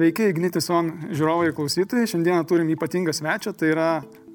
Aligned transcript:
Sveiki, 0.00 0.30
Ignitison 0.32 0.86
žiūrovai 1.12 1.50
ir 1.50 1.52
klausytojai. 1.52 2.06
Šiandieną 2.08 2.46
turim 2.48 2.70
ypatingą 2.72 3.12
svečią, 3.12 3.50
tai 3.52 3.74
yra 3.74 3.88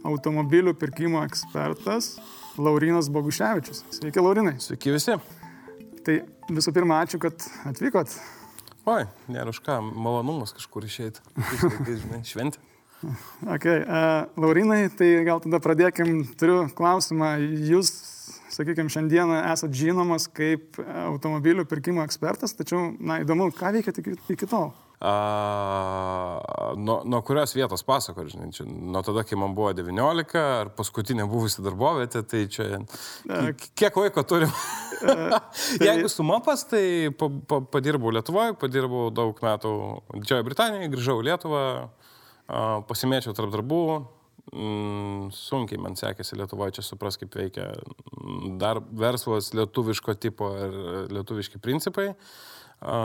automobilių 0.06 0.76
pirkimo 0.78 1.24
ekspertas 1.26 2.20
Laurinas 2.62 3.10
Boguševičius. 3.10 3.80
Sveiki, 3.98 4.22
Laurinai. 4.22 4.60
Sveiki 4.62 4.94
visi. 4.94 5.16
Tai 6.06 6.20
visų 6.54 6.76
pirma, 6.76 7.00
ačiū, 7.02 7.18
kad 7.24 7.48
atvykot. 7.72 8.14
Oi, 8.94 9.08
nėra 9.26 9.50
už 9.50 9.64
ką, 9.66 9.80
malonumas 9.90 10.54
kažkur 10.54 10.86
žinai, 10.86 12.22
šventė. 12.30 12.62
Okay. 13.58 13.82
Uh, 13.82 14.30
Laurinai, 14.38 14.84
tai 14.94 15.16
gal 15.26 15.42
tada 15.42 15.58
pradėkim. 15.66 16.28
Turiu 16.38 16.62
klausimą. 16.78 17.40
Jūs, 17.74 17.90
sakykime, 18.54 18.94
šiandieną 18.94 19.42
esate 19.50 19.82
žinomas 19.82 20.30
kaip 20.30 20.78
automobilių 21.10 21.66
pirkimo 21.74 22.06
ekspertas, 22.06 22.54
tačiau, 22.54 22.92
na, 23.02 23.24
įdomu, 23.26 23.50
ką 23.50 23.80
veikėte 23.80 24.06
iki, 24.06 24.20
iki 24.38 24.54
tol? 24.54 24.76
A, 25.00 26.42
nuo, 26.78 27.02
nuo 27.06 27.22
kurios 27.22 27.52
vietos 27.56 27.84
pasako, 27.84 28.24
žinai, 28.32 28.48
čia, 28.56 28.64
nuo 28.66 29.02
tada, 29.04 29.26
kai 29.28 29.38
man 29.40 29.56
buvo 29.58 29.74
19, 29.76 30.40
ar 30.40 30.72
paskutinė 30.78 31.28
buvusi 31.28 31.64
darbovietė, 31.66 32.24
tai 32.24 32.46
čia 32.52 32.80
kiek 33.76 34.00
laiko 34.00 34.24
turim. 34.28 34.54
tai... 35.02 35.42
Jeigu 35.84 36.10
sumapas, 36.12 36.64
tai 36.72 37.12
pa, 37.20 37.30
pa, 37.50 37.60
padirbau 37.76 38.14
Lietuvoje, 38.16 38.56
padirbau 38.62 39.10
daug 39.14 39.42
metų 39.44 39.74
Didžiojo 40.16 40.48
Britanijoje, 40.48 40.92
grįžau 40.94 41.18
į 41.20 41.28
Lietuvą, 41.28 41.64
pasimėčiau 42.88 43.36
tarp 43.36 43.52
darbų, 43.52 43.82
mm, 44.54 45.28
sunkiai 45.36 45.82
man 45.82 46.00
sekėsi 46.00 46.40
Lietuvoje 46.40 46.78
čia 46.80 46.88
supras, 46.88 47.20
kaip 47.20 47.36
veikia 47.36 47.68
dar 48.62 48.80
verslas 48.96 49.52
lietuviško 49.58 50.16
tipo 50.24 50.54
ir 50.56 50.80
lietuviški 51.20 51.60
principai. 51.60 52.14
A, 52.80 52.96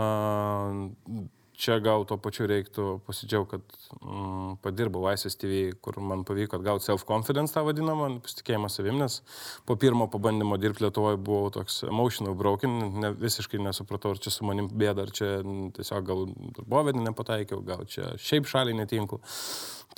čia 1.60 1.76
gal 1.84 2.06
to 2.08 2.16
pačiu 2.20 2.46
reiktų 2.48 2.84
pasidžiaugti, 3.06 3.58
kad 3.58 3.96
mm, 4.00 4.54
padirbau 4.64 5.02
Laisvės 5.04 5.36
TV, 5.40 5.60
kur 5.84 5.98
man 6.02 6.24
pavyko 6.28 6.58
atgauti 6.58 6.88
self-confidence 6.88 7.54
tą 7.54 7.64
vadinamą, 7.66 8.08
pasitikėjimą 8.24 8.70
savim, 8.72 8.98
nes 9.02 9.20
po 9.68 9.76
pirmo 9.80 10.08
pabandymo 10.12 10.56
dirbti 10.60 10.86
Lietuvoje 10.86 11.20
buvau 11.20 11.52
toks 11.54 11.82
emotional 11.88 12.36
broken, 12.38 12.78
ne, 13.02 13.12
visiškai 13.20 13.60
nesupratau, 13.62 14.14
ar 14.14 14.22
čia 14.24 14.32
su 14.34 14.48
manim 14.48 14.70
bėda, 14.72 15.04
ar 15.04 15.14
čia 15.16 15.30
tiesiog 15.76 16.08
gal 16.08 16.26
darbovedį 16.58 17.04
nepataikiau, 17.04 17.60
gal 17.66 17.84
čia 17.90 18.14
šiaip 18.16 18.48
šaliai 18.50 18.80
netinku. 18.80 19.20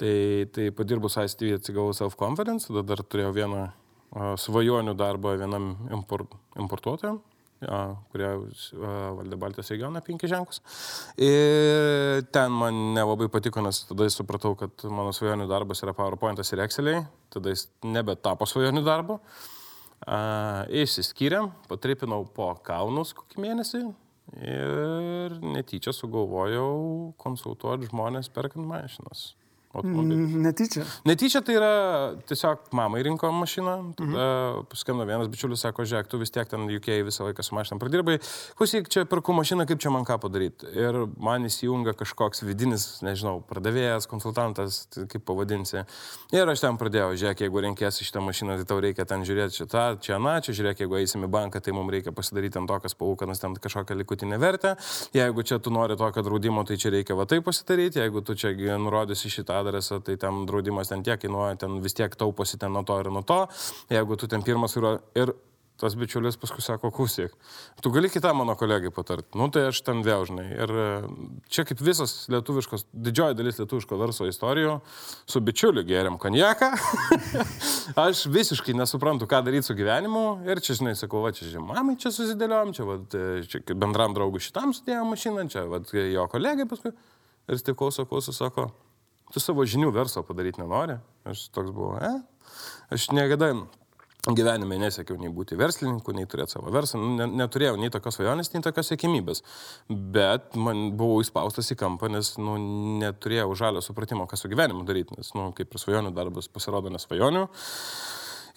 Tai, 0.00 0.14
tai 0.54 0.70
padirbus 0.74 1.18
Laisvės 1.20 1.38
TV 1.38 1.60
atsigavau 1.60 1.94
self-confidence, 1.96 2.70
tada 2.70 2.84
dar 2.92 3.04
turėjau 3.06 3.34
vieną 3.38 3.66
svajonių 4.40 4.92
darbą 4.98 5.38
vienam 5.40 5.76
import, 5.94 6.34
importuotojam 6.60 7.22
kurie 8.12 8.30
valdė 8.74 9.38
Baltijos 9.40 9.72
regioną 9.72 10.02
penki 10.04 10.30
ženklus. 10.30 10.62
Ir 11.20 12.22
ten 12.34 12.54
man 12.54 12.78
nelabai 12.96 13.28
patiko, 13.32 13.62
nes 13.64 13.82
tada 13.88 14.08
supratau, 14.12 14.54
kad 14.58 14.86
mano 14.90 15.14
svajonių 15.14 15.48
darbas 15.50 15.82
yra 15.84 15.94
PowerPointas 15.96 16.52
ir 16.52 16.64
Exceliai, 16.66 17.02
tada 17.32 17.54
jis 17.54 17.68
nebetapo 17.86 18.48
svajonių 18.48 18.84
darbu. 18.86 19.18
Išsiskyrėm, 20.82 21.52
patripinau 21.70 22.24
po 22.34 22.50
kalnus 22.66 23.14
kokį 23.14 23.44
mėnesį 23.44 23.84
ir 24.42 25.38
netyčia 25.42 25.94
sugalvojau 25.94 27.12
konsultuoti 27.20 27.90
žmonės 27.90 28.30
perkant 28.32 28.66
mašinas 28.66 29.32
automobilis. 29.72 30.28
Mm, 30.28 30.42
netyčia. 30.46 30.84
Netyčia 31.08 31.40
tai 31.44 31.56
yra 31.56 31.72
tiesiog 32.28 32.68
mamai 32.76 33.02
rinko 33.06 33.30
mašiną, 33.32 33.76
tada 33.96 34.10
mhm. 34.12 34.66
paskambino 34.70 35.06
vienas 35.08 35.30
bičiulis, 35.32 35.62
sako, 35.64 35.86
žiūrėk, 35.88 36.10
tu 36.12 36.20
vis 36.20 36.32
tiek 36.34 36.48
ten 36.48 36.66
UK 36.68 36.90
visą 37.06 37.26
laiką 37.28 37.44
su 37.46 37.56
mašiną 37.56 37.80
pradirbai, 37.80 38.18
klausyk, 38.58 38.90
čia 38.92 39.06
perku 39.08 39.34
mašiną, 39.36 39.66
kaip 39.68 39.80
čia 39.82 39.92
man 39.94 40.04
ką 40.08 40.18
padaryti. 40.22 40.68
Ir 40.76 40.98
man 41.16 41.48
įsijungia 41.48 41.96
kažkoks 41.98 42.44
vidinis, 42.44 42.86
nežinau, 43.06 43.40
pardavėjas, 43.48 44.08
konsultantas, 44.10 44.84
tai 44.92 45.06
kaip 45.10 45.24
pavadinsi. 45.28 45.86
Ir 46.36 46.52
aš 46.52 46.66
ten 46.66 46.78
pradėjau, 46.80 47.16
žiūrėk, 47.22 47.46
jeigu 47.46 47.64
renkėsi 47.66 48.06
šitą 48.08 48.22
mašiną, 48.24 48.58
tai 48.60 48.68
tau 48.68 48.80
reikia 48.82 49.08
ten 49.08 49.24
žiūrėti 49.28 49.62
šitą, 49.62 49.86
čia, 50.04 50.20
na, 50.22 50.36
čia 50.44 50.56
žiūrėk, 50.58 50.84
jeigu 50.84 51.00
eisime 51.00 51.30
į 51.30 51.32
banką, 51.32 51.62
tai 51.64 51.74
mums 51.76 51.92
reikia 51.96 52.12
pasidaryti 52.14 52.60
ant 52.60 52.70
tokias 52.70 52.96
palūkanas, 52.98 53.40
ten 53.40 53.56
kažkokią 53.56 53.96
likutinę 54.02 54.38
vertę. 54.42 54.76
Jeigu 55.16 55.44
čia 55.48 55.58
tu 55.62 55.72
nori 55.74 55.96
tokio 55.96 56.24
draudimo, 56.26 56.64
tai 56.68 56.78
čia 56.80 56.92
reikia 56.94 57.16
va 57.18 57.26
taip 57.30 57.44
pasidaryti. 57.48 58.02
Jeigu 58.02 58.22
tu 58.26 58.36
čia 58.38 58.52
nurodysi 58.80 59.30
šitą 59.32 59.61
adresą, 59.62 60.02
tai 60.04 60.18
ten 60.20 60.44
draudimas 60.48 60.92
ten 60.92 61.06
tiek 61.06 61.22
kainuoja, 61.22 61.56
ten 61.64 61.80
vis 61.84 61.96
tiek 61.98 62.14
tauposi 62.18 62.60
ten 62.60 62.74
nuo 62.74 62.84
to 62.86 62.98
ir 63.00 63.10
nuo 63.14 63.24
to. 63.26 63.44
Jeigu 63.92 64.18
tu 64.20 64.28
ten 64.30 64.44
pirmas 64.46 64.76
yra 64.80 64.98
ir 65.18 65.34
tas 65.82 65.96
bičiulis 65.98 66.36
paskui 66.38 66.62
sako, 66.62 66.92
klausyk, 66.94 67.32
tu 67.82 67.90
gali 67.90 68.06
kitą 68.12 68.30
mano 68.38 68.54
kolegai 68.58 68.92
patarti. 68.94 69.34
Nu 69.38 69.48
tai 69.52 69.64
aš 69.70 69.80
ten 69.82 70.04
vėl 70.06 70.22
žinai. 70.28 70.44
Ir 70.54 70.72
e, 70.78 70.84
čia 71.50 71.64
kaip 71.66 71.82
visas 71.82 72.28
lietuviškos, 72.30 72.86
didžioji 72.92 73.38
dalis 73.38 73.58
lietuviško 73.58 73.98
verslo 73.98 74.28
istorijų, 74.30 74.76
su 75.26 75.42
bičiuliu 75.42 75.82
geriam 75.88 76.20
konjaką. 76.22 76.70
aš 78.04 78.26
visiškai 78.30 78.76
nesuprantu, 78.78 79.26
ką 79.30 79.42
daryti 79.48 79.66
su 79.66 79.76
gyvenimu. 79.78 80.24
Ir 80.46 80.62
čia, 80.62 80.78
žinai, 80.78 80.94
sakau, 80.98 81.24
va 81.24 81.34
čia, 81.34 81.48
žinai, 81.50 81.66
mamai 81.72 81.98
čia 81.98 82.14
susidėliojom, 82.14 82.76
čia, 82.78 82.86
va, 82.86 83.00
e, 83.02 83.42
čia 83.50 83.64
bendram 83.72 84.14
draugui 84.14 84.44
šitam 84.44 84.76
sudėjom 84.76 85.10
mašiną, 85.16 85.48
čia, 85.50 85.66
va, 85.72 85.82
jo 85.90 86.30
kolegai 86.30 86.68
paskui. 86.70 86.94
Ir 87.50 87.58
taip 87.58 87.74
klauso, 87.80 88.06
klauso, 88.06 88.30
sako, 88.36 88.70
tu 89.32 89.42
savo 89.42 89.64
žinių 89.68 89.92
verslo 89.94 90.24
padaryti 90.26 90.62
nenori. 90.62 90.98
Aš 91.28 91.48
toks 91.54 91.72
buvau, 91.74 91.96
e? 92.02 92.12
Aš 92.92 93.10
niekada 93.16 93.52
gyvenime 94.30 94.76
nesiekiau 94.78 95.16
nei 95.18 95.32
būti 95.34 95.56
verslininku, 95.58 96.14
nei 96.14 96.28
turėti 96.30 96.54
savo 96.54 96.70
verslą, 96.70 97.00
nu, 97.02 97.26
neturėjau 97.40 97.74
nei 97.80 97.90
tokios 97.90 98.20
svajonės, 98.20 98.52
nei 98.52 98.62
tokios 98.62 98.92
sėkmybės. 98.92 99.42
Bet 99.90 100.54
man 100.54 100.92
buvau 100.98 101.24
įspaustas 101.24 101.72
į 101.74 101.78
kampą, 101.80 102.10
nes 102.12 102.36
nu, 102.38 102.54
neturėjau 103.02 103.50
žalio 103.58 103.82
supratimo, 103.82 104.28
ką 104.30 104.38
su 104.38 104.50
gyvenimu 104.52 104.86
daryti, 104.86 105.18
nes, 105.18 105.32
nu, 105.38 105.50
kaip 105.56 105.74
ir 105.74 105.82
svajonių 105.82 106.14
darbas 106.14 106.46
pasirodo 106.52 106.92
nesvajonių. 106.94 107.48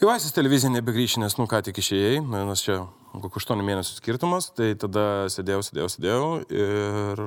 Jau 0.04 0.12
esis 0.12 0.36
televizija 0.36 0.70
nebegrįši, 0.76 1.24
nes, 1.24 1.38
nu, 1.40 1.48
ką 1.50 1.64
tik 1.66 1.82
išėjai, 1.82 2.22
nes 2.36 2.62
čia 2.62 2.84
kokiu 3.16 3.42
8 3.42 3.66
mėnesių 3.66 3.98
skirtumas, 3.98 4.52
tai 4.54 4.74
tada 4.78 5.26
sėdėjau, 5.34 5.66
sėdėjau, 5.66 5.90
sėdėjau 5.96 6.30
ir 6.52 7.26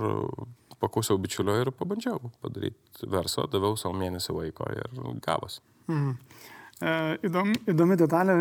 paklausiau 0.83 1.19
bičiulio 1.23 1.57
ir 1.63 1.73
pabandžiau 1.75 2.33
padaryti 2.43 3.11
verslą, 3.11 3.49
daviau 3.53 3.79
savo 3.81 3.97
mėnesį 3.99 4.37
laiko 4.37 4.69
ir 4.75 4.95
gavos. 5.25 5.61
Mhm. 5.91 6.15
E, 6.79 6.91
įdomi, 7.27 7.57
įdomi 7.73 7.97
detalė, 7.99 8.35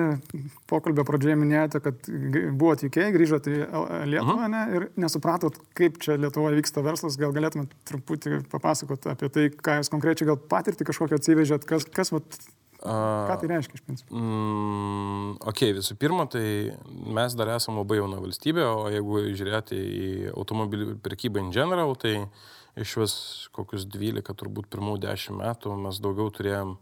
pokalbio 0.69 1.01
pradžioje 1.07 1.37
minėjote, 1.41 1.79
kad 1.81 2.09
buvo 2.53 2.75
atvykiai, 2.75 3.09
grįžote 3.15 3.49
į 3.49 3.63
Lietuvą 4.11 4.43
mhm. 4.43 4.53
ne, 4.53 4.61
ir 4.77 4.85
nesupratot, 5.01 5.57
kaip 5.77 5.97
čia 6.03 6.19
Lietuvoje 6.21 6.59
vyksta 6.59 6.83
verslas, 6.85 7.17
gal 7.17 7.33
galėtumėte 7.33 7.73
truputį 7.89 8.43
papasakot 8.51 9.09
apie 9.09 9.31
tai, 9.33 9.47
ką 9.49 9.79
jūs 9.79 9.89
konkrečiai 9.93 10.29
gal 10.29 10.37
patirti 10.53 10.85
kažkokią 10.85 11.17
atsivežėt, 11.17 11.65
kas, 11.69 11.89
kas 11.89 12.13
vat, 12.13 12.37
Ką 12.87 13.37
tai 13.41 13.49
reiškia 13.51 13.77
iš 13.77 13.83
principo? 13.85 14.15
Mm, 14.15 15.37
ok, 15.51 15.63
visų 15.77 15.97
pirma, 15.99 16.27
tai 16.31 16.43
mes 16.87 17.35
dar 17.37 17.51
esame 17.57 17.81
labai 17.81 17.99
jauna 17.99 18.21
valstybė, 18.23 18.65
o 18.65 18.87
jeigu 18.93 19.23
žiūrėti 19.37 19.77
į 19.77 20.11
automobilių 20.33 20.97
prekybą 21.03 21.43
in 21.43 21.51
general, 21.55 21.95
tai 21.99 22.27
iš 22.77 22.97
vis 23.01 23.15
kokius 23.55 23.87
12, 23.89 24.35
turbūt 24.37 24.69
pirmų 24.73 24.97
10 25.03 25.39
metų 25.39 25.77
mes 25.87 25.99
daugiau 26.03 26.29
turėjom 26.33 26.77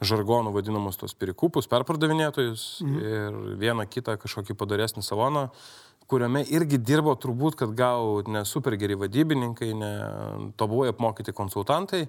žargonų 0.00 0.52
vadinamus 0.54 0.98
tos 0.98 1.14
perikupus, 1.18 1.68
perpardavinėtojus 1.70 2.64
mhm. 2.84 2.98
ir 3.02 3.38
vieną 3.60 3.86
kitą 3.90 4.16
kažkokį 4.20 4.56
padaresnį 4.58 5.02
saloną, 5.06 5.48
kuriame 6.08 6.44
irgi 6.54 6.78
dirbo 6.80 7.12
turbūt, 7.20 7.58
kad 7.60 7.74
gal 7.76 8.22
ne 8.30 8.44
super 8.48 8.78
geri 8.80 8.96
vadybininkai, 8.96 9.72
ne 9.76 9.92
tobulai 10.60 10.94
apmokyti 10.94 11.34
konsultantai, 11.36 12.06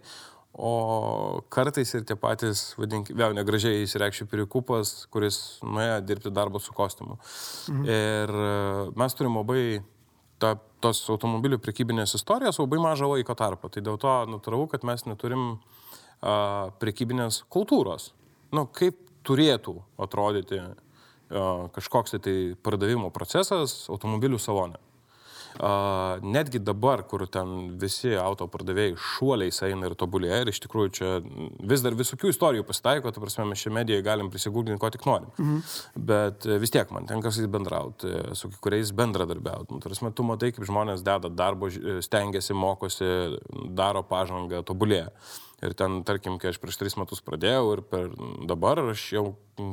O 0.59 1.39
kartais 1.47 1.93
ir 1.95 2.03
tie 2.03 2.17
patys, 2.19 2.73
vadink, 2.75 3.13
vėl 3.15 3.31
negražiai 3.37 3.85
įsireikščių 3.85 4.25
pirikupas, 4.27 4.91
kuris 5.13 5.37
nuėjo 5.63 6.01
dirbti 6.03 6.33
darbą 6.35 6.59
su 6.59 6.75
kostiumu. 6.75 7.15
Mhm. 7.71 7.85
Ir 7.87 8.33
e, 8.35 8.49
mes 8.99 9.15
turim 9.15 9.37
labai 9.39 9.61
ta, 10.43 10.57
tos 10.83 11.05
automobilių 11.13 11.61
prekybinės 11.63 12.17
istorijos 12.19 12.59
labai 12.59 12.81
mažą 12.83 13.07
laiko 13.13 13.37
tarpą. 13.39 13.71
Tai 13.71 13.85
dėl 13.85 14.01
to 14.01 14.15
natūralu, 14.33 14.67
kad 14.73 14.83
mes 14.87 15.05
neturim 15.07 15.45
a, 15.55 16.35
prekybinės 16.83 17.45
kultūros. 17.51 18.11
Nu, 18.51 18.65
kaip 18.67 18.99
turėtų 19.27 19.77
atrodyti 20.01 20.59
a, 20.59 20.69
kažkoks 21.75 22.19
tai 22.19 22.37
pardavimo 22.67 23.13
procesas 23.15 23.85
automobilių 23.91 24.43
salone. 24.43 24.88
Uh, 25.59 26.21
netgi 26.23 26.59
dabar, 26.63 27.01
kur 27.09 27.25
ten 27.27 27.73
visi 27.81 28.13
auto 28.15 28.45
pardavėjai 28.51 28.93
šuoliais 28.95 29.57
eina 29.65 29.89
ir 29.89 29.95
tobulėja, 29.99 30.43
ir 30.43 30.51
iš 30.53 30.61
tikrųjų 30.63 30.91
čia 30.95 31.09
vis 31.71 31.83
dar 31.83 31.97
visokių 31.99 32.31
istorijų 32.31 32.67
pasitaiko, 32.67 33.11
ta 33.11 33.23
prasme, 33.23 33.47
mes 33.49 33.63
šią 33.63 33.73
mediją 33.75 34.03
galim 34.05 34.29
prisigūdinti, 34.31 34.79
ko 34.79 34.91
tik 34.93 35.07
norim. 35.09 35.27
Mhm. 35.35 35.59
Bet 36.11 36.47
e, 36.47 36.59
vis 36.61 36.71
tiek 36.75 36.93
man 36.95 37.09
tenka 37.09 37.33
su 37.33 37.43
jais 37.43 37.51
bendrauti, 37.51 38.07
e, 38.07 38.37
su 38.39 38.51
kuriais 38.61 38.93
bendradarbiauti. 38.95 39.73
Nu, 39.73 39.83
prasme, 39.83 40.13
tu 40.15 40.23
matai, 40.27 40.53
kaip 40.55 40.69
žmonės 40.69 41.03
deda 41.03 41.33
darbo, 41.33 41.67
stengiasi, 42.05 42.55
mokosi, 42.55 43.11
daro 43.75 44.05
pažangą, 44.07 44.63
tobulėja. 44.67 45.09
Ir 45.59 45.73
ten, 45.75 46.03
tarkim, 46.07 46.37
kai 46.39 46.53
aš 46.53 46.59
prieš 46.61 46.77
tris 46.79 46.95
metus 46.95 47.19
pradėjau 47.25 47.73
ir 47.73 47.81
per 47.83 48.13
dabar 48.47 48.79
aš 48.93 49.09
jau 49.11 49.25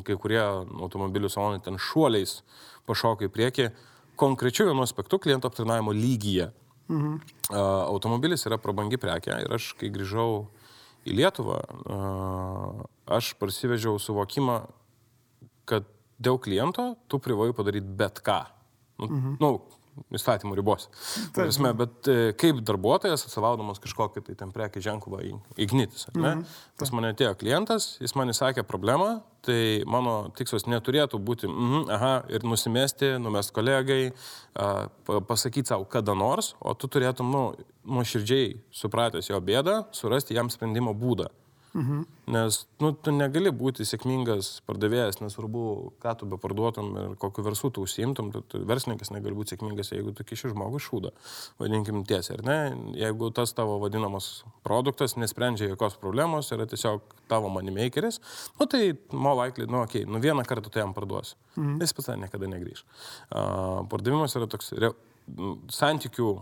kai 0.06 0.16
kurie 0.18 0.40
automobilių 0.42 1.30
salonai 1.30 1.62
ten 1.62 1.78
šuoliais 1.78 2.40
pašoka 2.88 3.28
į 3.28 3.30
priekį 3.36 3.68
konkrečiu 4.18 4.68
vienu 4.68 4.84
aspektu 4.84 5.20
kliento 5.22 5.48
aptarnavimo 5.48 5.94
lygyje. 5.94 6.50
Mhm. 6.88 7.16
Automobilis 7.56 8.46
yra 8.46 8.58
prabangi 8.62 8.98
prekė 9.00 9.40
ir 9.44 9.54
aš, 9.58 9.72
kai 9.78 9.90
grįžau 9.92 10.46
į 11.06 11.14
Lietuvą, 11.20 11.60
aš 13.06 13.32
parsivežiau 13.38 13.98
suvokimą, 14.02 14.60
kad 15.66 15.86
dėl 16.18 16.38
kliento 16.42 16.94
tu 17.10 17.20
privalai 17.22 17.54
padaryti 17.54 17.86
bet 17.98 18.22
ką. 18.26 18.40
Nu, 18.96 19.08
mhm. 19.10 19.34
nu, 19.42 19.50
įstatymų 20.14 20.56
ribos. 20.58 20.88
Prasme, 21.36 21.72
bet 21.76 22.10
e, 22.10 22.16
kaip 22.38 22.60
darbuotojas, 22.66 23.26
atsivaudamas 23.28 23.80
kažkokį 23.82 24.24
tai 24.26 24.36
ten 24.38 24.52
prekį 24.54 24.82
ženklą 24.84 25.22
įgnytis. 25.56 26.08
Mm 26.14 26.24
-hmm. 26.24 26.44
Pas 26.78 26.92
mane 26.92 27.12
atėjo 27.14 27.34
klientas, 27.40 27.96
jis 28.00 28.14
man 28.14 28.28
įsakė 28.28 28.62
problemą, 28.62 29.22
tai 29.46 29.84
mano 29.86 30.30
tikslas 30.36 30.66
neturėtų 30.66 31.18
būti, 31.22 31.48
mm, 31.48 31.90
aha, 31.90 32.24
ir 32.28 32.44
nusimesti, 32.44 33.18
numest 33.18 33.54
kolegai, 33.54 34.12
pasakyti 35.26 35.68
savo 35.68 35.84
kada 35.84 36.14
nors, 36.14 36.54
o 36.60 36.74
tu 36.74 36.88
turėtum, 36.88 37.30
nu, 37.30 37.54
nuoširdžiai 37.84 38.56
supratęs 38.70 39.30
jo 39.30 39.40
bėdą, 39.40 39.84
surasti 39.92 40.34
jam 40.34 40.50
sprendimo 40.50 40.94
būdą. 40.94 41.30
Mhm. 41.76 42.04
Nes 42.32 42.56
nu, 42.80 42.88
tu 42.96 43.12
negali 43.12 43.50
būti 43.52 43.84
sėkmingas 43.84 44.48
pardavėjas, 44.66 45.18
nesvarbu, 45.20 45.64
ką 46.00 46.14
tu 46.16 46.28
be 46.30 46.38
parduotum 46.40 46.88
ir 47.02 47.10
kokiu 47.20 47.44
verslu 47.44 47.68
tu 47.70 47.84
užsiimtum, 47.84 48.30
tu, 48.32 48.40
tu 48.48 48.62
verslininkas 48.66 49.12
negali 49.12 49.36
būti 49.36 49.52
sėkmingas, 49.52 49.92
jeigu 49.92 50.14
tu 50.16 50.24
kiši 50.24 50.54
žmogų 50.54 50.80
šūdą, 50.86 51.12
vadinkim 51.60 52.00
tiesiai, 52.08 52.38
ar 52.38 52.46
ne? 52.48 52.56
Jeigu 52.96 53.28
tas 53.36 53.52
tavo 53.58 53.76
vadinamas 53.82 54.30
produktas 54.64 55.18
nesprendžia 55.20 55.68
jokios 55.74 56.00
problemos, 56.00 56.48
yra 56.56 56.64
tiesiog 56.70 57.04
tavo 57.28 57.52
moneymakeris, 57.52 58.22
nu 58.56 58.70
tai 58.72 58.82
mo 59.12 59.36
vaiklį, 59.42 59.68
nu 59.68 59.82
okei, 59.84 60.06
okay, 60.06 60.12
nu 60.16 60.24
vieną 60.24 60.48
kartą 60.48 60.72
tu 60.72 60.80
jam 60.80 60.96
parduosi, 60.96 61.36
mhm. 61.58 61.76
jis 61.84 61.92
pas 61.92 62.08
tave 62.08 62.22
niekada 62.24 62.48
negrįž. 62.56 62.86
Uh, 63.28 63.84
pardavimas 63.92 64.40
yra 64.40 64.48
toks 64.48 64.72
re, 64.80 64.94
santykių 65.76 66.32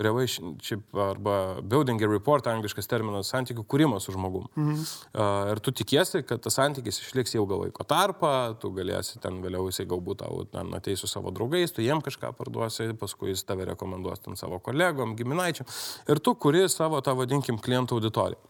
relationship 0.00 0.96
arba 0.96 1.60
building 1.62 2.02
a 2.02 2.08
report, 2.10 2.48
angliškas 2.50 2.88
terminas, 2.90 3.30
santykių 3.32 3.64
kūrimas 3.70 4.06
su 4.06 4.14
žmogum. 4.14 4.46
Mhm. 4.54 4.84
Uh, 5.12 5.50
ir 5.52 5.62
tu 5.64 5.74
tikiesi, 5.76 6.22
kad 6.26 6.42
tas 6.44 6.58
santykis 6.58 7.02
išliks 7.04 7.36
ilgą 7.38 7.60
laiko 7.64 7.86
tarpą, 7.88 8.34
tu 8.60 8.72
galėsi 8.76 9.20
ten 9.22 9.40
vėliau 9.44 9.68
jisai 9.70 9.88
galbūt 9.90 10.22
tau 10.24 10.44
ten 10.50 10.72
ateis 10.76 11.02
su 11.02 11.10
savo 11.10 11.32
draugais, 11.34 11.74
tu 11.74 11.84
jiem 11.84 12.02
kažką 12.04 12.32
parduosi, 12.38 12.90
paskui 13.00 13.34
jis 13.34 13.44
tave 13.48 13.68
rekomenduos 13.72 14.24
ten 14.24 14.38
savo 14.40 14.60
kolegom, 14.64 15.16
giminaičiam. 15.18 15.68
Ir 16.10 16.22
tu 16.22 16.34
kuri 16.34 16.66
savo 16.72 17.00
tą 17.04 17.16
vadinkim 17.18 17.60
klientų 17.60 18.00
auditoriją. 18.00 18.40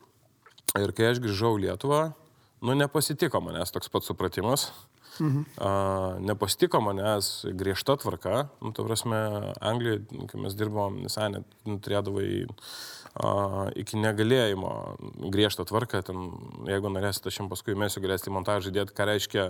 Ir 0.79 0.93
kai 0.95 1.11
aš 1.11 1.19
grįžau 1.19 1.57
Lietuvą, 1.59 2.13
nu 2.63 2.77
nepasitiko 2.79 3.41
manęs 3.43 3.73
toks 3.75 3.91
pats 3.91 4.07
supratimas. 4.07 4.69
Mhm. 5.19 5.45
A, 5.59 5.71
nepastiko 6.21 6.81
manęs 6.85 7.47
griežta 7.59 7.97
tvarka. 8.01 8.49
Nu, 8.63 8.73
tu 8.77 8.85
prasme, 8.87 9.19
Anglijoje, 9.61 10.05
kai 10.31 10.41
mes 10.45 10.55
dirbom, 10.59 11.03
visai 11.07 11.31
net 11.35 11.47
nu, 11.67 11.79
turėdavai 11.83 12.47
iki 13.77 13.99
negalėjimo 13.99 14.71
griežtą 15.35 15.67
tvarką. 15.67 16.03
Ten, 16.07 16.31
jeigu 16.71 16.93
norėsite, 16.93 17.31
aš 17.31 17.41
jums 17.41 17.51
paskui 17.51 17.75
mėsiu 17.79 18.03
galėsite 18.05 18.31
į 18.31 18.37
montažą 18.37 18.71
įdėti, 18.71 18.95
ką 18.95 19.07
reiškia, 19.11 19.47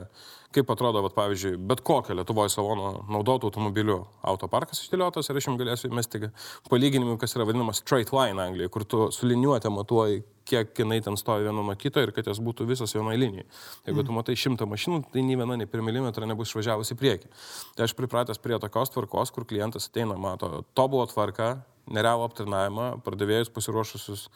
kaip 0.56 0.72
atrodo, 0.72 1.02
vat, 1.04 1.14
pavyzdžiui, 1.18 1.58
bet 1.68 1.84
kokią 1.84 2.16
Lietuvoje 2.16 2.54
salono 2.54 3.04
naudotų 3.12 3.50
automobilių 3.50 4.00
autoparkas 4.32 4.80
išdėliotas 4.86 5.28
ir 5.28 5.40
aš 5.40 5.50
jums 5.50 5.60
galėsiu 5.60 5.92
įmesti 5.92 6.32
palyginimų, 6.70 7.18
kas 7.20 7.36
yra 7.36 7.48
vadinamas 7.48 7.84
straight 7.84 8.14
line 8.16 8.40
Anglijoje, 8.40 8.72
kur 8.72 8.88
tu 8.88 9.08
su 9.14 9.28
liniuotė 9.28 9.72
matuoji 9.76 10.24
kiek 10.50 10.72
jinai 10.82 10.98
ten 11.04 11.16
stovi 11.20 11.44
viena 11.46 11.62
nuo 11.62 11.74
kito 11.78 12.02
ir 12.02 12.10
kad 12.16 12.26
jos 12.26 12.40
būtų 12.42 12.66
visos 12.66 12.94
vienai 12.96 13.16
linijai. 13.20 13.46
Jeigu 13.86 14.02
tu 14.06 14.14
matai 14.16 14.34
šimtą 14.38 14.66
mašinų, 14.66 15.04
tai 15.12 15.22
nei 15.26 15.38
viena, 15.38 15.58
nei 15.60 15.68
per 15.70 15.84
milimetrą 15.86 16.26
nebus 16.26 16.50
išvažiavusi 16.50 16.96
į 16.96 17.00
priekį. 17.00 17.30
Tai 17.76 17.86
aš 17.86 17.94
pripratęs 17.98 18.42
prie 18.42 18.58
tokios 18.62 18.90
tvarkos, 18.94 19.30
kur 19.34 19.46
klientas 19.46 19.86
ateina, 19.90 20.16
mato 20.18 20.64
tobulą 20.74 21.06
tvarką, 21.12 21.52
nerealų 21.94 22.26
aptarnavimą, 22.28 22.88
pardavėjus 23.06 23.52
pasiruošusius 23.54 24.26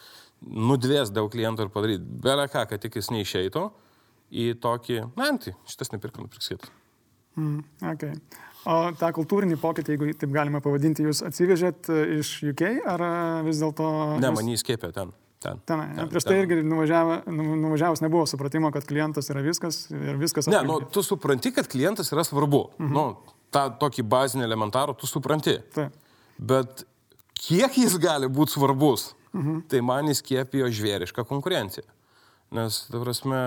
nudvės 0.44 1.12
dėl 1.14 1.30
kliento 1.32 1.64
ir 1.64 1.72
padaryti 1.72 2.04
belę 2.24 2.46
ką, 2.52 2.66
kad 2.70 2.82
tik 2.82 2.98
jis 3.00 3.10
neišeitų 3.14 3.68
į 4.34 4.48
tokį, 4.62 5.00
na, 5.18 5.30
tai 5.40 5.54
šitas 5.70 5.92
nepirkam, 5.94 6.26
nupirksit. 6.26 6.66
Mm, 7.38 7.62
okay. 7.90 8.14
O 8.70 8.78
tą 8.96 9.10
kultūrinį 9.16 9.58
pokytį, 9.60 9.94
jeigu 9.94 10.14
taip 10.16 10.32
galima 10.32 10.62
pavadinti, 10.64 11.04
jūs 11.04 11.20
atsivežėt 11.26 11.90
e, 11.92 12.00
iš 12.20 12.30
UK 12.52 12.62
ar 12.88 13.04
e, 13.04 13.12
vis 13.48 13.60
dėlto... 13.60 13.88
Ne, 14.22 14.30
man 14.32 14.48
jį 14.48 14.56
įskėpė 14.60 14.90
ten. 14.96 15.12
Ten. 15.44 15.58
Tenai, 15.68 15.90
ten, 15.92 16.08
prieš 16.08 16.24
tai 16.24 16.38
irgi 16.40 16.62
nuvažiavo, 16.64 17.18
nu, 17.28 17.58
nuvažiavus 17.60 18.00
nebuvo 18.00 18.24
supratimo, 18.24 18.70
kad 18.72 18.86
klientas 18.88 19.28
yra 19.28 19.42
viskas 19.44 19.82
ir 19.92 20.16
viskas. 20.16 20.48
Ne, 20.48 20.62
nu, 20.64 20.78
tu 20.88 21.02
supranti, 21.04 21.52
kad 21.52 21.68
klientas 21.68 22.08
yra 22.14 22.24
svarbu. 22.24 22.62
Mhm. 22.78 22.94
Nu, 22.96 23.34
tą 23.52 23.66
tokį 23.82 24.06
bazinį 24.08 24.46
elementarų 24.46 24.96
tu 25.02 25.10
supranti. 25.10 25.58
Taip. 25.76 26.00
Bet 26.40 26.86
kiek 27.38 27.78
jis 27.78 27.98
gali 28.02 28.30
būti 28.30 28.56
svarbus, 28.56 29.12
mhm. 29.32 29.64
tai 29.70 29.82
man 29.84 30.10
įskiepijo 30.12 30.70
žvėrišką 30.72 31.26
konkurenciją. 31.28 31.86
Nes, 32.54 32.84
ta 32.86 33.00
prasme, 33.02 33.38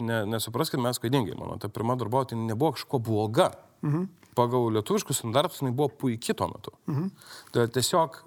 ne, 0.00 0.22
nesupraskite, 0.30 0.80
mes 0.80 1.00
klaidingai, 1.02 1.34
mano, 1.36 1.58
ta 1.60 1.68
pirma 1.68 1.98
darbuotoja 2.00 2.38
nebuvo 2.40 2.72
kažko 2.76 3.00
bloga. 3.02 3.50
Mhm. 3.84 4.06
Pagal 4.36 4.68
lietuviškus 4.76 5.22
standartus 5.22 5.62
jinai 5.62 5.72
buvo 5.76 5.88
puikiai 6.00 6.36
tuo 6.36 6.48
metu. 6.52 6.72
Mhm. 6.88 7.08
Tai 7.52 7.66
tiesiog, 7.72 8.20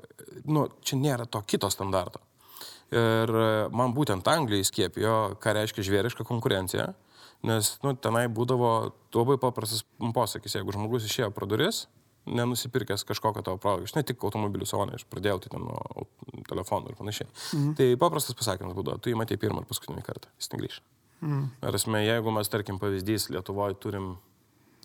nu, 0.50 0.68
čia 0.86 0.98
nėra 0.98 1.26
to 1.30 1.42
kito 1.46 1.70
standarto. 1.74 2.22
Ir 2.90 3.30
man 3.70 3.94
būtent 3.94 4.26
Anglijai 4.30 4.66
skiepijo, 4.66 5.36
ką 5.42 5.54
reiškia 5.54 5.86
žvėriška 5.86 6.26
konkurencija, 6.26 6.88
nes, 7.46 7.76
nu, 7.86 7.94
tenai 7.94 8.26
būdavo 8.34 8.72
labai 9.14 9.38
paprastas 9.42 9.84
posakis, 10.16 10.58
jeigu 10.58 10.74
žmogus 10.74 11.06
išėjo 11.06 11.30
pro 11.34 11.46
duris, 11.50 11.86
nenusipirkęs 12.36 13.04
kažkokio 13.10 13.44
tavo 13.46 13.60
produkto. 13.62 13.90
Aš 13.90 13.96
ne 13.98 14.04
tik 14.08 14.24
automobilių 14.24 14.68
salonai, 14.70 15.00
aš 15.00 15.06
pradėjau 15.10 15.42
tai 15.44 15.54
ten 15.56 15.66
nuo 15.66 16.08
telefonų 16.50 16.94
ir 16.94 16.98
panašiai. 17.00 17.30
Mhm. 17.58 17.76
Tai 17.80 17.90
paprastas 18.06 18.38
pasakymas 18.40 18.78
būdavo, 18.78 19.02
tu 19.02 19.12
jį 19.12 19.20
matei 19.20 19.40
pirmą 19.42 19.64
ir 19.64 19.70
paskutinį 19.70 20.06
kartą, 20.06 20.32
jis 20.40 20.52
negrįš. 20.56 20.82
Mhm. 21.20 21.46
Ar 21.68 21.78
esmė, 21.80 22.04
jeigu 22.06 22.34
mes, 22.36 22.52
tarkim, 22.52 22.80
pavyzdys 22.82 23.30
Lietuvoje 23.34 23.78
turim, 23.84 24.12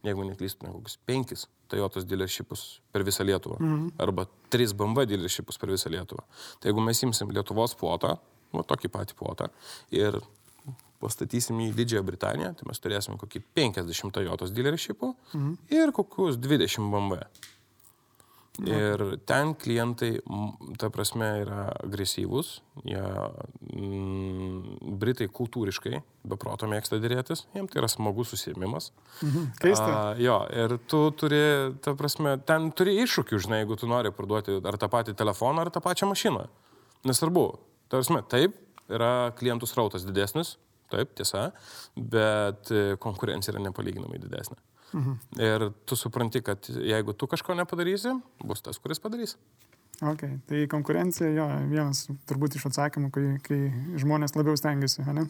jeigu 0.05 0.27
neklystu, 0.29 0.67
ne 0.67 0.75
kokius 0.75 0.99
penkis 1.07 1.47
Toyotos 1.73 2.05
dealershipus 2.05 2.65
per 2.93 3.07
visą 3.07 3.25
Lietuvą, 3.25 3.57
mhm. 3.61 3.95
arba 4.05 4.27
tris 4.53 4.75
BMW 4.77 5.07
dealershipus 5.11 5.61
per 5.61 5.73
visą 5.73 5.93
Lietuvą. 5.93 6.27
Tai 6.61 6.71
jeigu 6.71 6.85
mes 6.85 7.03
imsim 7.07 7.33
Lietuvos 7.33 7.77
plotą, 7.81 8.17
nu, 8.55 8.63
tokį 8.67 8.91
patį 8.93 9.17
plotą, 9.19 9.49
ir 9.95 10.21
pastatysim 11.03 11.59
į 11.67 11.73
Didžiąją 11.77 12.05
Britaniją, 12.07 12.53
tai 12.59 12.69
mes 12.69 12.81
turėsim 12.83 13.19
kokį 13.21 13.43
50 13.57 14.15
Toyotos 14.15 14.55
dealershipų 14.55 15.15
mhm. 15.35 15.57
ir 15.75 15.95
kokius 15.97 16.41
20 16.41 16.93
BMW. 16.93 17.25
Ir 18.63 19.01
ten 19.27 19.51
klientai, 19.59 20.13
ta 20.79 20.87
prasme, 20.95 21.27
yra 21.43 21.65
agresyvūs, 21.83 22.51
jie, 22.87 23.03
mm, 23.75 24.93
Britai 25.01 25.27
kultūriškai, 25.27 25.99
be 26.31 26.39
proto 26.39 26.69
mėgsta 26.71 27.01
dėrėtis, 27.03 27.49
jiems 27.57 27.73
tai 27.73 27.81
yra 27.83 27.89
smagus 27.91 28.31
susėmimas. 28.31 28.93
Mhm, 29.27 29.49
keista. 29.59 29.89
A, 29.91 30.05
jo, 30.23 30.39
ir 30.55 30.77
tu 30.87 31.03
turi, 31.19 31.43
ta 31.83 31.97
prasme, 31.99 32.37
ten 32.47 32.71
turi 32.71 32.95
iššūkių, 33.03 33.43
žinai, 33.43 33.65
jeigu 33.65 33.81
tu 33.81 33.91
nori 33.91 34.15
parduoti 34.15 34.61
ar 34.63 34.79
tą 34.79 34.91
patį 34.93 35.17
telefoną, 35.19 35.67
ar 35.67 35.75
tą 35.75 35.83
pačią 35.83 36.07
mašiną. 36.13 36.47
Nesvarbu. 37.11 37.49
Ta 37.91 37.99
prasme, 37.99 38.23
taip, 38.23 38.55
yra 38.87 39.33
klientų 39.35 39.67
srautas 39.67 40.07
didesnis, 40.07 40.55
taip, 40.93 41.15
tiesa, 41.19 41.49
bet 41.97 42.73
e, 42.75 42.85
konkurencija 43.03 43.55
yra 43.55 43.65
nepalyginamai 43.69 44.21
didesnė. 44.23 44.59
Mhm. 44.95 45.15
Ir 45.43 45.69
tu 45.89 45.99
supranti, 45.99 46.43
kad 46.45 46.69
jeigu 46.71 47.17
tu 47.19 47.27
kažko 47.31 47.57
nepadarysi, 47.59 48.15
bus 48.47 48.63
tas, 48.63 48.79
kuris 48.83 49.03
padarys. 49.03 49.37
Ok, 50.03 50.25
tai 50.51 50.65
konkurencija, 50.71 51.29
jo, 51.31 51.47
vienas 51.71 52.09
turbūt 52.29 52.57
iš 52.59 52.67
atsakymų, 52.71 53.11
kai, 53.15 53.25
kai 53.45 53.59
žmonės 54.03 54.35
labiau 54.35 54.59
stengiasi, 54.59 55.05
ne? 55.15 55.29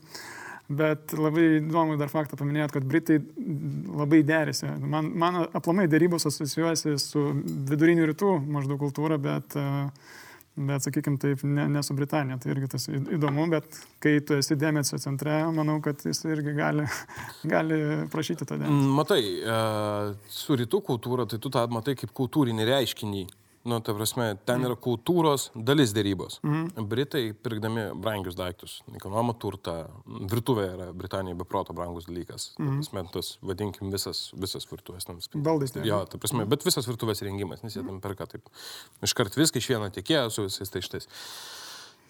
Bet 0.65 1.13
labai 1.13 1.59
įdomu 1.59 1.99
dar 2.01 2.09
faktą 2.09 2.39
paminėjot, 2.41 2.73
kad 2.73 2.87
Britai 2.89 3.19
labai 3.21 4.23
derėsi. 4.25 4.71
Man, 4.81 5.11
man 5.21 5.43
aplamai 5.45 5.85
dėrybos 5.93 6.25
asocijuojasi 6.31 6.95
su 7.03 7.25
vidurinių 7.69 8.09
rytų 8.09 8.31
maždaug 8.49 8.81
kultūra, 8.81 9.19
bet 9.21 9.59
uh, 9.61 9.91
Bet, 10.55 10.85
sakykime, 10.87 11.19
taip, 11.19 11.41
ne, 11.51 11.65
ne 11.69 11.81
su 11.83 11.97
Britanija, 11.99 12.37
tai 12.39 12.53
irgi 12.53 12.69
tas 12.77 12.85
įdomu, 12.87 13.49
bet 13.51 13.79
kai 14.03 14.21
tu 14.23 14.37
esi 14.39 14.55
dėmesio 14.55 15.01
centre, 15.03 15.41
manau, 15.51 15.81
kad 15.83 16.05
jis 16.07 16.21
irgi 16.31 16.55
gali, 16.55 16.85
gali 17.55 17.79
prašyti 18.13 18.47
to 18.47 18.61
dėmesio. 18.61 18.93
Matai, 18.95 19.19
e, 19.43 19.57
su 20.31 20.55
rytų 20.61 20.79
kultūra, 20.87 21.27
tai 21.27 21.41
tu 21.43 21.51
tą 21.51 21.65
matai 21.75 21.97
kaip 21.99 22.15
kultūrinį 22.15 22.69
reiškinį. 22.71 23.25
Nu, 23.65 23.79
ta 23.81 23.95
prasme, 23.97 24.27
ten 24.45 24.61
yra 24.67 24.75
kultūros 24.77 25.47
dalis 25.57 25.95
dėrybos. 25.97 26.37
Mm. 26.45 26.85
Britai, 26.89 27.23
pirkdami 27.33 27.87
brangius 27.97 28.37
daiktus, 28.37 28.75
nekilnojamą 28.93 29.33
turtą, 29.41 29.77
virtuvė 30.05 30.67
yra 30.75 30.89
Britanijoje 30.93 31.39
be 31.41 31.47
proto 31.49 31.73
brangus 31.77 32.05
dalykas. 32.05 32.51
Mm. 32.61 32.83
Tas, 32.85 33.09
tas 33.15 33.31
vadinkim, 33.41 33.89
visas, 33.95 34.27
visas 34.37 34.69
virtuvės. 34.69 35.09
Baldais. 35.33 35.73
Jo, 35.81 36.03
ta 36.05 36.21
prasme, 36.21 36.45
bet 36.51 36.67
visas 36.69 36.85
virtuvės 36.91 37.25
rengimas, 37.25 37.65
nes 37.65 37.79
jie 37.79 37.87
tam 37.87 38.03
perka 38.05 38.29
taip. 38.35 38.53
Iškart 39.07 39.41
viską 39.41 39.63
iš 39.63 39.71
vieno 39.73 39.89
tiekėjo 39.97 40.29
su 40.29 40.45
visais 40.51 40.73
tai 40.75 40.85
šitais. 40.85 41.09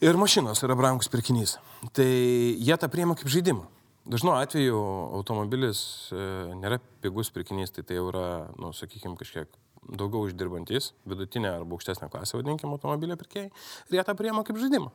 Ir 0.02 0.18
mašinos 0.18 0.64
yra 0.66 0.74
brangus 0.74 1.06
pirkinys. 1.12 1.60
Tai 1.94 2.10
jie 2.58 2.76
tą 2.82 2.90
priema 2.90 3.14
kaip 3.14 3.30
žaidimą. 3.30 3.68
Dažnu 4.10 4.34
atveju 4.34 4.80
automobilis 5.16 5.78
e, 6.12 6.24
nėra 6.58 6.76
pigus 7.00 7.30
pirkinys, 7.32 7.70
tai 7.72 7.86
tai 7.86 7.96
jau 7.96 8.10
yra, 8.10 8.26
nu, 8.60 8.74
sakykime, 8.76 9.14
kažkiek 9.16 9.54
daugiau 9.88 10.28
uždirbantys, 10.28 10.92
vidutinė 11.08 11.50
arba 11.60 11.76
aukštesnė 11.76 12.10
klasė, 12.12 12.38
vadinkime, 12.40 12.76
automobilio 12.76 13.18
pirkėjai, 13.20 13.50
ir 13.90 13.98
jie 13.98 14.06
tą 14.06 14.16
priema 14.18 14.44
kaip 14.46 14.60
žaidimą. 14.62 14.92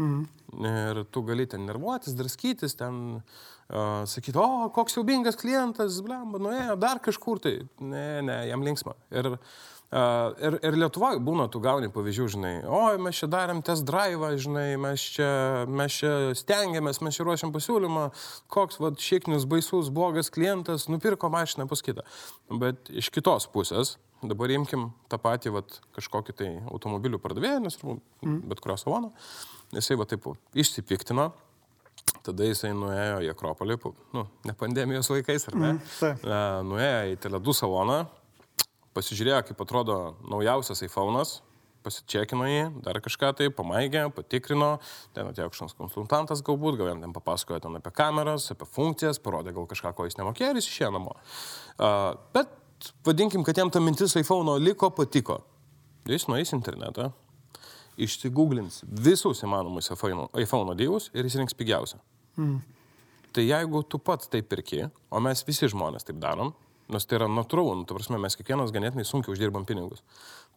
Mhm. 0.00 0.20
Ir 0.64 1.02
tu 1.12 1.22
gali 1.28 1.44
ten 1.50 1.66
nervuotis, 1.68 2.14
draskytis, 2.16 2.76
ten 2.78 3.18
uh, 3.18 4.06
sakyti, 4.08 4.38
o, 4.40 4.70
koks 4.74 4.96
siaubingas 4.96 5.36
klientas, 5.40 5.98
blemba, 6.04 6.40
nuėjo 6.40 6.78
dar 6.80 7.02
kažkur 7.04 7.42
tai. 7.44 7.58
Ne, 7.80 8.22
ne, 8.24 8.38
jam 8.48 8.64
linksma. 8.64 8.96
Ir, 9.12 9.34
uh, 9.34 9.60
ir, 9.90 10.58
ir 10.62 10.76
Lietuvoje 10.78 11.18
būna, 11.24 11.48
tu 11.50 11.62
gauni 11.62 11.90
pavyzdžių, 11.90 12.26
žinai, 12.36 12.52
o, 12.66 12.82
mes 13.02 13.22
čia 13.22 13.30
darėm 13.30 13.62
test 13.66 13.86
drive, 13.88 14.34
žinai, 14.42 14.68
mes 14.80 15.06
čia, 15.16 15.30
mes 15.66 15.96
čia 16.02 16.12
stengiamės, 16.38 17.02
mes 17.02 17.18
čia 17.18 17.26
ruošiam 17.26 17.54
pasiūlymą, 17.54 18.10
koks, 18.52 18.78
va, 18.82 18.92
šieknis 18.94 19.48
baisus, 19.50 19.90
blogas 19.94 20.30
klientas, 20.30 20.86
nupirko 20.92 21.32
mašiną 21.32 21.66
pas 21.70 21.82
kitą. 21.82 22.06
Bet 22.62 22.92
iš 22.94 23.10
kitos 23.14 23.50
pusės, 23.50 23.96
Dabar 24.20 24.52
imkim 24.52 24.90
tą 25.08 25.16
patį 25.16 25.54
vat, 25.54 25.78
kažkokį 25.96 26.34
tai 26.36 26.48
automobilių 26.68 27.16
pardavėją, 27.22 27.60
nesvarbu, 27.64 27.94
mm. 28.20 28.40
bet 28.50 28.60
kurio 28.60 28.76
salono. 28.76 29.14
Jisai 29.72 29.96
va 29.96 30.04
taip 30.08 30.26
išsipiktino, 30.52 31.30
tada 32.26 32.48
jisai 32.50 32.74
nuėjo 32.76 33.22
į 33.24 33.30
Akropolį, 33.32 33.78
nu, 34.16 34.26
ne 34.44 34.56
pandemijos 34.60 35.08
laikais, 35.12 35.48
ar 35.48 35.56
ne? 35.56 35.72
Mm, 35.78 36.68
nuėjo 36.68 37.14
į 37.14 37.16
Teledų 37.24 37.56
saloną, 37.56 38.02
pasižiūrėjo, 38.96 39.44
kaip 39.50 39.62
atrodo 39.64 39.96
naujausias 40.28 40.82
iPhone'as, 40.86 41.38
pasičiakino 41.84 42.46
jį, 42.48 42.64
dar 42.84 43.00
kažką 43.00 43.32
tai, 43.38 43.48
pamaigė, 43.54 44.04
patikrino, 44.14 44.74
ten 45.16 45.30
atėjo 45.30 45.48
kažkoks 45.52 45.76
konsultantas 45.78 46.42
galbūt, 46.44 46.76
gal 46.80 46.92
jam 46.92 47.04
ten 47.04 47.14
papasakojo 47.16 47.62
ten 47.64 47.78
apie 47.78 47.92
kameras, 47.96 48.50
apie 48.52 48.68
funkcijas, 48.68 49.20
parodė 49.22 49.54
gal 49.56 49.68
kažką, 49.70 49.94
ko 49.96 50.08
jis 50.08 50.18
nemokėjo 50.20 50.52
ir 50.52 50.60
jis 50.60 50.68
išėjo 50.68 50.90
namo. 50.98 51.16
Uh, 51.78 52.12
bet 52.36 52.92
vadinkim, 53.06 53.44
kad 53.46 53.58
jam 53.60 53.72
ta 53.72 53.80
mintis 53.80 54.16
iPhone 54.20 54.58
liko, 54.60 54.92
patiko. 54.96 55.40
Jis 56.08 56.26
nueis 56.28 56.52
internetą, 56.56 57.10
išsigūglins 58.00 58.82
visus 59.06 59.44
įmanomus 59.44 59.92
iPhone, 59.94 60.28
iPhone 60.40 60.76
dievus 60.78 61.10
ir 61.14 61.28
įsirinks 61.28 61.56
pigiausią. 61.56 62.00
Mm. 62.40 62.58
Tai 63.30 63.44
jeigu 63.46 63.82
tu 63.86 64.00
pats 64.02 64.30
taip 64.30 64.48
pirki, 64.50 64.82
o 65.10 65.20
mes 65.22 65.44
visi 65.46 65.68
žmonės 65.70 66.08
taip 66.08 66.18
darom, 66.22 66.54
nes 66.90 67.06
tai 67.06 67.18
yra 67.20 67.28
natūralu, 67.30 67.80
nu, 67.80 67.88
prasme, 67.88 68.18
mes 68.22 68.36
kiekvienas 68.38 68.72
ganėtinai 68.74 69.06
sunkiai 69.08 69.34
uždirbam 69.34 69.66
pinigus, 69.68 70.02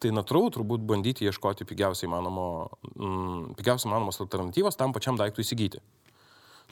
tai 0.02 0.12
natūralu 0.14 0.52
turbūt 0.56 0.86
bandyti 0.88 1.28
ieškoti 1.28 1.66
pigiausiai 1.68 2.08
įmanomo, 2.10 2.46
mm, 2.94 3.54
pigiausiai 3.58 3.90
įmanomos 3.90 4.20
alternatyvos 4.24 4.80
tam 4.80 4.96
pačiam 4.96 5.20
daiktui 5.20 5.46
įsigyti. 5.46 5.82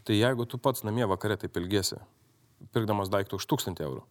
Tai 0.02 0.16
jeigu 0.18 0.48
tu 0.50 0.58
pats 0.58 0.82
namie 0.82 1.06
vakare 1.06 1.38
taip 1.38 1.56
ilgėsi, 1.60 2.00
pirkdamas 2.74 3.12
daiktą 3.12 3.38
už 3.38 3.46
1000 3.46 3.84
eurų, 3.86 4.02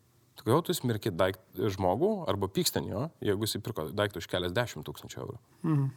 Tu 0.41 0.47
gau 0.49 0.61
tu 0.65 0.73
smirki 0.73 1.11
daikt, 1.13 1.41
žmogų 1.53 2.23
arba 2.31 2.47
pykstenio, 2.49 3.09
jeigu 3.21 3.45
jis 3.45 3.59
įpirko 3.59 3.89
daiktą 3.93 4.21
už 4.21 4.27
keliasdešimt 4.31 4.87
tūkstančių 4.87 5.19
eurų. 5.21 5.35
Mm. 5.67 5.89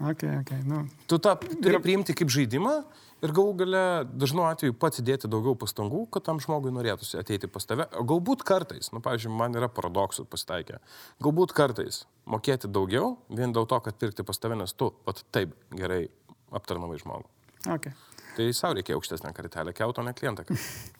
Okay, 0.00 0.38
okay, 0.40 0.58
nu. 0.64 0.86
Tu 1.06 1.18
tą 1.20 1.34
turi 1.36 1.76
priimti 1.84 2.14
kaip 2.16 2.30
žaidimą 2.32 2.72
ir 3.20 3.32
galų 3.36 3.52
gale 3.60 3.82
dažnu 4.08 4.46
atveju 4.48 4.76
pats 4.80 5.02
įdėti 5.02 5.28
daugiau 5.28 5.52
pastangų, 5.60 6.06
kad 6.14 6.24
tam 6.24 6.40
žmogui 6.40 6.72
norėtųsi 6.72 7.18
ateiti 7.20 7.50
pas 7.52 7.68
tave. 7.68 7.84
Galbūt 7.92 8.44
kartais, 8.48 8.88
nu, 8.94 9.02
pavyzdžiui, 9.04 9.34
man 9.36 9.58
yra 9.60 9.68
paradoksų 9.68 10.24
pasitaikę, 10.32 10.80
galbūt 11.20 11.52
kartais 11.56 12.06
mokėti 12.24 12.70
daugiau 12.72 13.18
vien 13.28 13.52
dėl 13.52 13.68
to, 13.68 13.80
kad 13.84 14.00
pirkti 14.00 14.24
pas 14.24 14.40
tave, 14.40 14.56
nes 14.56 14.72
tu 14.72 14.88
pat 15.04 15.20
taip 15.36 15.52
gerai 15.76 16.06
aptarnavai 16.48 16.96
žmogų. 17.02 17.28
Okay. 17.76 17.92
Tai 18.38 18.48
savo 18.56 18.78
reikia 18.78 18.96
aukštesnę 18.96 19.34
kartelę, 19.36 19.76
kelto 19.76 20.06
ne 20.06 20.16
klientą. 20.16 20.48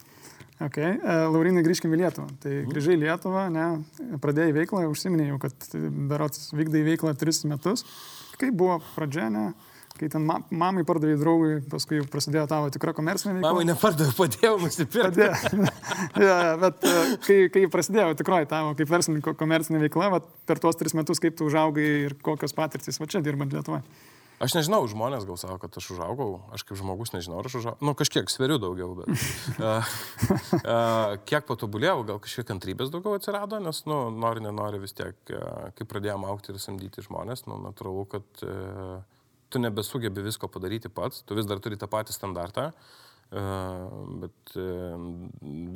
Ok, 0.61 0.77
e, 0.77 1.17
Laurinai 1.33 1.65
grįžkime 1.65 1.97
į 1.97 2.03
Lietuvą. 2.03 2.29
Tai 2.43 2.53
mhm. 2.53 2.71
grįžai 2.75 2.97
į 2.99 3.03
Lietuvą, 3.07 3.47
ne, 3.55 3.67
pradėjai 4.21 4.55
veiklą, 4.59 4.85
užsiminėjau, 4.93 5.41
kad 5.41 5.75
berots 6.11 6.51
vykdai 6.53 6.85
veiklą 6.85 7.15
tris 7.19 7.45
metus. 7.49 7.87
Kaip 8.41 8.57
buvo 8.57 8.81
pradžia, 8.95 9.31
ne? 9.33 9.51
Kai 10.01 10.09
ten 10.09 10.23
ma 10.25 10.39
mamai 10.49 10.85
pardavai 10.89 11.17
draugui, 11.21 11.57
paskui 11.69 11.99
prasidėjo 12.09 12.47
tavo 12.49 12.69
tikra 12.73 12.95
komercinė 12.97 13.35
veikla. 13.37 13.51
Mamai 13.51 13.67
nepardavai, 13.69 14.15
padėjau 14.21 14.55
nusipirkti. 14.63 15.27
Padėjau. 15.33 15.67
ja, 16.29 16.37
bet 16.61 16.87
e, 16.89 16.95
kai, 17.27 17.41
kai 17.53 17.65
prasidėjo 17.73 18.15
tikroji 18.21 18.49
tavo 18.53 18.77
kaip 18.79 18.93
verslininko 18.93 19.35
komercinė 19.41 19.83
veikla, 19.83 20.13
vat, 20.15 20.31
per 20.49 20.63
tuos 20.63 20.79
tris 20.81 20.97
metus 20.97 21.21
kaip 21.21 21.37
tu 21.37 21.49
užaugai 21.51 21.89
ir 22.07 22.17
kokios 22.25 22.57
patirtis 22.57 23.01
va 23.01 23.09
čia 23.11 23.21
dirbant 23.25 23.53
Lietuvoje. 23.57 23.85
Aš 24.41 24.55
nežinau, 24.57 24.81
žmonės 24.89 25.27
gal 25.29 25.37
sako, 25.37 25.59
kad 25.61 25.75
aš 25.77 25.91
užaugau, 25.93 26.39
aš 26.57 26.63
kaip 26.65 26.79
žmogus 26.81 27.11
nežinau, 27.13 27.43
ar 27.43 27.49
aš 27.51 27.59
užaugau. 27.59 27.85
Nu, 27.85 27.93
kažkiek 27.99 28.31
sveriu 28.33 28.57
daugiau, 28.63 28.95
bet. 28.97 29.11
uh, 29.61 29.91
uh, 30.63 31.19
kiek 31.29 31.45
patobulėjau, 31.45 31.99
gal 32.09 32.23
kažkiek 32.25 32.49
kantrybės 32.49 32.89
daugiau 32.95 33.19
atsirado, 33.19 33.61
nes, 33.61 33.83
nu, 33.91 34.01
nori, 34.17 34.41
nenori 34.47 34.81
vis 34.81 34.97
tiek, 34.97 35.13
uh, 35.37 35.69
kai 35.77 35.89
pradėjom 35.93 36.25
aukti 36.33 36.55
ir 36.55 36.63
samdyti 36.63 37.05
žmonės, 37.05 37.45
nu, 37.51 37.61
natūralu, 37.67 38.07
kad 38.17 38.47
uh, 38.49 39.21
tu 39.53 39.61
nebesugebi 39.61 40.25
visko 40.25 40.49
padaryti 40.49 40.89
pats, 40.89 41.21
tu 41.29 41.37
vis 41.37 41.49
dar 41.51 41.61
turi 41.61 41.77
tą 41.77 41.91
patį 41.93 42.17
standartą. 42.17 42.71
Uh, 43.31 43.93
bet 44.25 44.57
uh, 44.57 44.97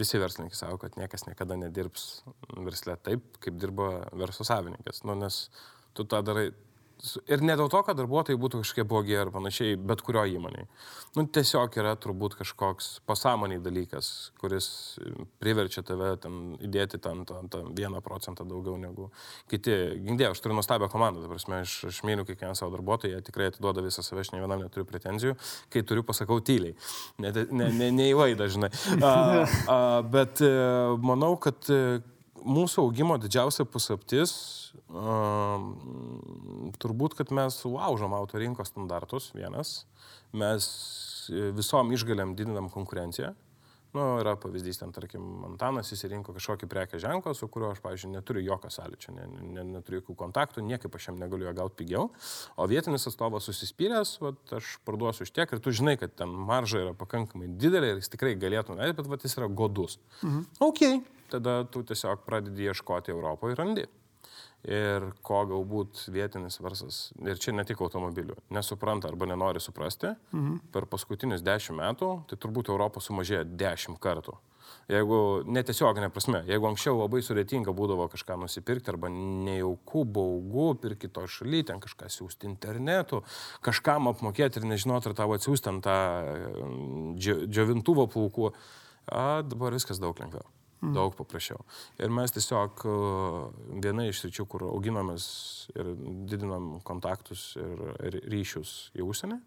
visi 0.01 0.19
verslininkai 0.19 0.57
sako, 0.59 0.81
kad 0.87 0.97
niekas 0.99 1.29
niekada 1.29 1.61
nedirbs 1.61 2.25
verslė 2.57 2.97
taip, 2.97 3.37
kaip 3.45 3.61
dirba 3.61 4.07
verslo 4.17 4.49
savininkas. 4.49 5.05
Nu, 5.05 5.21
nes 5.21 5.51
tu 5.95 6.09
tą 6.09 6.25
darai 6.25 6.49
Ir 7.29 7.43
ne 7.45 7.55
dėl 7.59 7.69
to, 7.73 7.81
kad 7.85 7.99
darbuotojai 7.99 8.39
būtų 8.41 8.63
kažkiek 8.63 8.87
blogi 8.89 9.17
ar 9.19 9.31
panašiai, 9.35 9.77
bet 9.77 10.01
kurio 10.05 10.23
įmonėje. 10.37 10.65
Nu, 11.19 11.27
tiesiog 11.31 11.77
yra 11.79 11.93
turbūt 12.01 12.37
kažkoks 12.39 12.89
pasąmoniai 13.09 13.61
dalykas, 13.63 14.09
kuris 14.41 14.69
priverčia 15.43 15.85
tave 15.87 16.15
ten 16.23 16.55
įdėti 16.65 16.99
ten 17.05 17.23
tą, 17.29 17.43
tą 17.53 17.61
vieną 17.77 18.01
procentą 18.05 18.47
daugiau 18.49 18.79
negu 18.81 19.11
kiti. 19.53 19.75
Gindė, 20.07 20.31
aš 20.31 20.41
turiu 20.43 20.57
nuostabią 20.57 20.89
komandą, 20.93 21.23
ta 21.23 21.31
prasme, 21.31 21.61
aš, 21.67 21.77
aš 21.91 22.01
myliu 22.09 22.25
kiekvieną 22.29 22.57
savo 22.59 22.73
darbuotoją, 22.75 23.21
tikrai 23.27 23.51
atiduoda 23.53 23.85
visą 23.85 24.03
save, 24.07 24.25
aš 24.25 24.33
ne 24.35 24.41
vienam 24.43 24.65
neturiu 24.65 24.89
pretenzijų, 24.89 25.37
kai 25.75 25.85
turiu 25.87 26.07
pasakau 26.09 26.41
tyliai. 26.45 26.75
Ne, 27.23 27.35
ne, 27.53 27.69
ne, 27.69 27.93
ne 28.01 28.11
į 28.11 28.19
vaidą, 28.19 28.49
žinai. 28.57 28.73
A, 28.97 29.15
a, 29.69 29.79
bet 30.09 30.43
e, 30.45 30.51
manau, 31.05 31.35
kad 31.37 31.69
mūsų 32.45 32.85
augimo 32.85 33.17
didžiausia 33.21 33.67
paslaptis 33.69 34.35
turbūt, 36.83 37.17
kad 37.19 37.33
mes 37.35 37.61
laužom 37.65 38.15
auto 38.17 38.41
rinkos 38.41 38.73
standartus 38.73 39.31
vienas, 39.35 39.85
mes 40.35 40.69
e, 41.31 41.51
visom 41.57 41.93
išgaliam 41.95 42.35
didinam 42.39 42.71
konkurenciją. 42.73 43.35
Nu, 43.95 44.17
yra 44.19 44.33
pavyzdys, 44.43 44.81
ten, 44.81 44.91
tarkim, 44.91 45.23
Antanas 45.47 45.93
įsirinko 45.95 46.33
kažkokį 46.35 46.67
prekę 46.67 46.99
ženklą, 46.99 47.31
su 47.39 47.47
kuriuo 47.47 47.69
aš, 47.77 47.79
pavyzdžiui, 47.85 48.11
neturiu 48.17 48.43
jokio 48.43 48.73
sąlyčio, 48.75 49.15
ne, 49.15 49.29
ne, 49.55 49.63
neturiu 49.77 50.01
jokių 50.01 50.17
kontaktų, 50.19 50.65
niekaip 50.67 50.97
aš 50.99 51.13
jam 51.13 51.21
negaliu 51.23 51.47
jo 51.47 51.53
gauti 51.55 51.79
pigiau, 51.79 52.09
o 52.59 52.67
vietinis 52.67 53.07
atstovas 53.07 53.47
susispyręs, 53.47 54.17
vat, 54.25 54.43
aš 54.59 54.73
parduosiu 54.89 55.23
už 55.23 55.31
tiek 55.37 55.55
ir 55.55 55.63
tu 55.63 55.71
žinai, 55.71 55.95
kad 56.01 56.17
ten 56.19 56.35
marža 56.51 56.83
yra 56.83 56.97
pakankamai 56.99 57.53
didelė 57.55 57.93
ir 57.93 58.03
jis 58.03 58.11
tikrai 58.17 58.35
galėtų, 58.35 58.75
ne, 58.81 58.91
bet 58.99 59.13
vat, 59.15 59.29
jis 59.29 59.39
yra 59.39 59.47
godus. 59.63 60.01
Mhm. 60.25 60.43
Ok, 60.67 60.83
tada 61.35 61.61
tu 61.69 61.85
tiesiog 61.87 62.25
pradedi 62.25 62.71
ieškoti 62.71 63.15
Europoje 63.15 63.57
ir 63.57 63.63
randi 63.63 63.87
ir 64.65 65.11
ko 65.25 65.43
galbūt 65.49 66.07
vietinis 66.13 66.57
verslas, 66.65 67.11
ir 67.21 67.39
čia 67.41 67.53
ne 67.53 67.67
tik 67.69 67.83
automobilių, 67.85 68.39
nesupranta 68.55 69.11
arba 69.11 69.29
nenori 69.29 69.61
suprasti, 69.61 70.15
mhm. 70.33 70.65
per 70.73 70.89
paskutinius 70.91 71.45
dešimt 71.45 71.81
metų, 71.81 72.11
tai 72.31 72.41
turbūt 72.41 72.73
Europą 72.73 73.03
sumažėjo 73.05 73.45
dešimt 73.61 74.01
kartų. 74.03 74.37
Jeigu 74.89 75.45
netiesioginė 75.49 76.09
prasme, 76.13 76.41
jeigu 76.49 76.67
anksčiau 76.71 76.97
labai 76.97 77.21
sudėtinga 77.25 77.73
būdavo 77.77 78.07
kažką 78.13 78.37
nusipirkti 78.41 78.93
arba 78.93 79.11
nejauku, 79.13 80.07
baugu, 80.09 80.71
pirkti 80.81 81.09
to 81.13 81.25
šaly, 81.29 81.61
ten 81.69 81.81
kažką 81.85 82.09
siūsti 82.13 82.49
internetu, 82.49 83.21
kažkam 83.65 84.09
apmokėti 84.13 84.61
ir 84.61 84.69
nežinoti, 84.73 85.13
ar 85.13 85.17
tavo 85.21 85.37
atsiųsti 85.37 85.73
ant 85.73 85.85
tą 85.85 85.99
džiovintuvo 87.21 88.09
plaukų, 88.13 88.53
dabar 89.53 89.77
viskas 89.77 90.01
daug 90.01 90.21
lengviau. 90.21 90.49
Mm. 90.85 90.93
Daug 90.97 91.15
paprasčiau. 91.17 91.63
Ir 92.03 92.13
mes 92.13 92.35
tiesiog 92.35 92.85
e, 92.85 92.95
viena 93.85 94.05
iš 94.09 94.25
ryčių, 94.27 94.45
kur 94.51 94.67
auginomės 94.69 95.27
ir 95.73 95.95
didinam 96.29 96.75
kontaktus 96.85 97.55
ir, 97.61 98.19
ryšius 98.29 98.75
į 98.99 99.07
užsienį, 99.07 99.39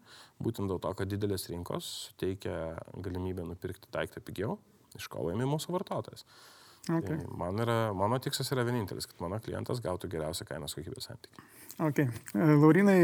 būtent 0.42 0.70
dėl 0.70 0.82
to, 0.82 0.92
kad 0.98 1.10
didelės 1.10 1.46
rinkos 1.52 1.90
suteikia 2.08 2.74
galimybę 3.04 3.46
nupirkti 3.46 3.90
daiktą 3.94 4.24
pigiau, 4.24 4.58
iš 4.98 5.06
ko 5.12 5.28
laimi 5.28 5.46
mūsų 5.48 5.76
vartotojas. 5.76 6.26
Okay. 6.88 7.18
Tai 7.18 7.36
man 7.36 7.60
yra, 7.60 7.78
mano 7.96 8.16
tikslas 8.22 8.48
yra 8.54 8.64
vienintelis, 8.64 9.08
kad 9.10 9.20
mano 9.20 9.38
klientas 9.44 9.82
gautų 9.84 10.08
geriausią 10.14 10.46
kainos 10.48 10.76
kokybės 10.78 11.10
santykį. 11.10 11.42
Okay. 11.78 12.08
E, 12.34 12.46
Laurinai, 12.58 12.96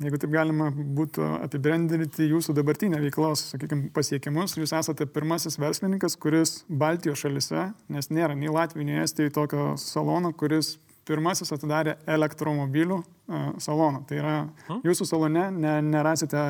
jeigu 0.00 0.20
taip 0.20 0.32
galima 0.32 0.70
būtų 0.72 1.26
apibendrinti 1.44 2.28
jūsų 2.30 2.54
dabartinę 2.56 3.00
veiklos, 3.02 3.42
sakykime, 3.52 3.90
pasiekimus, 3.96 4.54
jūs 4.56 4.72
esate 4.78 5.04
pirmasis 5.10 5.58
verslininkas, 5.60 6.16
kuris 6.20 6.62
Baltijos 6.68 7.20
šalise, 7.20 7.66
nes 7.92 8.10
nėra 8.14 8.38
nei 8.38 8.52
Latvijoje, 8.52 8.88
nei 8.88 9.02
Estijoje 9.02 9.34
tokio 9.34 9.66
salono, 9.82 10.32
kuris 10.32 10.76
pirmasis 11.08 11.52
atidarė 11.54 11.96
elektromobilių 12.10 12.98
uh, 13.00 13.46
saloną. 13.62 14.02
Tai 14.08 14.18
yra, 14.20 14.34
hmm? 14.68 14.82
jūsų 14.88 15.06
salone 15.08 15.46
ne, 15.54 15.76
nerasite 15.84 16.40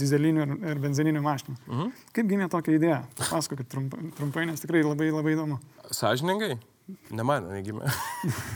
dizelinių 0.00 0.44
ir, 0.44 0.56
ir 0.72 0.82
benzininių 0.82 1.22
mašinų. 1.24 1.56
Hmm? 1.66 1.92
Kaip 2.16 2.30
gimė 2.30 2.48
tokia 2.52 2.76
idėja? 2.78 3.02
Pasakokit 3.20 3.70
trumpai, 3.72 4.10
trumpai, 4.18 4.46
nes 4.50 4.62
tikrai 4.64 4.84
labai 4.86 5.10
labai 5.12 5.36
įdomu. 5.36 5.60
Sažiningai? 5.94 6.56
Ne 7.12 7.24
man, 7.26 7.50
negimė. 7.52 7.90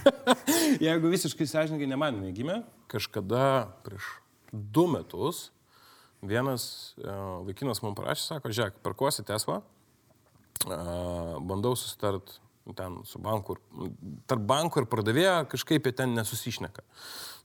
Jeigu 0.87 1.11
visiškai 1.12 1.46
sąžininkai 1.50 1.88
ne 1.90 1.99
man 2.00 2.22
negimė, 2.22 2.62
kažkada 2.92 3.42
prieš 3.84 4.06
du 4.52 4.87
metus 4.88 5.50
vienas 6.25 6.94
uh, 7.02 7.42
vaikinas 7.44 7.82
man 7.84 7.96
parašė, 7.99 8.25
sako, 8.30 8.52
žiūrėk, 8.54 8.78
parkuosi 8.84 9.25
Tesla, 9.28 9.61
uh, 10.64 11.37
bandau 11.44 11.75
susitart 11.76 12.38
ten 12.78 13.00
su 13.09 13.19
banku, 13.23 13.57
tarp 14.31 14.45
bankų 14.47 14.83
ir 14.83 14.88
pardavėjo 14.90 15.35
kažkaip 15.52 15.88
jie 15.88 15.95
ten 15.99 16.14
nesusišneka. 16.19 16.85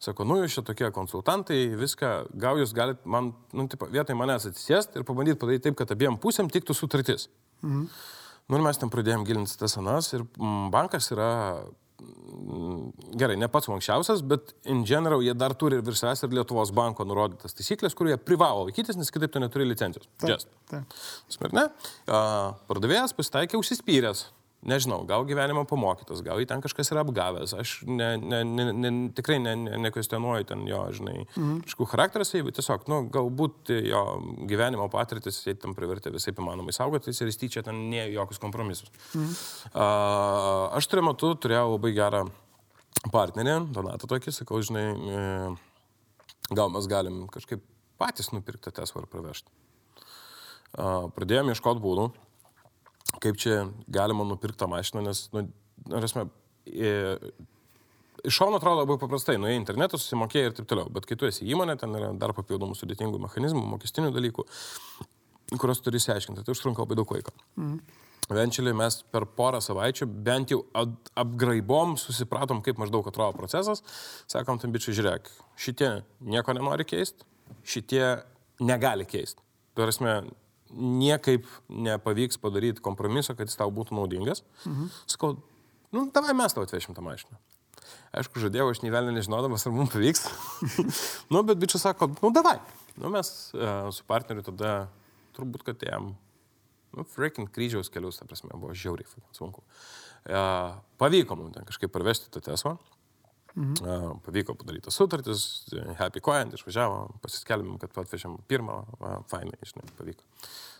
Sako, 0.04 0.28
nu, 0.30 0.38
jūs 0.44 0.60
čia 0.60 0.64
tokie 0.66 0.92
konsultantai, 0.94 1.64
viską, 1.80 2.12
gal 2.38 2.62
jūs 2.62 2.76
galite 2.78 3.10
man, 3.10 3.32
nu, 3.58 3.66
tipo, 3.72 3.90
vietoj 3.90 4.18
manęs 4.20 4.46
atsisėsti 4.52 5.02
ir 5.02 5.08
pabandyti 5.08 5.40
padaryti 5.42 5.70
taip, 5.70 5.80
kad 5.80 5.96
abiem 5.96 6.20
pusėm 6.22 6.52
tiktų 6.54 6.78
sutartis. 6.78 7.32
Mhm. 7.64 7.90
Nu, 8.48 8.56
ir 8.56 8.64
mes 8.64 8.80
ten 8.80 8.94
pradėjom 8.94 9.26
gilinti 9.28 9.58
tas 9.60 9.74
anas 9.82 10.14
ir 10.16 10.24
bankas 10.72 11.10
yra 11.12 11.32
gerai, 13.18 13.36
ne 13.40 13.50
pats 13.52 13.70
ankščiausias, 13.74 14.22
bet 14.30 14.54
in 14.70 14.84
general 14.88 15.24
jie 15.26 15.34
dar 15.38 15.56
turi 15.58 15.80
ir 15.80 15.86
virš 15.86 16.04
savęs 16.04 16.24
ir 16.24 16.36
Lietuvos 16.38 16.72
banko 16.76 17.06
nurodytas 17.08 17.58
taisyklės, 17.58 17.96
kurių 17.98 18.14
jie 18.14 18.20
privalo 18.22 18.68
laikytis, 18.68 19.00
nes 19.00 19.12
kitaip 19.14 19.34
tu 19.34 19.42
neturi 19.42 19.68
licencijos. 19.68 20.08
Taip. 20.22 20.46
taip. 20.70 20.98
Smirne, 21.34 21.68
pardavėjas 22.70 23.16
pasitaikė 23.18 23.60
užsispyręs, 23.60 24.28
Nežinau, 24.66 25.04
gal 25.06 25.22
gyvenimo 25.30 25.62
pamokytas, 25.70 26.24
gal 26.26 26.40
jį 26.42 26.48
ten 26.50 26.64
kažkas 26.64 26.90
yra 26.90 27.04
apgavęs. 27.06 27.54
Aš 27.62 27.74
ne, 27.86 28.08
ne, 28.18 28.40
ne, 28.42 28.64
ne, 28.74 28.92
tikrai 29.16 29.38
nekvestionuoju 29.38 30.42
ne, 30.42 30.48
ne 30.48 30.50
ten 30.50 30.64
jo, 30.66 30.80
žinai, 30.98 31.14
mhm. 31.28 31.60
kažkokių 31.68 31.88
charakterio 31.92 32.26
savybių, 32.26 32.56
tiesiog, 32.58 32.88
nu, 32.90 33.04
galbūt 33.14 33.72
jo 33.86 34.02
gyvenimo 34.50 34.90
patirtis 34.92 35.44
jį 35.46 35.56
tam 35.62 35.78
privertė 35.78 36.12
visai 36.16 36.34
įmanomai 36.34 36.74
saugotis 36.76 37.22
ir 37.22 37.30
jis 37.30 37.40
tyčia 37.44 37.64
ten 37.70 37.86
ne 37.92 38.08
jokius 38.16 38.42
kompromisus. 38.42 38.90
Mhm. 39.14 39.38
Uh, 39.70 40.74
aš 40.80 40.90
turėjau 40.90 41.10
metu 41.12 41.32
turėjau 41.46 41.70
labai 41.76 41.94
gerą 42.02 42.26
partnerį, 43.14 43.58
Donatą 43.78 44.10
tokį, 44.10 44.34
sakau, 44.34 44.60
žinai, 44.66 44.86
e, 44.90 45.24
gal 46.50 46.72
mes 46.74 46.88
galim 46.90 47.26
kažkaip 47.32 47.62
patys 48.02 48.32
nupirkti 48.34 48.74
Tesla 48.74 49.04
ir 49.04 49.10
pravežti. 49.12 49.54
Pradėjome 50.78 51.54
ieškoti 51.54 51.82
būdų 51.84 52.10
kaip 53.24 53.38
čia 53.42 53.66
galima 53.88 54.26
nupirkti 54.28 54.60
tą 54.62 54.70
mašiną, 54.72 55.04
nes, 55.06 55.26
nu, 55.34 55.46
esmė, 56.00 56.28
iš 58.28 58.40
šono 58.40 58.60
atrodo 58.60 58.84
labai 58.84 58.98
paprastai, 59.02 59.38
nuėjai 59.42 59.60
internetu, 59.60 60.00
susimokėjai 60.02 60.50
ir 60.50 60.58
taip 60.58 60.68
toliau, 60.70 60.90
bet 60.94 61.08
kai 61.10 61.18
tu 61.20 61.30
esi 61.30 61.48
įmonė, 61.48 61.78
ten 61.80 61.96
yra 61.98 62.12
dar 62.20 62.34
papildomų 62.38 62.78
sudėtingų 62.78 63.22
mechanizmų, 63.24 63.64
mokestinių 63.76 64.12
dalykų, 64.16 64.48
kuriuos 65.56 65.82
turi 65.84 66.02
įsiaiškinti, 66.02 66.44
tai 66.44 66.56
užtrunka 66.56 66.84
labai 66.84 67.00
daug 67.00 67.16
laiko. 67.16 67.34
Mhm. 67.56 68.04
Venčeliai 68.28 68.76
mes 68.76 68.98
per 69.08 69.24
porą 69.38 69.62
savaičių 69.64 70.06
bent 70.26 70.52
jau 70.52 70.58
apgraibom, 71.16 71.94
susipratom, 71.96 72.60
kaip 72.66 72.80
maždaug 72.82 73.08
atrodo 73.08 73.38
procesas, 73.38 73.80
sakom, 74.28 74.60
tam 74.60 74.74
bičiui, 74.74 74.98
žiūrėk, 74.98 75.30
šitie 75.56 75.94
nieko 76.28 76.56
nenori 76.58 76.84
keisti, 76.90 77.24
šitie 77.64 78.04
negali 78.60 79.08
keisti. 79.08 79.40
Prasme, 79.80 80.18
niekaip 80.74 81.46
nepavyks 81.70 82.40
padaryti 82.42 82.84
kompromiso, 82.84 83.36
kad 83.38 83.50
jis 83.50 83.60
tau 83.60 83.72
būtų 83.74 83.98
naudingas. 83.98 84.44
Mhm. 84.66 84.90
Sakau, 85.10 85.38
nu, 85.96 86.08
davai 86.14 86.36
mes 86.38 86.56
tau 86.56 86.66
atvešim 86.68 86.98
tą 86.98 87.06
mašiną. 87.06 87.40
Aišku, 88.18 88.42
žadėjau, 88.42 88.70
aš 88.72 88.82
nevelnė 88.84 89.14
nežinodamas, 89.16 89.66
ar 89.68 89.76
mums 89.76 89.94
pavyks. 89.94 90.26
nu, 91.34 91.44
bet 91.48 91.60
bičias 91.62 91.86
sako, 91.86 92.10
nu, 92.20 92.32
davai. 92.36 92.58
Nu, 92.98 93.12
mes 93.14 93.30
uh, 93.56 93.88
su 93.96 94.06
partneriu 94.08 94.44
tada 94.48 94.74
turbūt, 95.38 95.64
kad 95.68 95.84
jam, 95.86 96.14
nu, 96.96 97.06
freaking 97.14 97.52
kryžiaus 97.54 97.92
kelius, 97.94 98.20
ta 98.20 98.28
prasme, 98.28 98.52
buvo 98.56 98.76
žiauriai 98.76 99.08
sunku. 99.36 99.64
Uh, 100.28 100.76
pavyko 101.00 101.38
mums 101.40 101.56
ten 101.56 101.68
kažkaip 101.68 101.94
parvežti 101.94 102.32
tą 102.34 102.44
Teslą. 102.44 102.76
Mhm. 103.58 104.22
Pavyko 104.26 104.54
padaryti 104.60 104.94
sutartis, 104.94 105.44
Happy 105.98 106.22
Coin, 106.22 106.52
išvažiavo, 106.54 107.00
pasiskelbėm, 107.24 107.80
kad 107.82 107.96
atvežėm 108.04 108.38
pirmą, 108.50 108.84
fainai, 109.32 109.58
žinai, 109.65 109.88
pavyko. 109.98 110.26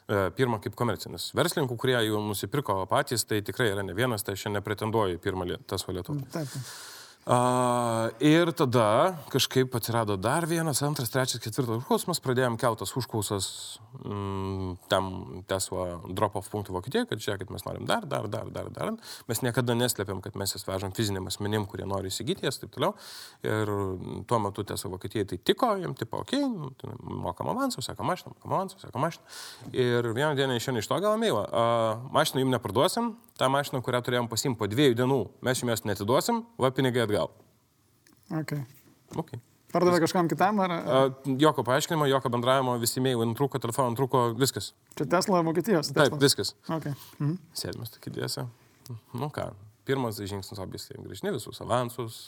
E, 0.08 0.20
pirmą 0.38 0.62
kaip 0.64 0.76
komercinis. 0.80 1.32
Verslininkų, 1.36 1.76
kurie 1.82 1.98
jau 1.98 2.22
nusipirko 2.24 2.78
patys, 2.88 3.26
tai 3.28 3.42
tikrai 3.44 3.72
yra 3.74 3.84
ne 3.84 3.96
vienas, 3.98 4.24
tai 4.24 4.38
aš 4.38 4.46
nepretenduoju 4.54 5.18
į 5.18 5.24
pirmą 5.24 5.50
tas 5.68 5.84
valėtų. 5.90 6.16
Taip. 6.32 6.54
Uh, 7.28 8.08
ir 8.24 8.54
tada 8.56 9.18
kažkaip 9.28 9.74
atsirado 9.76 10.16
dar 10.16 10.46
vienas, 10.48 10.80
antras, 10.80 11.10
trečias, 11.12 11.42
ketvirtas 11.44 11.82
užklausas, 11.82 12.22
pradėjom 12.24 12.56
keltas 12.56 12.94
užklausas 12.96 13.48
mm, 14.00 14.78
tam 14.88 15.10
Tesla 15.52 15.98
drop-off 16.08 16.48
punktų 16.54 16.78
Vokietijoje, 16.78 17.10
kad 17.10 17.26
žiūrėkit, 17.26 17.52
mes 17.52 17.68
norim 17.68 17.90
dar, 17.90 18.08
dar, 18.08 18.30
dar, 18.32 18.48
dar, 18.56 18.70
dar. 18.72 18.94
Mes 19.28 19.44
niekada 19.44 19.76
neslėpiam, 19.76 20.22
kad 20.24 20.40
mes 20.40 20.56
jas 20.56 20.64
vežam 20.70 20.96
fiziniam 20.96 21.28
asmenim, 21.28 21.68
kurie 21.68 21.84
nori 21.90 22.08
įsigyti 22.08 22.48
jas 22.48 22.62
ir 22.62 22.64
taip 22.64 22.78
toliau. 22.78 22.96
Ir 23.44 23.74
tuo 24.32 24.40
metu 24.48 24.64
Tesla 24.72 24.94
Vokietijai 24.96 25.28
tai 25.28 25.44
tiko, 25.52 25.74
jiem 25.84 26.00
tipo, 26.00 26.24
okay, 26.24 26.48
nu, 26.48 26.72
mokam 27.28 27.52
avansą, 27.52 27.84
sako 27.84 28.08
mašiną, 28.08 28.38
mokam 28.38 28.56
avansą, 28.56 28.80
sako 28.86 29.04
mašiną. 29.04 29.38
Ir 29.76 30.14
vieną 30.14 30.32
dieną 30.40 30.62
išėjome 30.62 30.80
iš 30.80 30.88
to 30.94 31.04
gal 31.04 31.20
meilą, 31.20 31.44
uh, 31.52 32.08
mašiną 32.16 32.46
jums 32.46 32.56
neparduosim, 32.56 33.18
tą 33.38 33.50
mašiną, 33.54 33.82
kurią 33.86 34.02
turėjom 34.06 34.28
pasimti 34.32 34.58
po 34.60 34.68
dviejų 34.70 34.98
dienų, 34.98 35.20
mes 35.46 35.62
jums 35.62 35.84
netiduosim, 35.86 36.42
va 36.58 36.72
pinigai 36.74 37.04
atgal. 37.06 37.17
Okay. 37.18 38.64
Okay. 39.16 39.40
Pardavė 39.74 40.00
kažkam 40.04 40.30
kitam 40.32 40.62
ar? 40.64 40.72
A, 40.74 41.00
jokio 41.40 41.64
paaiškinimo, 41.68 42.08
jokio 42.08 42.32
bendravimo, 42.32 42.78
visi 42.82 43.04
mėjai 43.04 43.28
nutrūko, 43.28 43.60
telefoną 43.64 43.94
nutrūko, 43.94 44.24
viskas. 44.40 44.72
Čia 45.00 45.08
Tesla 45.12 45.44
Vokietijos. 45.44 45.92
Tesla. 45.92 46.08
Taip, 46.08 46.22
viskas. 46.24 46.54
Okay. 46.66 46.96
Mhm. 47.20 47.38
Sėdimės 47.58 47.96
tokį 47.96 48.16
dėsę. 48.20 48.48
Nu 49.20 49.28
ką, 49.36 49.50
pirmas 49.88 50.20
žingsnis 50.20 50.62
obviously, 50.64 50.96
grįžni 51.04 51.34
visus 51.36 51.60
avansus, 51.64 52.20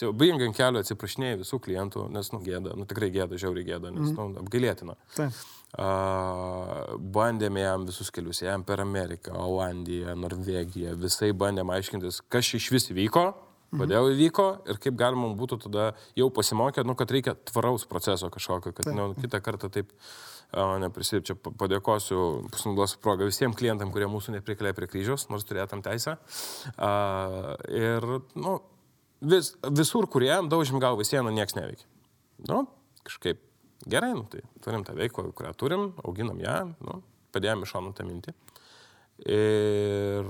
baigiant 0.00 0.46
ant 0.48 0.56
kelio 0.56 0.80
atsiprašinėjai 0.82 1.40
visų 1.42 1.60
klientų, 1.64 2.06
nes, 2.14 2.32
nu, 2.32 2.40
gėda, 2.44 2.72
nu, 2.78 2.86
tikrai 2.88 3.10
gėda, 3.14 3.40
žiauriai 3.40 3.68
gėda, 3.68 3.92
nes, 3.92 4.10
mm. 4.10 4.16
nu, 4.16 4.42
apgailėtina. 4.44 4.96
Taip. 5.16 5.42
Uh, 5.68 6.94
bandėme 7.12 7.60
jam 7.60 7.84
visus 7.84 8.08
kelius, 8.14 8.40
jam 8.40 8.64
per 8.64 8.80
Ameriką, 8.80 9.34
Olandiją, 9.36 10.14
Norvegiją, 10.16 10.94
visai 11.00 11.34
bandėme 11.36 11.76
aiškintis, 11.76 12.22
kas 12.32 12.54
iš 12.56 12.70
vis 12.72 12.88
vyko, 12.96 13.26
kodėl 13.74 14.06
mhm. 14.06 14.14
įvyko 14.14 14.46
ir 14.72 14.80
kaip 14.82 14.96
galima 15.00 15.30
būtų 15.38 15.60
tada 15.66 15.90
jau 16.18 16.28
pasimokę, 16.34 16.84
nu, 16.88 16.96
kad 16.98 17.12
reikia 17.12 17.36
tvaraus 17.50 17.86
proceso 17.90 18.30
kažkokio, 18.32 18.72
kad 18.76 18.90
nu, 18.96 19.10
kitą 19.18 19.40
kartą 19.44 19.70
taip 19.72 19.92
uh, 19.92 20.76
neprisidėčiau. 20.84 21.36
Čia 21.36 21.54
padėkosiu, 21.60 22.22
pasinaudosiu 22.54 23.02
progą 23.04 23.28
visiems 23.28 23.58
klientam, 23.58 23.92
kurie 23.94 24.08
mūsų 24.10 24.38
neprikalė 24.38 24.72
prie 24.76 24.88
kryžiaus, 24.90 25.28
nors 25.32 25.44
turėtum 25.48 25.84
teisę. 25.84 26.16
Uh, 26.76 27.52
ir, 27.68 28.08
nu, 28.38 28.58
vis, 29.20 29.52
visur, 29.68 30.08
kurie 30.08 30.32
daužim 30.48 30.80
galvą 30.82 31.04
sieną, 31.04 31.34
niekas 31.34 31.58
neveikia. 31.58 31.84
Nu, 32.48 32.64
kažkaip 33.04 33.44
Gerai, 33.86 34.12
nu, 34.12 34.24
tai 34.26 34.42
turim 34.64 34.82
tą 34.84 34.94
veiklą, 34.98 35.30
kurią 35.32 35.52
turim, 35.56 35.92
auginam 36.02 36.40
ją, 36.42 36.56
nu, 36.82 36.98
padėjom 37.34 37.62
iš 37.62 37.74
šonų 37.76 37.92
tą 37.94 38.06
mintį. 38.08 38.34
Ir 39.26 40.28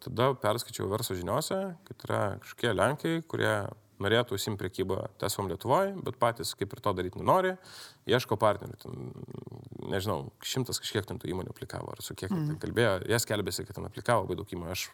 tada 0.00 0.32
perskaičiau 0.40 0.88
verso 0.88 1.14
žiniuose, 1.18 1.60
kad 1.88 2.04
yra 2.06 2.22
kažkokie 2.40 2.72
lenkai, 2.72 3.14
kurie 3.28 3.52
norėtų 4.00 4.36
užsim 4.36 4.56
priekybą 4.60 5.02
tesom 5.20 5.50
Lietuvoje, 5.50 5.92
bet 6.04 6.16
patys 6.20 6.54
kaip 6.56 6.72
ir 6.72 6.80
to 6.80 6.94
daryti 6.96 7.20
nenori, 7.20 7.52
ieško 8.08 8.38
partnerių. 8.40 8.78
Ten, 8.80 9.10
nežinau, 9.92 10.30
šimtas 10.46 10.80
kažkiek 10.80 11.04
ten 11.08 11.20
tų 11.20 11.34
įmonių 11.34 11.52
aplikavo, 11.52 11.92
ar 11.92 12.00
su 12.04 12.16
kiek 12.16 12.32
mm. 12.32 12.48
ten 12.48 12.60
kalbėjo, 12.62 12.94
jie 13.10 13.20
skelbėsi, 13.20 13.66
kad 13.68 13.76
ten 13.76 13.88
aplikavo 13.88 14.24
labai 14.24 14.38
daug 14.40 14.56
įmonių. 14.56 14.72
Aš 14.72 14.86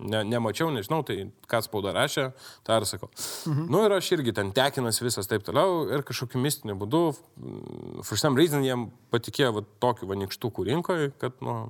ne, 0.00 0.22
nemačiau, 0.28 0.70
nežinau, 0.74 1.00
tai 1.06 1.30
ką 1.50 1.62
spauda 1.64 1.94
rašė, 1.96 2.30
tą 2.66 2.80
ir 2.80 2.88
sakau. 2.88 3.10
Mhm. 3.48 3.66
Nu 3.72 3.84
ir 3.86 3.96
aš 3.96 4.12
irgi 4.16 4.34
ten 4.36 4.52
tekinas 4.56 5.00
visas 5.02 5.28
taip 5.30 5.44
toliau 5.46 5.86
ir 5.92 6.04
kažkokiu 6.06 6.40
mistiniu 6.42 6.76
būdu, 6.80 7.02
for 8.04 8.20
some 8.20 8.38
reason 8.38 8.64
jiem 8.66 8.88
patikėjo 9.12 9.54
va, 9.58 9.64
tokiu 9.82 10.10
vanikštukų 10.10 10.68
rinkoje, 10.70 11.12
kad, 11.20 11.36
nu, 11.44 11.62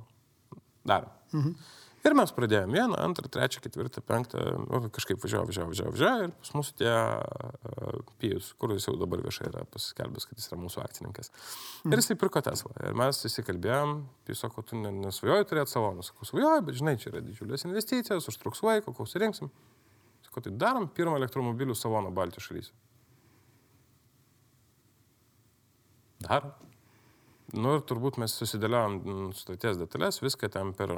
dar. 0.87 1.09
Mhm. 1.33 1.55
Ir 2.01 2.15
mes 2.17 2.31
pradėjome 2.33 2.73
vieną, 2.73 2.95
antrą, 2.97 3.29
trečią, 3.29 3.61
ketvirtą, 3.61 4.01
penktą, 4.01 4.41
nu, 4.65 4.87
kažkaip 4.93 5.21
važiavo, 5.21 5.45
važiavo, 5.51 5.69
važiavo, 5.69 5.91
važiavo 5.93 6.23
ir 6.25 6.31
pas 6.33 6.53
mus 6.57 6.71
tie 6.79 6.89
uh, 6.89 7.99
Pijus, 8.17 8.47
kur 8.57 8.73
jis 8.73 8.87
jau 8.87 8.95
dabar 8.97 9.21
viešai 9.21 9.51
yra 9.51 9.61
pasiskelbęs, 9.69 10.25
kad 10.25 10.41
jis 10.41 10.49
yra 10.49 10.57
mūsų 10.63 10.81
akcininkas. 10.81 11.29
Mm. 11.83 11.93
Ir 11.93 12.01
jisai 12.01 12.17
pirko 12.23 12.41
Tesla. 12.47 12.73
Ir 12.87 12.97
mes 12.97 13.21
įsikalbėjom, 13.29 13.93
Pijus 14.25 14.41
sako, 14.41 14.65
tu 14.65 14.81
nesvajoji 14.81 15.49
turėti 15.51 15.75
savo, 15.75 15.93
nusakau, 15.99 16.25
svajoji, 16.25 16.65
bet 16.71 16.79
žinai, 16.81 16.95
čia 17.03 17.11
yra 17.13 17.21
didžiulės 17.27 17.67
investicijos, 17.69 18.31
užtruks 18.33 18.65
laiko, 18.65 18.95
kol 18.97 19.09
surinksim. 19.09 19.53
Sako, 20.25 20.47
tai 20.47 20.55
darom 20.57 20.89
pirmą 20.89 21.21
elektromobilių 21.21 21.77
saloną 21.77 22.09
Baltijos 22.17 22.49
šalyse. 22.49 22.73
Darom. 26.25 26.70
Nu 27.57 27.75
ir 27.77 27.83
turbūt 27.87 28.19
mes 28.21 28.33
susidėliojom 28.39 29.33
sutarties 29.35 29.79
detalės, 29.81 30.21
viską 30.23 30.47
ten 30.53 30.71
per 30.77 30.93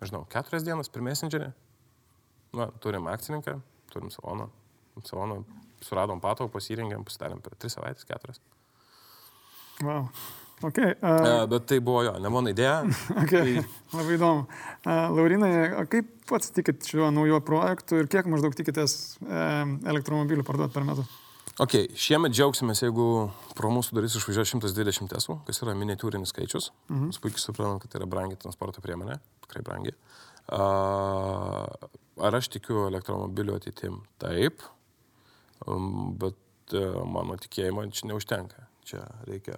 nežinau, 0.00 0.24
keturias 0.32 0.66
dienas 0.66 0.90
per 0.92 1.04
messengerį. 1.06 1.52
Na, 2.56 2.70
turim 2.82 3.06
akcininką, 3.10 3.58
turim 3.92 4.10
saloną. 4.14 4.48
Saloną 5.04 5.42
suradom 5.84 6.22
patalpą, 6.22 6.62
įrengėm, 6.72 7.04
pasidarėm 7.06 7.42
per 7.44 7.54
tris 7.60 7.76
savaitės, 7.76 8.06
keturias. 8.08 8.40
Wow. 9.84 10.08
Okay, 10.64 10.94
uh, 11.04 11.20
uh, 11.20 11.42
bet 11.52 11.66
tai 11.68 11.82
buvo 11.84 12.00
jo, 12.06 12.14
ne 12.22 12.30
mano 12.32 12.48
idėja. 12.48 12.78
Okay. 13.26 13.58
Tai... 13.60 13.98
Labai 13.98 14.16
įdomu. 14.16 14.46
Uh, 14.86 15.02
Laurinai, 15.12 15.52
kaip 15.92 16.08
pats 16.30 16.48
tikit 16.56 16.88
šiuo 16.88 17.10
naujo 17.12 17.42
projektu 17.44 18.00
ir 18.00 18.08
kiek 18.08 18.28
maždaug 18.32 18.56
tikitės 18.56 19.18
uh, 19.26 19.68
elektromobilių 19.92 20.46
parduoti 20.48 20.78
per 20.78 20.88
metus? 20.88 21.12
Ok, 21.56 21.72
šiemet 21.96 22.34
džiaugsimės, 22.36 22.82
jeigu 22.82 23.04
pro 23.56 23.70
mūsų 23.72 23.96
duris 23.96 24.12
išvažiuoja 24.18 24.50
120 24.50 25.08
tesų, 25.08 25.38
kas 25.46 25.62
yra 25.64 25.72
miniatūrinis 25.78 26.34
skaičius. 26.34 26.66
Mhm. 26.90 27.06
Mes 27.08 27.20
puikiai 27.22 27.40
suprantam, 27.40 27.78
kad 27.80 27.92
tai 27.92 28.02
yra 28.02 28.08
brangi 28.12 28.36
transporto 28.42 28.82
priemonė, 28.84 29.16
tikrai 29.46 29.62
brangi. 29.64 29.94
Uh, 30.52 31.64
ar 32.28 32.36
aš 32.36 32.50
tikiu 32.52 32.84
elektromobilių 32.90 33.56
ateitim? 33.56 34.02
Taip, 34.20 34.60
um, 35.64 36.12
bet 36.20 36.76
uh, 36.76 37.00
mano 37.08 37.38
tikėjimo 37.40 37.86
čia 37.88 38.12
neužtenka. 38.12 38.68
Čia 38.86 39.06
reikia 39.24 39.56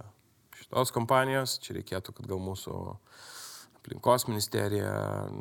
šitos 0.54 0.94
kompanijos, 0.94 1.58
čia 1.66 1.80
reikėtų, 1.80 2.14
kad 2.14 2.30
gal 2.30 2.38
mūsų 2.46 2.76
aplinkos 3.88 4.26
ministerija, 4.28 4.92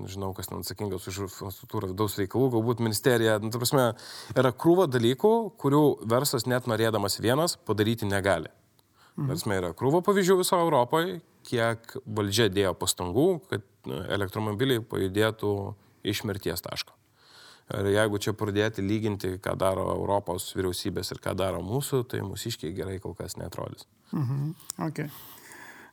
žinau, 0.07 0.31
kas 0.33 0.47
ten 0.47 0.61
atsakingas 0.61 1.07
už 1.11 1.25
infrastruktūrą 1.27 1.91
vidaus 1.91 2.15
reikalų, 2.17 2.51
galbūt 2.55 2.83
ministerija, 2.83 3.37
nu, 3.43 3.51
ta 3.51 3.59
prasme, 3.59 3.89
yra 4.35 4.53
krūva 4.55 4.87
dalykų, 4.87 5.33
kurių 5.59 5.83
verslas 6.07 6.47
net 6.47 6.67
norėdamas 6.67 7.19
vienas 7.19 7.57
padaryti 7.67 8.07
negali. 8.07 8.49
Mhm. 9.17 9.27
Prasme, 9.27 9.57
yra 9.59 9.73
krūva 9.75 10.01
pavyzdžių 10.05 10.37
viso 10.39 10.59
Europoje, 10.61 11.19
kiek 11.47 11.97
valdžia 12.05 12.47
dėjo 12.53 12.73
pastangų, 12.77 13.27
kad 13.51 13.65
nu, 13.89 13.99
elektromobiliai 14.15 14.83
pajudėtų 14.83 15.51
iš 16.07 16.23
mirties 16.23 16.63
taško. 16.63 16.93
Ir 17.77 17.89
jeigu 17.91 18.19
čia 18.23 18.31
pradėti 18.31 18.79
lyginti, 18.79 19.33
ką 19.43 19.57
daro 19.59 19.89
Europos 19.91 20.53
vyriausybės 20.55 21.11
ir 21.11 21.19
ką 21.19 21.33
daro 21.35 21.59
mūsų, 21.59 22.05
tai 22.07 22.21
mūsiškiai 22.23 22.71
gerai 22.75 23.01
kol 23.03 23.15
kas 23.17 23.35
netrodys. 23.35 23.89
Mhm. 24.15 24.53
Okay. 24.87 25.11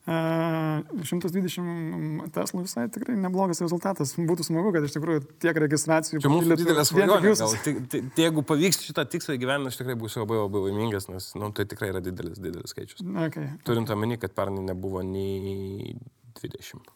120 0.05 2.29
Teslų 2.35 2.65
visai 2.67 2.85
tikrai 2.93 3.15
neblogas 3.17 3.63
rezultatas. 3.65 4.13
Būtų 4.19 4.45
smagu, 4.45 4.73
kad 4.75 4.85
iš 4.85 4.97
tikrųjų 4.99 5.23
tiek 5.41 5.61
registracijų. 5.65 6.21
Čia 6.21 6.33
mūsų 6.33 6.59
didelė 6.61 6.85
svajonė. 6.89 8.03
Jeigu 8.21 8.45
pavyks 8.45 8.83
šitą 8.85 9.07
tikslą 9.15 9.39
įgyvendinti, 9.39 9.73
aš 9.73 9.81
tikrai 9.81 9.97
būsiu 10.01 10.25
labai 10.25 10.43
labai 10.43 10.67
laimingas, 10.67 11.09
nes 11.09 11.31
nu, 11.41 11.49
tai 11.57 11.65
tikrai 11.71 11.89
yra 11.95 12.05
didelis, 12.05 12.37
didelis 12.37 12.77
skaičius. 12.77 13.01
Okay. 13.29 13.55
Turint 13.65 13.89
omeny, 13.95 14.21
kad 14.21 14.37
pernai 14.37 14.67
nebuvo 14.67 15.01
nei 15.07 15.97
20. 16.43 16.93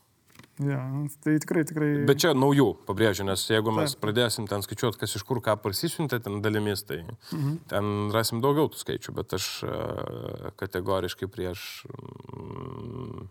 Ja, 0.65 0.81
tai 1.23 1.37
tikrai, 1.43 1.63
tikrai. 1.69 1.89
Bet 2.09 2.19
čia 2.23 2.33
naujų, 2.35 2.73
pabrėžiu, 2.89 3.27
nes 3.29 3.45
jeigu 3.47 3.71
mes 3.75 3.95
Taip. 3.95 4.03
pradėsim 4.03 4.49
ten 4.51 4.65
skaičiuoti, 4.65 4.99
kas 4.99 5.15
iš 5.15 5.25
kur 5.29 5.39
ką 5.45 5.55
parsisiuntė 5.63 6.19
ten 6.25 6.41
dalimis, 6.43 6.83
tai 6.89 7.05
mhm. 7.05 7.59
ten 7.71 7.93
rasim 8.15 8.43
daugiau 8.45 8.71
tų 8.73 8.83
skaičių, 8.83 9.15
bet 9.21 9.37
aš 9.39 9.51
uh, 9.67 10.49
kategoriškai 10.59 11.31
prieš 11.31 11.67
um, 11.93 13.29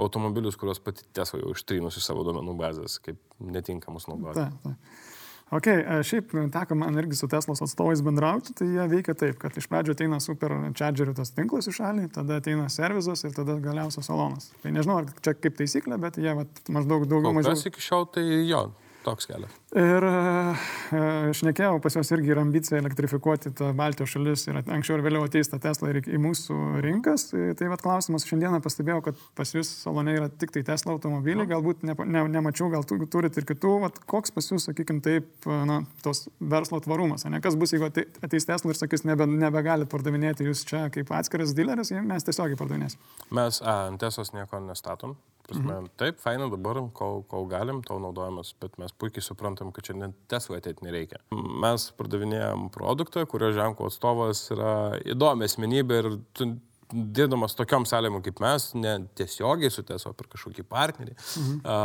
automobilius, 0.00 0.56
kuriuos 0.60 0.80
pati 0.84 1.04
tiesa 1.14 1.38
jau 1.38 1.52
ištrynus 1.52 2.00
iš 2.00 2.08
savo 2.08 2.24
duomenų 2.26 2.56
bazės, 2.58 2.96
kaip 3.04 3.20
netinkamus 3.44 4.08
naudoti. 4.10 4.46
Taip, 4.46 4.64
taip. 4.64 5.12
Ok, 5.52 5.66
e, 5.68 5.98
šiaip 6.06 6.32
teko 6.52 6.76
man 6.78 6.96
irgi 6.98 7.18
su 7.18 7.28
Teslos 7.28 7.60
atstovais 7.62 8.00
bendrauti, 8.04 8.54
tai 8.56 8.68
jie 8.70 8.86
veikia 8.90 9.14
taip, 9.18 9.36
kad 9.42 9.56
iš 9.60 9.68
pradžio 9.70 9.92
ateina 9.94 10.16
super 10.22 10.54
chargerių 10.72 11.12
tas 11.18 11.34
tinklas 11.36 11.68
į 11.68 11.74
šalį, 11.76 12.06
tada 12.14 12.38
ateina 12.40 12.70
servizas 12.72 13.26
ir 13.26 13.34
tada 13.36 13.58
galiausiai 13.62 14.06
salonas. 14.06 14.48
Tai 14.62 14.72
nežinau, 14.74 15.02
ar 15.02 15.12
čia 15.20 15.36
kaip 15.36 15.58
taisyklė, 15.60 16.00
bet 16.00 16.16
jie 16.22 16.32
vat, 16.40 16.64
maždaug 16.72 17.04
daugiau 17.10 17.36
mažiau. 17.36 17.54
Kas 17.54 17.68
iki 17.68 17.84
šiol 17.84 18.08
tai 18.16 18.24
jo, 18.48 18.64
toks 19.04 19.28
kelias. 19.30 19.52
Ir 19.74 20.04
e, 20.06 20.98
šnekėjau, 21.34 21.80
pas 21.82 21.96
juos 21.96 22.10
irgi 22.14 22.30
yra 22.30 22.44
ambicija 22.44 22.78
elektrifikuoti 22.78 23.50
tą 23.58 23.72
Baltijos 23.74 24.12
šalis 24.12 24.44
ir 24.46 24.60
anksčiau 24.60 25.00
ir 25.00 25.02
vėliau 25.02 25.24
ateis 25.26 25.50
ta 25.50 25.58
Tesla 25.62 25.90
ir 25.90 25.98
į 26.06 26.20
mūsų 26.22 26.58
rinkas. 26.84 27.26
Tai 27.58 27.70
vad 27.72 27.82
klausimas, 27.82 28.26
šiandieną 28.28 28.60
pastebėjau, 28.62 29.00
kad 29.08 29.18
pas 29.34 29.50
jūs 29.50 29.72
salone 29.82 30.14
yra 30.14 30.30
tik 30.30 30.54
tai 30.54 30.62
Tesla 30.68 30.94
automobiliai, 30.94 31.48
galbūt 31.50 31.82
ne, 31.90 31.98
ne, 32.06 32.22
nemačiau, 32.36 32.70
gal 32.70 32.86
tu, 32.86 33.00
turit 33.10 33.34
ir 33.34 33.48
kitų, 33.50 33.74
vat, 33.88 33.98
koks 34.14 34.36
pas 34.36 34.52
jūs, 34.52 34.68
sakykime, 34.70 35.02
taip, 35.02 35.50
na, 35.66 35.80
tos 36.06 36.28
verslo 36.38 36.78
tvarumas, 36.84 37.26
ne 37.26 37.42
kas 37.42 37.58
bus, 37.58 37.74
jeigu 37.74 37.90
ateis 37.90 38.46
Tesla 38.46 38.70
ir 38.70 38.78
sakys, 38.78 39.02
nebe, 39.10 39.26
nebegalit 39.26 39.90
pardavinėti 39.90 40.46
jūs 40.46 40.62
čia 40.70 40.86
kaip 40.94 41.10
atskiras 41.18 41.56
dileris, 41.58 41.90
mes 41.98 42.30
tiesiog 42.30 42.54
pardavinėsim. 42.62 43.02
Mes 43.34 43.58
ant 43.74 43.98
Teslos 43.98 44.30
nieko 44.36 44.62
nestatom, 44.62 45.18
Prasme, 45.44 45.74
mhm. 45.74 45.88
Taip, 46.00 46.20
faina 46.24 46.46
dabar, 46.48 46.78
kol, 46.96 47.20
kol 47.28 47.44
galim, 47.50 47.82
to 47.84 47.98
naudojamės, 48.00 48.54
bet 48.62 48.78
mes 48.80 48.94
puikiai 48.96 49.24
suprantam, 49.24 49.63
kad 49.72 49.86
čia 49.86 49.96
net 49.96 50.16
Tesla 50.30 50.60
ateiti 50.60 50.84
nereikia. 50.86 51.22
Mes 51.32 51.88
pardavinėjom 51.98 52.68
produktą, 52.74 53.24
kurio 53.30 53.52
ženklo 53.56 53.88
atstovas 53.88 54.46
yra 54.54 54.74
įdomi 55.14 55.48
asmenybė 55.48 56.00
ir 56.02 56.10
tu, 56.36 56.50
dirbdamas 56.94 57.56
tokiom 57.58 57.86
sąlygom 57.88 58.22
kaip 58.24 58.40
mes, 58.42 58.66
ne 58.78 58.94
tiesiogiai 59.18 59.72
su 59.72 59.84
Tesla, 59.86 60.12
per 60.16 60.28
kažkokį 60.32 60.64
partnerį, 60.70 61.14
mhm. 61.14 61.56
a, 61.64 61.78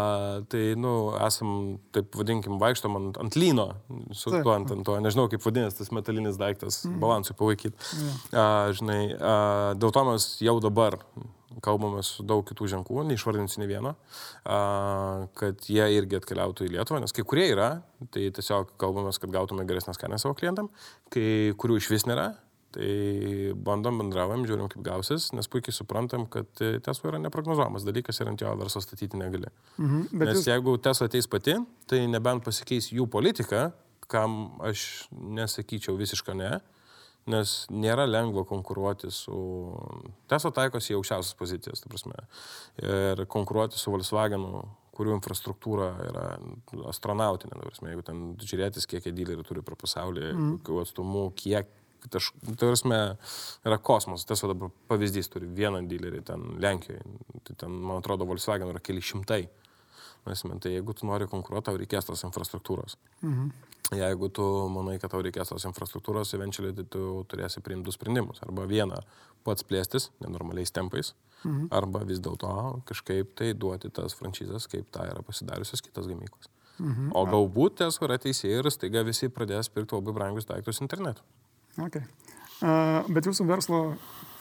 tai, 0.52 0.64
nu, 0.80 0.94
esam, 1.26 1.54
taip 1.96 2.18
vadinkim, 2.20 2.60
vaikštom 2.62 3.00
ant, 3.00 3.20
ant 3.24 3.40
lyno, 3.40 3.70
su 4.12 4.34
tuo, 4.34 4.54
ant, 4.54 4.72
ant 4.76 4.86
to, 4.88 5.00
nežinau, 5.04 5.30
kaip 5.32 5.44
vadinasi 5.46 5.82
tas 5.82 5.94
metalinis 5.96 6.40
daiktas, 6.42 6.84
mhm. 6.86 7.02
balansui 7.04 7.38
palaikyti. 7.40 7.76
Mhm. 7.80 8.22
A, 8.34 8.48
žinai, 8.76 9.02
a, 9.16 9.36
dėl 9.80 9.94
to 9.96 10.06
mes 10.12 10.32
jau 10.46 10.58
dabar 10.64 11.00
kalbame 11.64 12.04
su 12.06 12.26
daug 12.28 12.44
kitų 12.48 12.68
ženklų, 12.74 13.06
neišvardinsiu 13.12 13.64
ne 13.64 13.70
vieno, 13.70 13.96
kad 15.40 15.70
jie 15.70 15.88
irgi 15.98 16.20
atkeliautų 16.20 16.68
į 16.68 16.74
Lietuvą, 16.76 17.02
nes 17.04 17.16
kai 17.16 17.26
kurie 17.28 17.48
yra, 17.54 17.72
tai 18.14 18.30
tiesiog 18.36 18.76
kalbame, 18.82 19.14
kad 19.16 19.34
gautume 19.34 19.66
geresnės 19.70 20.00
kainas 20.02 20.26
savo 20.26 20.38
klientam, 20.40 20.72
kai 21.14 21.56
kurių 21.60 21.80
iš 21.82 21.90
vis 21.94 22.08
nėra, 22.10 22.32
tai 22.76 22.90
bandom 23.66 23.98
bendravom, 24.04 24.46
žiūrim 24.46 24.70
kaip 24.70 24.84
gausis, 24.86 25.32
nes 25.34 25.50
puikiai 25.50 25.74
suprantam, 25.74 26.28
kad 26.30 26.50
Tesla 26.58 27.14
yra 27.14 27.22
neprognozuojamas 27.24 27.86
dalykas 27.88 28.22
ir 28.22 28.30
ant 28.30 28.44
jo 28.44 28.52
verslo 28.60 28.82
statyti 28.86 29.18
negali. 29.18 29.50
Mhm, 29.80 30.10
nes 30.22 30.36
jūs... 30.38 30.50
jeigu 30.52 30.76
Tesla 30.86 31.10
ateis 31.10 31.30
pati, 31.32 31.58
tai 31.90 32.04
nebent 32.12 32.46
pasikeis 32.46 32.92
jų 32.94 33.10
politika, 33.10 33.72
kam 34.10 34.60
aš 34.66 35.08
nesakyčiau 35.14 35.98
visišką 35.98 36.38
ne, 36.38 36.60
nes 37.30 37.54
nėra 37.72 38.08
lengva 38.10 38.44
konkuruoti 38.50 39.12
su... 39.14 39.38
Tesla 40.32 40.52
taikosi 40.56 40.94
į 40.94 41.00
aukščiausias 41.00 41.38
pozicijas, 41.40 41.84
ta 41.84 41.92
prasme. 41.92 42.18
Ir 42.84 43.26
konkuruoti 43.32 43.80
su 43.80 43.94
Volkswagenu, 43.94 44.64
kurių 44.98 45.16
infrastruktūra 45.16 45.90
yra 46.10 46.26
astronautinė, 46.92 47.56
ta 47.56 47.68
prasme, 47.68 47.94
jeigu 47.94 48.06
ten 48.08 48.24
žiūrėtis, 48.44 48.88
kiek 48.90 49.08
jie 49.08 49.16
dylerių 49.16 49.46
turi 49.48 49.64
per 49.66 49.78
pasaulį, 49.80 50.26
mm. 50.34 50.56
kokiu 50.64 50.82
atstumu, 50.84 51.30
kiek 51.40 51.70
tai 52.08 52.22
prasme, 52.56 53.00
yra 53.68 53.78
kosmosas. 53.84 54.28
Tas 54.28 54.44
dabar 54.48 54.72
pavyzdys 54.92 55.32
turi 55.32 55.50
vieną 55.56 55.82
dilerį 55.90 56.22
ten 56.30 56.46
Lenkijoje. 56.64 57.04
Tai 57.48 57.56
ten, 57.64 57.76
man 57.76 58.00
atrodo, 58.00 58.28
Volkswagen 58.30 58.72
yra 58.72 58.82
keli 58.84 59.04
šimtai. 59.04 59.44
Esmė, 60.30 60.60
tai 60.62 60.76
jeigu 60.76 60.94
tu 60.94 61.08
nori 61.08 61.28
konkuruoti, 61.30 61.70
tau 61.70 61.80
reikės 61.80 62.10
tos 62.10 62.26
infrastruktūros. 62.28 62.98
Mhm. 63.24 63.50
Jeigu 63.98 64.30
tu 64.30 64.44
manai, 64.70 65.00
kad 65.02 65.10
tau 65.10 65.24
reikės 65.26 65.50
tos 65.50 65.66
infrastruktūros, 65.66 66.36
eventualiai 66.38 66.76
tai 66.78 66.86
tu 66.94 67.24
turėsi 67.32 67.64
priimti 67.66 67.88
du 67.88 67.94
sprendimus. 67.96 68.44
Arba 68.46 68.68
vieną 68.70 69.00
pats 69.48 69.66
plėstis 69.66 70.12
nenormaliais 70.22 70.72
tempais, 70.76 71.14
mhm. 71.44 71.72
arba 71.74 72.04
vis 72.06 72.22
dėlto 72.22 72.52
kažkaip 72.90 73.34
tai 73.40 73.54
duoti 73.58 73.90
tas 73.90 74.14
franšizės, 74.20 74.70
kaip 74.70 74.92
tą 74.94 75.08
yra 75.10 75.26
pasidariusios 75.26 75.82
kitos 75.82 76.10
gamyklos. 76.12 76.52
Mhm. 76.80 77.12
O 77.18 77.26
galbūt 77.28 77.80
ties 77.82 78.00
yra 78.06 78.20
teisėjai 78.22 78.62
ir 78.62 78.72
staiga 78.72 79.04
visi 79.08 79.28
pradės 79.34 79.72
pirkti 79.74 79.98
labai 79.98 80.16
brangius 80.16 80.48
daiktus 80.48 80.80
internetu. 80.84 81.26
Okay. 81.80 82.04
Uh, 82.60 83.08
bet 83.08 83.28
jūsų 83.28 83.48
verslo 83.48 83.82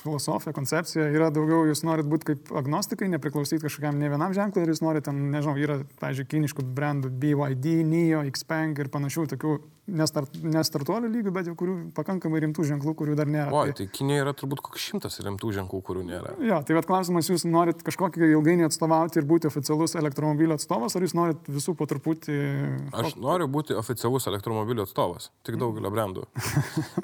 filosofija, 0.02 0.54
koncepcija 0.56 1.08
yra 1.14 1.30
daugiau, 1.34 1.64
jūs 1.68 1.82
norit 1.86 2.08
būti 2.08 2.32
kaip 2.32 2.52
agnostikai, 2.60 3.08
nepriklausyti 3.12 3.64
kažkokiam 3.64 3.98
ne 3.98 4.10
vienam 4.12 4.34
ženklui 4.36 4.64
ir 4.64 4.72
jūs 4.72 4.82
norit 4.84 5.06
ten, 5.08 5.18
nežinau, 5.32 5.56
yra, 5.60 5.80
pavyzdžiui, 6.02 6.28
kiniškų 6.34 6.66
brandų 6.76 7.12
BYD, 7.22 7.80
NIO, 7.88 8.22
Xpeng 8.36 8.78
ir 8.78 8.92
panašių 8.94 9.26
tokių 9.34 9.56
nestart, 9.88 10.34
nestartuolių 10.42 11.10
lygių, 11.12 11.32
bet 11.34 11.48
jau 11.50 11.54
kurių 11.58 11.76
pakankamai 11.96 12.42
rimtų 12.44 12.66
ženklų, 12.68 12.94
kurių 12.98 13.16
dar 13.18 13.30
nėra. 13.30 13.52
O, 13.54 13.62
tai, 13.68 13.74
tai 13.78 13.86
Kinėje 13.98 14.24
yra 14.24 14.34
turbūt 14.36 14.62
koks 14.64 14.84
šimtas 14.90 15.18
rimtų 15.24 15.52
ženklų, 15.56 15.80
kurių 15.88 16.04
nėra. 16.08 16.34
Jo, 16.44 16.60
tai 16.66 16.76
vad 16.78 16.88
klausimas, 16.88 17.30
jūs 17.30 17.46
norit 17.48 17.82
kažkokį 17.86 18.28
ilgainiui 18.28 18.68
atstovauti 18.68 19.20
ir 19.20 19.28
būti 19.28 19.48
oficialus 19.50 19.96
elektromobilio 19.98 20.58
atstovas, 20.58 20.96
ar 20.96 21.06
jūs 21.06 21.16
norit 21.18 21.50
visų 21.50 21.74
po 21.78 21.88
truputį... 21.90 22.38
Aš 23.02 23.16
noriu 23.20 23.48
būti 23.50 23.76
oficialus 23.78 24.28
elektromobilio 24.30 24.86
atstovas, 24.88 25.30
tik 25.48 25.58
daugelio 25.60 25.92
brandų. 25.94 26.28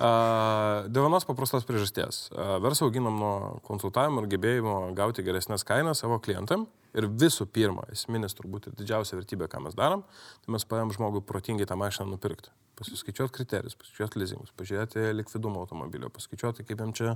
dėl 0.94 1.08
vienos 1.08 1.28
paprastos 1.28 1.66
priežasties. 1.68 2.28
Verslą 2.64 2.90
auginam 2.90 3.18
nuo 3.20 3.34
konsultavimo 3.66 4.24
ir 4.24 4.32
gebėjimo 4.36 4.78
gauti 4.96 5.24
geresnės 5.26 5.66
kainas 5.66 6.04
savo 6.04 6.20
klientam 6.22 6.68
Ir 6.94 7.08
visų 7.10 7.48
pirma, 7.50 7.86
esminis 7.94 8.36
turbūt 8.38 8.70
ir 8.70 8.76
didžiausia 8.78 9.18
vertybė, 9.18 9.50
ką 9.50 9.64
mes 9.66 9.78
darom, 9.78 10.04
tai 10.44 10.56
mes 10.56 10.68
paėm 10.68 10.94
žmogui 10.94 11.24
protingai 11.26 11.66
tą 11.68 11.78
mašiną 11.80 12.12
nupirkti 12.14 12.54
pasiskaičiuoti 12.78 13.34
kriterijus, 13.34 13.76
pasiskaičiuoti 13.78 14.20
lizingus, 14.20 14.52
pažiūrėti 14.58 15.04
likvidumą 15.14 15.62
automobilio, 15.62 16.10
paskaičiuoti, 16.14 16.64
kaip 16.66 16.82
jam 16.82 16.92
čia 16.96 17.14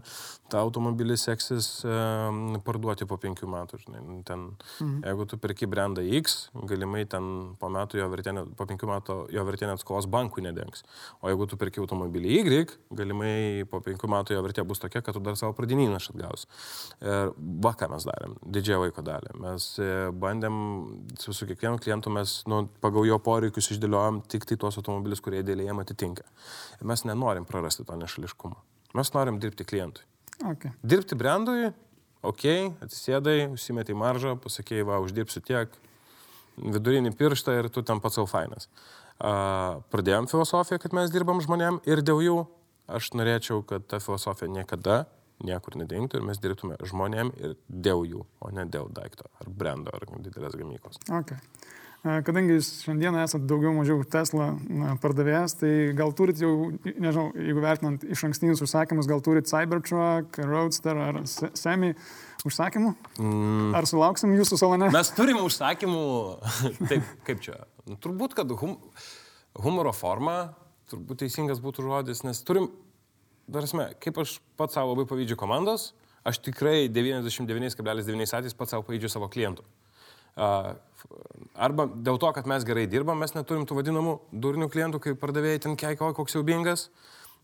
tą 0.53 0.61
automobilį 0.63 1.17
seksis 1.19 1.69
e, 1.87 1.95
parduoti 2.67 3.09
po 3.11 3.19
penkių 3.21 3.49
metų. 3.51 3.81
Žinai. 3.85 4.03
Nu, 4.05 4.19
ten, 4.27 4.45
mhm. 4.79 5.03
Jeigu 5.07 5.27
tu 5.31 5.39
perki 5.43 5.69
brandą 5.71 6.05
X, 6.21 6.39
galimai 6.71 7.05
ten 7.11 7.31
po, 7.61 7.71
metų 7.75 8.03
jo 8.03 8.09
vertė, 8.13 8.35
po 8.59 8.69
penkių 8.71 8.91
metų 8.93 9.19
jo 9.35 9.47
vertė 9.49 9.71
net 9.71 9.83
skolos 9.83 10.09
bankui 10.11 10.45
nedengs. 10.47 10.85
O 11.23 11.33
jeigu 11.33 11.49
tu 11.51 11.59
perki 11.61 11.83
automobilį 11.83 12.39
Y, 12.39 12.79
galimai 12.95 13.67
po 13.71 13.83
penkių 13.85 14.13
metų 14.15 14.37
jo 14.39 14.45
vertė 14.47 14.67
bus 14.69 14.83
tokia, 14.83 15.03
kad 15.03 15.17
tu 15.17 15.23
dar 15.25 15.39
savo 15.41 15.57
pradinį 15.59 15.89
įnašą 15.89 16.15
atgaus. 16.15 16.47
Ir 17.03 17.35
va 17.65 17.75
ką 17.79 17.91
mes 17.93 18.07
darėm, 18.07 18.39
didžiąją 18.47 18.87
laiko 18.87 19.05
dalį. 19.07 19.35
Mes 19.43 19.68
bandėm 20.23 20.59
su, 21.21 21.35
su 21.37 21.47
kiekvienu 21.49 21.81
klientu, 21.83 22.13
mes 22.15 22.41
nu, 22.51 22.63
pagal 22.83 23.07
jo 23.09 23.19
poreikius 23.23 23.71
išdėliojom 23.75 24.23
tik 24.31 24.47
tai 24.49 24.59
tuos 24.61 24.79
automobilius, 24.81 25.23
kurie 25.25 25.43
jam 25.43 25.83
atitinka. 25.83 26.25
Ir 26.79 26.89
mes 26.89 27.05
nenorim 27.09 27.47
prarasti 27.49 27.87
to 27.87 27.97
nešališkumo. 27.99 28.57
Mes 28.99 29.13
norim 29.15 29.41
dirbti 29.43 29.67
klientui. 29.69 30.07
Okay. 30.39 30.71
Dirbti 30.87 31.19
brandui, 31.19 31.73
ok, 32.23 32.45
atsisėdai, 32.85 33.49
užsimeti 33.53 33.97
maržą, 33.99 34.37
pasakėjai, 34.41 34.87
va, 34.87 35.01
uždirbsiu 35.03 35.43
tiek, 35.45 35.75
vidurinį 36.59 37.13
pirštą 37.19 37.59
ir 37.59 37.71
tu 37.75 37.83
tam 37.87 38.01
pats 38.03 38.19
savo 38.19 38.31
fainas. 38.31 38.71
Uh, 39.19 39.83
pradėjom 39.91 40.29
filosofiją, 40.31 40.79
kad 40.79 40.95
mes 40.95 41.11
dirbam 41.11 41.43
žmonėm 41.43 41.81
ir 41.91 42.05
dėl 42.07 42.23
jų 42.23 42.39
aš 42.89 43.13
norėčiau, 43.19 43.63
kad 43.67 43.85
ta 43.91 44.01
filosofija 44.03 44.51
niekada 44.51 45.03
niekur 45.45 45.79
nedingtų 45.79 46.21
ir 46.21 46.29
mes 46.29 46.41
dirbtume 46.43 46.79
žmonėm 46.89 47.33
ir 47.39 47.57
dėl 47.69 48.07
jų, 48.09 48.25
o 48.43 48.53
ne 48.55 48.65
dėl 48.69 48.91
daikto 48.95 49.29
ar 49.41 49.51
brendo 49.51 49.95
ar 49.95 50.07
didelės 50.19 50.57
gamyklos. 50.59 51.01
Okay. 51.21 51.39
Kadangi 52.07 52.55
jūs 52.55 52.69
šiandieną 52.85 53.25
esate 53.27 53.49
daugiau 53.51 53.73
mažiau 53.75 54.05
Tesla 54.07 54.53
pardavėjas, 55.03 55.57
tai 55.59 55.71
gal 55.99 56.13
turit 56.17 56.39
jau, 56.39 56.71
nežinau, 56.87 57.33
jeigu 57.35 57.65
vertinant 57.65 58.05
iš 58.07 58.23
ankstinius 58.29 58.63
užsakymus, 58.63 59.09
gal 59.11 59.23
turit 59.25 59.51
Cybertruck, 59.51 60.39
Roadster 60.47 61.01
ar 61.09 61.19
Semi 61.27 61.91
užsakymų? 62.47 62.93
Mm. 63.19 63.73
Ar 63.75 63.89
sulauksim 63.91 64.37
jūsų 64.39 64.61
salone? 64.61 64.93
Mes 64.95 65.11
turime 65.17 65.43
užsakymų, 65.43 66.05
taip, 66.93 67.11
kaip 67.27 67.43
čia, 67.43 67.59
nu, 67.91 67.99
turbūt, 67.99 68.39
kad 68.39 68.55
hum, 68.63 68.79
humoro 69.59 69.91
forma, 69.91 70.39
turbūt 70.93 71.25
teisingas 71.25 71.59
būtų 71.65 71.83
žodis, 71.91 72.23
nes 72.23 72.47
turim, 72.47 72.71
darasme, 73.49 73.91
kaip 74.03 74.21
aš 74.23 74.39
pats 74.61 74.79
savo 74.79 74.93
labai 74.93 75.07
pavydžiu 75.09 75.39
komandos, 75.41 75.93
aš 76.29 76.41
tikrai 76.45 76.87
99,9 76.93 78.35
atvejais 78.39 78.57
pats 78.57 78.75
savo 78.75 78.87
pavydžiu 78.87 79.11
savo 79.13 79.31
klientų. 79.33 79.67
Arba 81.59 81.89
dėl 81.91 82.19
to, 82.23 82.31
kad 82.35 82.47
mes 82.51 82.67
gerai 82.67 82.87
dirbam, 82.91 83.19
mes 83.19 83.35
neturim 83.35 83.65
tų 83.67 83.81
vadinamų 83.81 84.19
durnių 84.31 84.69
klientų, 84.71 85.01
kaip 85.03 85.23
pardavėjai 85.23 85.65
ten 85.67 85.79
keiko, 85.79 86.13
koks 86.15 86.37
siaubingas. 86.37 86.89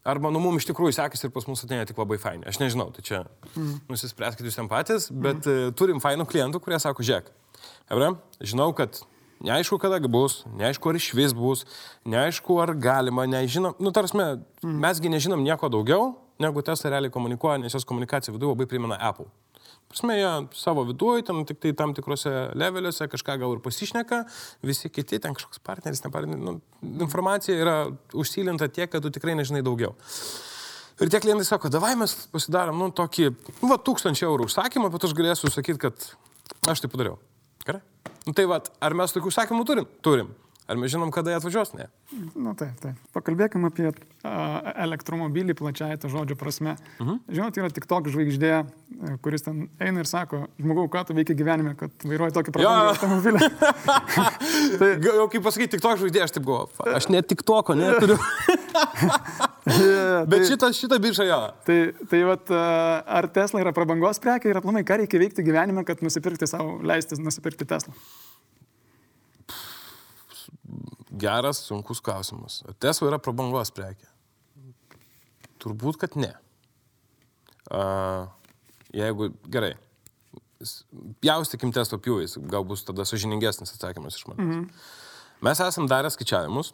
Arba, 0.04 0.28
nu, 0.28 0.40
mums 0.42 0.60
iš 0.60 0.68
tikrųjų 0.68 0.92
sekasi 0.98 1.26
ir 1.26 1.32
pas 1.32 1.46
mus 1.48 1.64
ateina 1.64 1.86
tik 1.88 1.96
labai 1.98 2.18
faini. 2.20 2.44
Aš 2.50 2.58
nežinau, 2.60 2.90
tai 2.92 3.02
čia 3.06 3.22
mm. 3.54 3.86
nusispręskite 3.88 4.50
jūs 4.50 4.58
ten 4.58 4.68
patys, 4.68 5.08
bet 5.08 5.48
mm. 5.48 5.72
turim 5.80 6.02
fainų 6.04 6.26
klientų, 6.28 6.60
kurie 6.60 6.76
sako, 6.82 7.06
žiūrėk, 7.08 7.30
Ebra, 7.92 8.10
žinau, 8.44 8.68
kad 8.76 9.00
neaišku, 9.44 9.78
kada 9.83 10.00
bus, 10.09 10.42
neaišku, 10.57 10.90
ar 10.90 10.98
iš 10.98 11.12
vis 11.16 11.35
bus, 11.37 11.64
neaišku, 12.09 12.59
ar 12.62 12.74
galima, 12.74 13.26
nežinom, 13.28 13.76
nu, 13.78 13.92
tarsi, 13.94 14.16
mm. 14.16 14.76
mesgi 14.85 15.12
nežinom 15.12 15.44
nieko 15.44 15.70
daugiau, 15.72 16.14
negu 16.42 16.62
Tesla 16.66 16.96
realiai 16.96 17.12
komunikuoja, 17.14 17.61
nes 17.62 17.74
jos 17.74 17.87
komunikacija 17.88 18.35
viduje 18.35 18.54
labai 18.54 18.68
primena 18.70 18.98
Apple. 19.00 19.28
Prasme, 19.88 20.16
jie 20.18 20.30
savo 20.59 20.83
viduje, 20.88 21.22
ten 21.28 21.44
tik 21.46 21.61
tai 21.62 21.74
tam 21.76 21.92
tikrose 21.94 22.30
leveliuose 22.59 23.07
kažką 23.12 23.37
gal 23.40 23.54
ir 23.54 23.61
pasišneka, 23.62 24.24
visi 24.66 24.90
kiti, 24.90 25.20
ten 25.22 25.37
kažkoks 25.37 25.61
partneris, 25.64 26.02
ne 26.04 26.11
partneris, 26.14 26.42
nu, 26.42 26.57
informacija 27.04 27.54
yra 27.61 27.76
užsilinta 28.16 28.68
tiek, 28.72 28.90
kad 28.90 29.04
tu 29.04 29.12
tikrai 29.14 29.37
nežinai 29.38 29.62
daugiau. 29.66 29.94
Ir 31.02 31.11
tie 31.11 31.20
klientai 31.22 31.46
sako, 31.46 31.70
davai 31.74 31.94
mes 31.98 32.14
pasidarom, 32.33 32.80
nu, 32.80 32.90
tokį, 32.94 33.30
nu, 33.61 33.70
va, 33.70 33.78
tūkstančių 33.83 34.26
eurų 34.28 34.48
užsakymą, 34.50 34.90
bet 34.94 35.07
aš 35.07 35.14
galėsiu 35.18 35.52
sakyti, 35.52 35.87
kad 35.87 36.11
aš 36.70 36.85
tai 36.85 36.90
padariau. 36.90 37.18
Nu, 38.24 38.32
tai 38.32 38.46
va, 38.48 38.60
ar 38.80 38.96
mes 38.96 39.12
tokių 39.12 39.30
užsakymų 39.32 39.66
turim? 39.68 39.88
Turim. 40.04 40.32
Ar 40.64 40.79
mes 40.81 40.88
žinom, 40.88 41.11
kada 41.12 41.29
jie 41.29 41.37
atvažiuos? 41.37 41.74
Ne. 41.77 41.90
Na 42.40 42.55
taip, 42.57 42.72
taip. 42.81 43.00
Pakalbėkime 43.12 43.68
apie 43.68 43.90
uh, 43.90 43.98
elektromobilį 44.87 45.53
plačiai 45.59 45.98
to 46.00 46.09
žodžio 46.09 46.38
prasme. 46.40 46.72
Uh 46.96 47.05
mhm. 47.05 47.11
-huh. 47.11 47.35
Žinot, 47.37 47.59
yra 47.61 47.68
tik 47.68 47.87
toks 47.90 48.14
žvaigždė, 48.14 48.64
kuris 49.20 49.44
ten 49.44 49.68
eina 49.77 50.00
ir 50.00 50.09
sako, 50.09 50.46
žmogau, 50.57 50.88
ką 50.88 51.05
tu 51.05 51.14
veikia 51.14 51.37
gyvenime, 51.37 51.74
kad 51.77 51.90
vairuoji 52.05 52.33
tokį 52.38 52.57
prabangų 52.57 52.88
automobilį. 52.94 53.50
tai 54.81 54.90
jau 55.05 55.29
kaip 55.29 55.44
pasakyti, 55.44 55.70
tik 55.77 55.85
toks 55.85 56.00
žvaigždė, 56.00 56.24
aš 56.24 56.35
taip 56.38 56.48
galvoju, 56.48 56.96
aš 56.96 57.09
net 57.12 57.29
tik 57.29 57.44
toko 57.44 57.77
neturiu. 57.77 58.16
yeah, 59.68 60.24
Bet 60.24 60.38
tai, 60.40 60.48
šitą, 60.48 60.72
šitą 60.72 60.98
biržą 60.98 61.29
jo. 61.29 61.40
Tai, 61.64 61.79
tai 62.09 62.24
vat, 62.24 62.50
ar 63.07 63.29
Tesla 63.29 63.61
yra 63.61 63.72
prabangos 63.77 64.18
prekia 64.18 64.48
ir 64.48 64.57
aplamai, 64.57 64.85
ką 64.85 64.96
reikia 65.03 65.20
veikti 65.20 65.44
gyvenime, 65.44 65.85
kad 65.85 66.00
nusipirkti 66.00 66.48
savo, 66.48 66.81
leisti 66.81 67.20
nusipirkti 67.20 67.68
Tesla? 67.68 67.92
Geras, 71.18 71.62
sunkus 71.68 72.00
klausimas. 72.03 72.62
Tesla 72.83 73.12
yra 73.12 73.20
prabangos 73.22 73.70
prekė. 73.74 74.09
Turbūt, 75.62 75.98
kad 76.03 76.16
ne. 76.18 76.33
Uh, 77.70 78.27
jeigu 78.92 79.31
gerai, 79.48 79.72
pjaustykim 81.24 81.72
testo 81.74 81.98
pjūviais, 82.03 82.37
gal 82.50 82.66
bus 82.68 82.85
tada 82.85 83.07
sažiningesnis 83.09 83.72
atsakymas 83.77 84.18
iš 84.18 84.27
manęs. 84.29 84.44
Mhm. 84.44 84.66
Mes 85.44 85.61
esam 85.61 85.88
darę 85.90 86.11
skaičiavimus, 86.12 86.72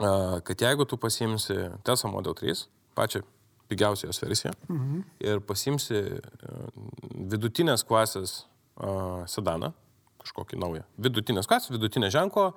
uh, 0.00 0.38
kad 0.46 0.66
jeigu 0.66 0.86
tu 0.88 0.98
pasimsi 1.00 1.56
Tesla 1.86 2.10
Model 2.10 2.36
3, 2.38 2.66
pačią 2.98 3.22
pigiausią 3.70 4.10
jos 4.10 4.22
versiją, 4.22 4.52
mhm. 4.70 5.00
ir 5.20 5.42
pasimsi 5.46 5.98
uh, 5.98 6.68
vidutinės 7.34 7.84
klasės 7.86 8.38
uh, 8.78 9.24
sedaną, 9.30 9.72
kažkokį 10.22 10.58
naują, 10.62 10.86
vidutinės 10.98 11.48
klasės, 11.50 11.74
vidutinės 11.74 12.14
ženklo, 12.14 12.52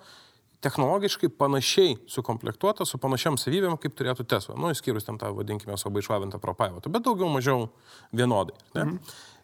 technologiškai 0.61 1.29
panašiai 1.39 1.95
sukomplektuota, 2.09 2.85
su 2.85 2.99
panašiam 3.01 3.37
savybėm, 3.39 3.77
kaip 3.79 3.95
turėtų 3.97 4.25
Tesla. 4.27 4.57
Nu, 4.59 4.71
išskyrus 4.73 5.07
ten 5.07 5.19
tą, 5.19 5.31
vadinkime, 5.35 5.77
labai 5.79 6.03
išlavintą 6.03 6.39
propaivotą, 6.43 6.91
bet 6.91 7.05
daugiau 7.07 7.29
mažiau 7.31 7.69
vienodai. 8.11 8.57
Ne? 8.75 8.85
Mhm. 8.85 8.97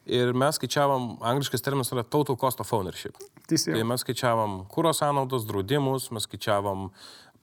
Ir 0.06 0.36
mes 0.38 0.60
skaičiavam, 0.60 1.16
angliškas 1.26 1.64
terminas 1.66 1.90
yra 1.90 2.04
total 2.06 2.38
cost 2.38 2.60
of 2.62 2.74
ownership. 2.78 3.18
Teisėjau. 3.50 3.80
Tai 3.80 3.88
mes 3.90 4.04
skaičiavam 4.06 4.60
kūro 4.70 4.92
sąnaudos, 4.94 5.48
draudimus, 5.50 6.12
mes 6.14 6.28
skaičiavam 6.28 6.92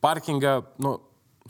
parkingą, 0.05 0.61
nu, 0.85 0.93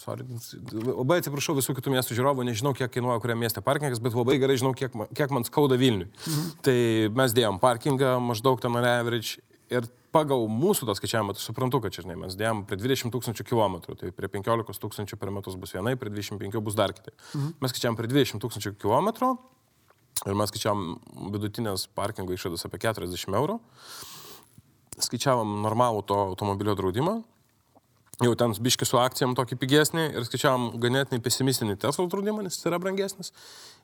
sorry, 0.00 0.24
labai 0.72 1.18
atsiprašau 1.20 1.58
visų 1.58 1.76
kitų 1.76 1.92
miestų 1.92 2.16
žiūrovų, 2.16 2.46
nežinau, 2.48 2.72
kiek 2.78 2.88
kainuoja 2.94 3.20
kuriam 3.20 3.42
mieste 3.44 3.60
parkingas, 3.64 4.00
bet 4.00 4.16
labai 4.16 4.38
gerai 4.40 4.56
žinau, 4.62 4.72
kiek, 4.78 4.94
kiek 5.12 5.34
man 5.34 5.44
skauda 5.44 5.76
Vilniui. 5.80 6.08
Mhm. 6.08 6.50
Tai 6.64 6.78
mes 7.20 7.36
dėjom 7.36 7.60
parkingą 7.60 8.14
maždaug 8.24 8.62
ten 8.62 8.72
on 8.78 8.88
average 8.88 9.42
ir 9.72 9.88
pagal 10.12 10.44
mūsų 10.52 10.86
tą 10.88 10.96
skaičiavimą, 10.98 11.34
tai 11.36 11.42
suprantu, 11.44 11.80
kad 11.82 11.94
čia, 11.94 12.04
žinai, 12.04 12.18
mes 12.20 12.36
dėjom 12.38 12.64
prie 12.68 12.78
20 12.80 13.12
tūkstančių 13.14 13.46
kilometrų, 13.48 13.96
tai 14.00 14.12
prie 14.14 14.28
15 14.32 14.82
tūkstančių 14.82 15.18
per 15.20 15.32
metus 15.34 15.56
bus 15.60 15.72
vienai, 15.76 15.94
prie 16.00 16.12
25 16.12 16.60
bus 16.64 16.76
dar 16.78 16.92
kitaip. 16.94 17.16
Mhm. 17.32 17.56
Mes 17.62 17.74
skaičiavom 17.74 17.98
prie 17.98 18.10
20 18.12 18.42
tūkstančių 18.44 18.74
kilometrų 18.82 19.32
ir 20.28 20.38
mes 20.38 20.52
skaičiavom 20.52 21.32
vidutinės 21.34 21.88
parkingo 21.96 22.36
išlaidas 22.36 22.68
apie 22.68 22.82
40 22.84 23.38
eurų. 23.40 23.58
Skaičiavom 25.02 25.62
normalų 25.64 26.04
to 26.06 26.18
automobilio 26.34 26.76
draudimą, 26.78 27.22
jau 28.22 28.34
ten 28.38 28.52
biški 28.52 28.86
su 28.86 29.00
akcijom 29.00 29.32
tokį 29.38 29.56
pigesnį 29.62 30.08
ir 30.12 30.26
skaičiavom 30.28 30.74
ganėtinai 30.82 31.22
pesimistinį 31.24 31.78
Tesla 31.80 32.04
draudimą, 32.12 32.44
nes 32.44 32.58
jis 32.58 32.68
yra 32.68 32.78
brangesnis. 32.82 33.32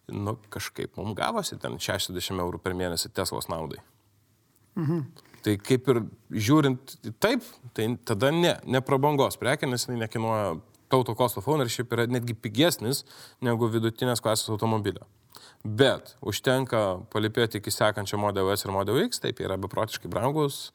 Nu, 0.08 0.36
kažkaip 0.52 0.96
mums 1.00 1.16
gavosi 1.16 1.58
ten 1.60 1.80
60 1.80 2.44
eurų 2.44 2.60
per 2.62 2.76
mėnesį 2.76 3.10
Teslos 3.16 3.48
naudai. 3.48 3.80
Mhm. 4.78 5.02
Tai 5.44 5.54
kaip 5.62 5.90
ir 5.92 6.00
žiūrint 6.48 6.96
taip, 7.22 7.44
tai 7.76 7.92
tada 8.08 8.32
ne, 8.34 8.56
ne 8.66 8.82
prabangos 8.84 9.38
prekė, 9.40 9.68
nes 9.70 9.86
jinai 9.86 10.04
nekainuoja, 10.04 10.56
tauto 10.88 11.14
cost 11.14 11.38
of 11.38 11.48
ownership 11.48 11.92
yra 11.92 12.08
netgi 12.08 12.34
pigesnis 12.34 13.04
negu 13.44 13.68
vidutinės 13.70 14.22
klasės 14.24 14.50
automobilio. 14.54 15.06
Bet 15.64 16.14
užtenka 16.22 17.02
palipėti 17.12 17.58
iki 17.58 17.72
sekančio 17.74 18.18
Model 18.20 18.50
S 18.54 18.64
ir 18.64 18.72
Model 18.74 19.00
X, 19.04 19.20
taip 19.22 19.42
yra 19.42 19.58
beprotiškai 19.60 20.10
brangus, 20.10 20.70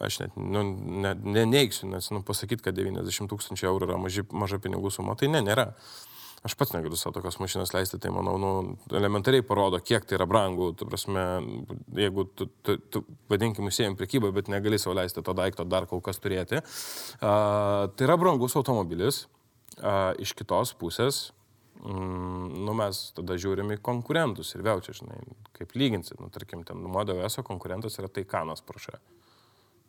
aš 0.00 0.20
net 0.22 0.36
nu, 0.38 0.62
ne, 1.02 1.14
neneiksiu, 1.38 1.88
nes 1.90 2.08
nu, 2.14 2.22
pasakyti, 2.26 2.64
kad 2.64 2.78
90 2.78 3.30
tūkstančių 3.30 3.68
eurų 3.72 3.90
yra 3.90 3.98
maži, 4.00 4.24
maža 4.30 4.60
pinigų 4.62 4.92
suma, 4.94 5.16
tai 5.18 5.28
ne, 5.32 5.42
nėra. 5.44 5.72
Aš 6.40 6.54
pats 6.56 6.72
negaliu 6.72 6.96
savo 6.96 7.12
tokios 7.18 7.36
mašinos 7.36 7.74
leisti, 7.74 7.98
tai 8.00 8.08
manau, 8.16 8.38
nu, 8.40 8.50
elementariai 8.96 9.44
parodo, 9.44 9.76
kiek 9.84 10.06
tai 10.08 10.16
yra 10.16 10.24
brangu. 10.28 10.70
Tu 10.72 10.86
prasme, 10.88 11.24
jeigu 11.98 12.24
tu, 12.32 12.46
tu, 12.64 12.78
tu 12.88 13.02
vadinkim, 13.28 13.68
užsėjim 13.68 13.96
prekybą, 13.98 14.30
bet 14.32 14.48
negali 14.48 14.78
savo 14.80 14.96
leisti 14.96 15.20
to 15.26 15.34
daikto 15.36 15.68
dar 15.68 15.84
kol 15.90 16.00
kas 16.04 16.22
turėti. 16.22 16.62
Uh, 17.20 17.90
tai 17.92 18.08
yra 18.08 18.16
brangus 18.20 18.56
automobilis. 18.56 19.26
Uh, 19.80 20.16
iš 20.20 20.32
kitos 20.36 20.72
pusės, 20.80 21.20
mm, 21.84 22.48
nu, 22.64 22.72
mes 22.76 23.04
tada 23.16 23.36
žiūrim 23.40 23.76
į 23.76 23.78
konkurentus 23.84 24.56
ir 24.56 24.64
vėl 24.64 24.80
čia, 24.84 24.96
žinai, 24.96 25.20
kaip 25.56 25.76
lyginsit, 25.76 26.18
nu, 26.20 26.32
tarkim, 26.32 26.64
ten 26.68 26.80
Model 26.88 27.20
S 27.28 27.44
konkurentas 27.44 28.00
yra 28.00 28.08
Taikanas 28.08 28.64
Porsche. 28.64 28.96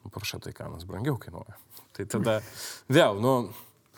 Nu, 0.03 0.11
Porsche 0.11 0.39
Taikanas 0.43 0.83
brangiau 0.87 1.15
kainuoja. 1.19 1.55
Tai 1.95 2.07
tada 2.11 2.39
vėl, 2.91 3.19
nu, 3.23 3.35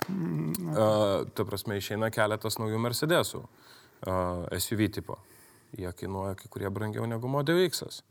uh, 0.07 1.25
ta 1.33 1.45
prasme, 1.47 1.77
išeina 1.79 2.11
keletas 2.13 2.59
naujų 2.61 2.79
Mercedesų 2.85 3.43
uh, 3.43 4.57
SUV 4.57 4.89
tipo. 4.99 5.19
Jie 5.73 5.89
kainuoja 5.97 6.35
kai 6.37 6.49
kurie 6.53 6.69
brangiau 6.69 7.05
negu 7.09 7.29
Model 7.31 7.63
X. 7.65 8.03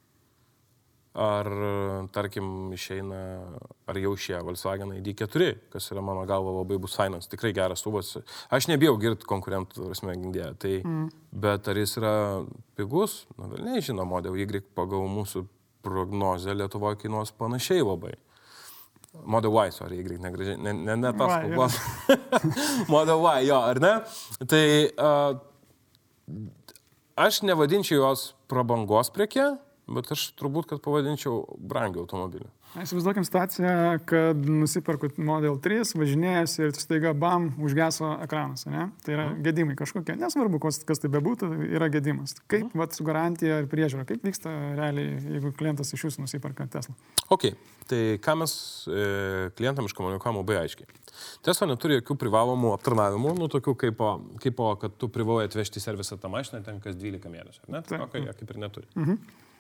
Ar, 1.13 1.45
tarkim, 2.09 2.47
išeina, 2.73 3.19
ar 3.85 3.99
jau 4.01 4.15
šie 4.17 4.39
Volkswagen 4.41 4.95
ID4, 4.97 5.49
kas 5.75 5.91
yra 5.93 6.01
mano 6.01 6.23
galva 6.25 6.55
labai 6.57 6.79
bus 6.81 6.95
fainas, 6.97 7.29
tikrai 7.29 7.51
geras 7.53 7.85
subas. 7.85 8.15
Aš 8.49 8.71
nebijau 8.71 8.97
girti 9.01 9.29
konkurentų, 9.29 9.91
prasme, 9.91 10.15
gindėje, 10.17 10.49
tai, 10.63 10.73
mm. 10.81 11.11
bet 11.45 11.69
ar 11.69 11.83
jis 11.83 11.99
yra 12.01 12.15
pigus, 12.81 13.27
na, 13.37 13.51
vėl 13.53 13.61
nežinau, 13.75 14.09
Model 14.09 14.41
Y 14.41 14.65
pagal 14.73 15.05
mūsų 15.13 15.45
prognozę 15.85 16.57
Lietuvoje 16.57 17.03
kainuos 17.05 17.35
panašiai 17.37 17.85
labai. 17.85 18.17
Model 19.13 19.53
Y, 19.53 19.73
sorry, 19.77 20.01
Y, 20.01 20.19
negražiai, 20.19 20.57
ne, 20.57 20.73
ne, 20.73 20.97
ne 20.97 21.13
tas 21.13 21.35
kalbos. 21.45 21.77
Model 22.95 23.21
Y, 23.21 23.49
jo, 23.51 23.59
ar 23.61 23.81
ne? 23.83 23.93
Tai 24.49 24.65
uh, 24.89 25.37
aš 27.21 27.43
nevadinčiau 27.45 28.01
jos 28.01 28.31
prabangos 28.51 29.13
priekė, 29.13 29.51
bet 29.93 30.09
aš 30.17 30.31
turbūt, 30.41 30.71
kad 30.73 30.81
pavadinčiau 30.85 31.45
brangių 31.61 32.07
automobilį. 32.07 32.49
Įsivaizduokim 32.73 33.25
situaciją, 33.27 33.73
kad 34.09 34.47
nusipirkut 34.49 35.19
Model 35.21 35.59
3, 35.61 35.91
važinėjasi 36.01 36.63
ir 36.65 36.71
staiga 36.81 37.11
bam, 37.13 37.51
užgeso 37.61 38.15
ekranas, 38.25 38.65
ne? 38.65 38.87
Tai 39.05 39.13
yra 39.13 39.27
mhm. 39.27 39.43
gedimai 39.45 39.77
kažkokie, 39.77 40.17
nesvarbu, 40.17 40.61
kas, 40.63 40.81
kas 40.89 41.03
tai 41.03 41.11
bebūtų, 41.13 41.51
yra 41.69 41.91
gedimas. 41.93 42.39
Kaip, 42.47 42.71
mhm. 42.71 42.81
vat, 42.81 42.97
su 42.97 43.05
garantija 43.05 43.61
ir 43.61 43.69
priežiūra, 43.69 44.07
kaip 44.09 44.25
vyksta 44.25 44.55
realiai, 44.79 45.21
jeigu 45.35 45.53
klientas 45.59 45.93
iš 45.93 46.07
jūsų 46.09 46.25
nusiperka 46.25 46.65
Tesla? 46.73 46.97
Ok, 47.29 47.51
tai 47.93 48.01
ką 48.25 48.39
mes 48.41 48.57
e, 48.89 49.05
klientam 49.61 49.91
iškomunikuojam 49.91 50.41
labai 50.41 50.63
aiškiai. 50.63 50.89
Tesla 51.45 51.69
neturi 51.69 52.01
jokių 52.01 52.17
privalomų 52.25 52.73
aptarnavimų, 52.79 53.37
nu 53.37 53.53
tokių 53.53 53.77
kaip, 53.85 54.05
kaip 54.41 54.67
kad 54.81 54.97
tu 54.97 55.13
privalai 55.13 55.45
atvežti 55.51 55.77
į 55.77 55.85
servisą 55.91 56.17
tą 56.17 56.33
mašiną 56.33 56.65
ten 56.65 56.81
kas 56.81 56.97
12 56.97 57.37
mėnesių, 57.37 57.67
ne? 57.69 57.85
Tai, 57.85 58.05
okay, 58.09 58.25
kaip 58.33 58.49
ir 58.49 58.65
neturi. 58.65 58.89
Mhm. 58.97 59.51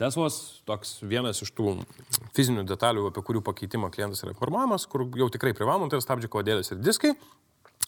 Teslos 0.00 0.62
toks 0.66 0.96
vienas 1.06 1.42
iš 1.44 1.52
tų 1.54 1.76
fizinių 2.34 2.64
detalių, 2.66 3.08
apie 3.10 3.22
kurių 3.22 3.42
pakeitimą 3.46 3.90
klientas 3.94 4.24
yra 4.24 4.32
informuojamas, 4.34 4.86
kur 4.90 5.04
jau 5.18 5.28
tikrai 5.30 5.52
privaloma, 5.54 5.90
tai 5.90 6.00
yra 6.00 6.06
stabdžių 6.06 6.30
kodėlės 6.32 6.72
ir 6.72 6.80
diskai. 6.82 7.12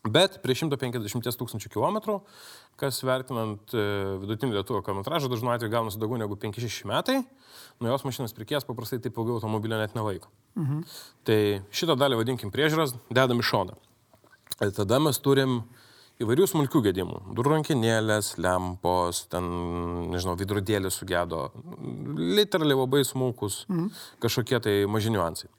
Bet 0.00 0.38
prie 0.40 0.55
150 0.57 1.26
tūkstančių 1.37 1.72
kilometrų, 1.74 2.14
kas 2.81 3.03
vertinant 3.05 3.74
e, 3.76 3.83
vidutinį 4.22 4.57
lietuvo 4.57 4.81
kilometražą, 4.87 5.29
dažnu 5.29 5.50
atveju 5.53 5.74
gaunasi 5.74 6.00
daugiau 6.00 6.22
negu 6.22 6.38
5-6 6.40 6.87
metai, 6.88 7.18
nuo 7.83 7.90
jos 7.90 8.07
mašinos 8.07 8.33
pirkėjas 8.38 8.64
paprastai 8.64 9.00
taip 9.03 9.18
ilgiau 9.18 9.37
automobilio 9.37 9.76
net 9.76 9.98
nelaiko. 9.98 10.31
Mhm. 10.57 10.87
Tai 11.29 11.38
šitą 11.76 11.98
dalį 12.00 12.22
vadinkim 12.22 12.55
priežiūros, 12.55 12.94
dedam 13.12 13.42
į 13.42 13.48
šoną. 13.50 13.76
Ir 14.64 14.72
tada 14.76 15.03
mes 15.03 15.20
turim 15.20 15.59
uh, 15.59 15.79
įvairių 16.20 16.46
smulkių 16.50 16.83
gedimų. 16.90 17.20
Durrankinėlės, 17.37 18.35
lempos, 18.42 19.24
ten, 19.33 19.46
nežinau, 20.12 20.37
vidrodėlės 20.40 21.00
sugedo. 21.00 21.48
Literaliai 22.18 22.78
labai 22.78 23.02
smulkus 23.09 23.64
mhm. 23.68 23.90
kažkokie 24.22 24.61
tai 24.64 24.76
maži 24.90 25.14
niuansai. 25.14 25.50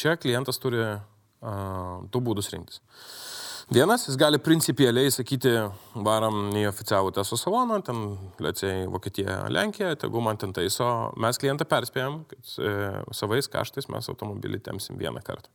Čia 0.00 0.16
klientas 0.20 0.60
turi 0.60 0.84
du 1.40 2.22
būdus 2.24 2.52
rinktis. 2.52 2.80
Vienas, 3.70 4.02
jis 4.08 4.16
gali 4.18 4.40
principialiai 4.42 5.12
sakyti, 5.14 5.52
varam 6.02 6.48
į 6.58 6.64
oficialų 6.72 7.12
testo 7.14 7.36
saloną, 7.38 7.76
ten, 7.86 8.00
lėciai, 8.42 8.88
Vokietija, 8.90 9.44
Lenkija, 9.46 9.92
tegu 10.00 10.18
man 10.26 10.40
ten 10.42 10.50
taiso, 10.56 10.88
mes 11.22 11.38
klientą 11.38 11.68
perspėjom, 11.70 12.16
kad 12.32 12.54
e, 12.58 12.72
savais 13.14 13.46
kaštais 13.52 13.86
mes 13.94 14.10
automobilį 14.10 14.58
temsim 14.66 14.98
vieną 14.98 15.22
kartą. 15.22 15.54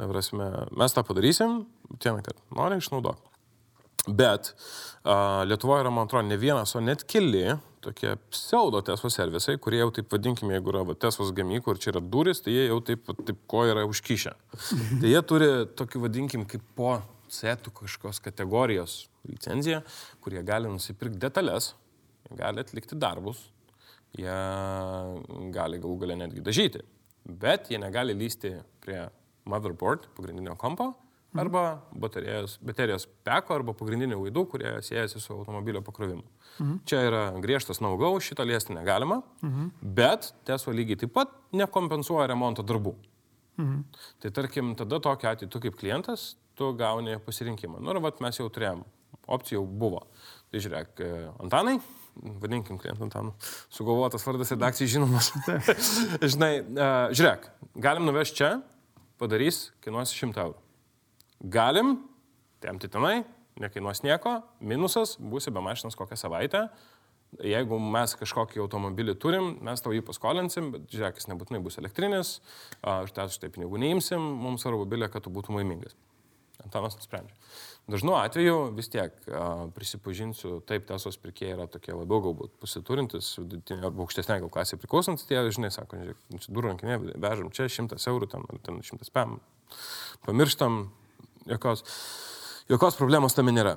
Prasme, 0.00 0.48
mes 0.80 0.96
tą 0.96 1.04
padarysim, 1.04 1.66
vieną 1.92 2.24
kartą, 2.24 2.40
nori 2.56 2.80
išnaudok. 2.80 3.29
Bet 4.08 4.54
a, 5.04 5.42
Lietuvoje 5.48 5.84
yra, 5.84 5.92
man 5.92 6.08
atrodo, 6.08 6.28
ne 6.28 6.38
vienas, 6.40 6.72
o 6.76 6.80
net 6.84 7.04
keli 7.08 7.44
tokie 7.84 8.14
pseudo 8.30 8.82
Tesla 8.84 9.10
servisai, 9.12 9.56
kurie 9.60 9.80
jau 9.80 9.90
taip 9.94 10.12
vadinkime, 10.12 10.52
jeigu 10.56 10.72
yra 10.74 10.96
Teslas 11.00 11.32
gamyklų 11.36 11.74
ir 11.74 11.80
čia 11.80 11.92
yra 11.94 12.02
duris, 12.04 12.42
tai 12.44 12.54
jie 12.54 12.66
jau 12.68 12.80
taip, 12.84 13.08
taip 13.24 13.40
ko 13.50 13.64
yra 13.68 13.86
užkišę. 13.88 14.34
tai 15.00 15.14
jie 15.14 15.22
turi 15.28 15.50
tokį 15.78 16.04
vadinkim 16.04 16.44
kaip 16.48 16.64
po 16.76 16.98
setų 17.30 17.72
kažkokios 17.80 18.20
kategorijos 18.24 18.96
licenciją, 19.28 19.80
kurie 20.24 20.42
gali 20.46 20.70
nusipirkti 20.72 21.20
detalės, 21.22 21.74
gali 22.36 22.62
atlikti 22.62 22.98
darbus, 23.00 23.46
jie 24.16 24.38
gali 25.54 25.80
galų 25.80 26.00
galę 26.04 26.18
netgi 26.24 26.44
dažyti, 26.44 26.82
bet 27.24 27.70
jie 27.70 27.78
negali 27.80 28.16
lysti 28.16 28.56
prie 28.84 29.04
motherboard, 29.48 30.10
pagrindinio 30.16 30.56
kompo. 30.60 30.92
Arba 31.38 31.82
baterijos, 31.92 32.56
baterijos 32.64 33.06
peko 33.26 33.54
arba 33.54 33.74
pagrindinių 33.76 34.18
laidų, 34.24 34.44
kurie 34.50 34.72
siejasi 34.82 35.22
su 35.22 35.32
automobilio 35.34 35.82
pakrovimu. 35.86 36.24
Mhm. 36.58 36.80
Čia 36.88 37.02
yra 37.06 37.22
griežtas 37.42 37.80
naugau, 37.84 38.12
šito 38.20 38.44
liesti 38.46 38.74
negalima, 38.76 39.20
mhm. 39.44 39.70
bet 39.80 40.32
Tesla 40.48 40.74
lygiai 40.74 40.98
taip 41.04 41.14
pat 41.14 41.32
nekompensuoja 41.56 42.28
remonto 42.30 42.66
darbų. 42.66 42.96
Mhm. 43.60 43.80
Tai 44.22 44.34
tarkim, 44.34 44.74
tada 44.78 45.00
tokia 45.02 45.34
atveju 45.34 45.50
tu 45.52 45.62
kaip 45.62 45.78
klientas, 45.80 46.34
tu 46.58 46.72
gauni 46.76 47.18
pasirinkimą. 47.24 47.80
Nu 47.80 47.94
ir 47.94 48.02
vat 48.04 48.20
mes 48.24 48.36
jau 48.40 48.48
turėjom, 48.52 48.84
opcija 49.30 49.58
jau 49.58 49.64
buvo. 49.64 50.04
Tai 50.50 50.60
žiūrėk, 50.60 51.02
e, 51.04 51.10
Antanai, 51.44 51.76
vadinkim 52.42 52.78
klientą 52.80 53.06
Antanu, 53.06 53.34
sugalvotas 53.72 54.24
vardas 54.26 54.50
redakcijai 54.50 54.90
žinomas. 54.96 55.30
Žinai, 56.32 56.52
uh, 56.60 57.12
žiūrėk, 57.14 57.46
galim 57.80 58.08
nuvežti 58.08 58.42
čia, 58.42 58.50
padarys, 59.20 59.68
kainuos 59.84 60.12
100 60.16 60.42
eurų. 60.42 60.58
Galim, 61.40 61.96
temti 62.60 62.88
tenai, 62.92 63.22
nekainuos 63.60 64.02
nieko, 64.04 64.40
minusas, 64.60 65.16
būsi 65.20 65.52
be 65.52 65.62
mašinos 65.64 65.96
kokią 65.96 66.18
savaitę. 66.20 66.66
Jeigu 67.46 67.78
mes 67.78 68.12
kažkokį 68.18 68.58
automobilį 68.64 69.14
turim, 69.22 69.52
mes 69.62 69.80
tau 69.80 69.92
jį 69.94 70.02
paskolinsim, 70.02 70.72
bet 70.74 70.88
žiūrėk, 70.90 71.20
jis 71.20 71.28
nebūtinai 71.30 71.60
bus 71.62 71.78
elektrinis, 71.78 72.40
už 72.82 73.12
tą 73.14 73.28
štai 73.30 73.52
pinigų 73.54 73.78
neimsim, 73.78 74.18
mums 74.18 74.66
svarbu 74.66 74.88
bilė, 74.90 75.06
kad 75.12 75.22
tu 75.22 75.30
būtum 75.32 75.60
laimingas. 75.60 75.94
Antanas 76.60 76.98
nusprendžia. 76.98 77.36
Dažnu 77.90 78.16
atveju 78.18 78.56
vis 78.76 78.90
tiek 78.92 79.14
prisipažinsiu, 79.76 80.58
taip, 80.66 80.84
tesos 80.90 81.16
pirkėjai 81.22 81.54
yra 81.54 81.68
tokie 81.70 81.94
labiau 81.94 82.20
galbūt 82.26 82.58
pasiturintis, 82.60 83.32
arba 83.78 84.04
aukštesnė 84.04 84.42
gal 84.42 84.52
klasė 84.52 84.76
priklausantis, 84.82 85.24
tie, 85.30 85.40
žinai, 85.54 85.70
sako, 85.72 86.02
žiūrėk, 86.02 86.20
čia 86.44 86.56
durų 86.56 86.74
rankinė, 86.74 86.98
vežam 87.14 87.54
čia 87.54 87.70
100 87.70 88.02
eurų, 88.12 88.28
ten, 88.34 88.44
ten 88.66 88.82
100 88.84 89.08
pam, 89.14 89.38
pamirštam, 90.26 90.82
jokios, 91.48 91.84
jokios 92.68 92.98
problemos 92.98 93.36
tame 93.36 93.54
nėra. 93.54 93.76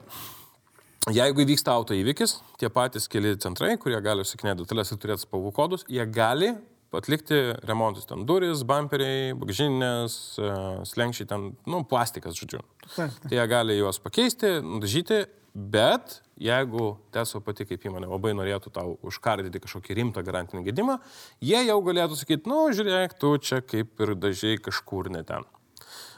Jeigu 1.12 1.43
įvyksta 1.43 1.73
auto 1.76 1.95
įvykis, 1.97 2.38
tie 2.62 2.69
patys 2.71 3.10
keli 3.12 3.34
centrai, 3.43 3.73
kurie 3.76 3.97
gali 4.04 4.23
užsikinėti 4.23 4.63
detalės 4.63 4.93
ir 4.93 5.02
turėti 5.04 5.26
spalvų 5.26 5.52
kodus, 5.56 5.84
jie 5.91 6.06
gali 6.08 6.54
atlikti 6.95 7.39
remontus. 7.67 8.06
Ten 8.08 8.23
duris, 8.30 8.63
bumperiai, 8.67 9.34
bagažinės, 9.38 10.17
e, 10.38 10.49
slengščiai, 10.88 11.28
ten, 11.28 11.47
nu, 11.67 11.84
plastikas, 11.89 12.38
žodžiu. 12.38 12.62
Tai 12.95 13.34
jie 13.34 13.47
gali 13.49 13.78
juos 13.80 13.99
pakeisti, 13.99 14.60
nudažyti, 14.63 15.23
bet 15.54 16.19
jeigu 16.41 16.93
Teso 17.13 17.41
pati 17.45 17.65
kaip 17.69 17.84
įmonė 17.86 18.10
labai 18.10 18.34
norėtų 18.38 18.71
tau 18.73 18.95
užkardyti 19.06 19.62
kažkokį 19.63 19.97
rimtą 19.99 20.23
garantinį 20.26 20.63
gedimą, 20.69 20.99
jie 21.41 21.60
jau 21.67 21.80
galėtų 21.86 22.17
sakyti, 22.19 22.49
nu, 22.49 22.65
žiūrėk, 22.73 23.17
tu 23.21 23.36
čia 23.38 23.62
kaip 23.62 24.02
ir 24.02 24.15
dažiai 24.17 24.62
kažkur 24.62 25.12
ne 25.13 25.23
ten. 25.28 25.45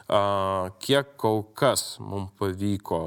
Kiek 0.08 1.16
kol 1.18 1.42
kas 1.58 1.96
mums 2.04 2.34
pavyko, 2.38 3.00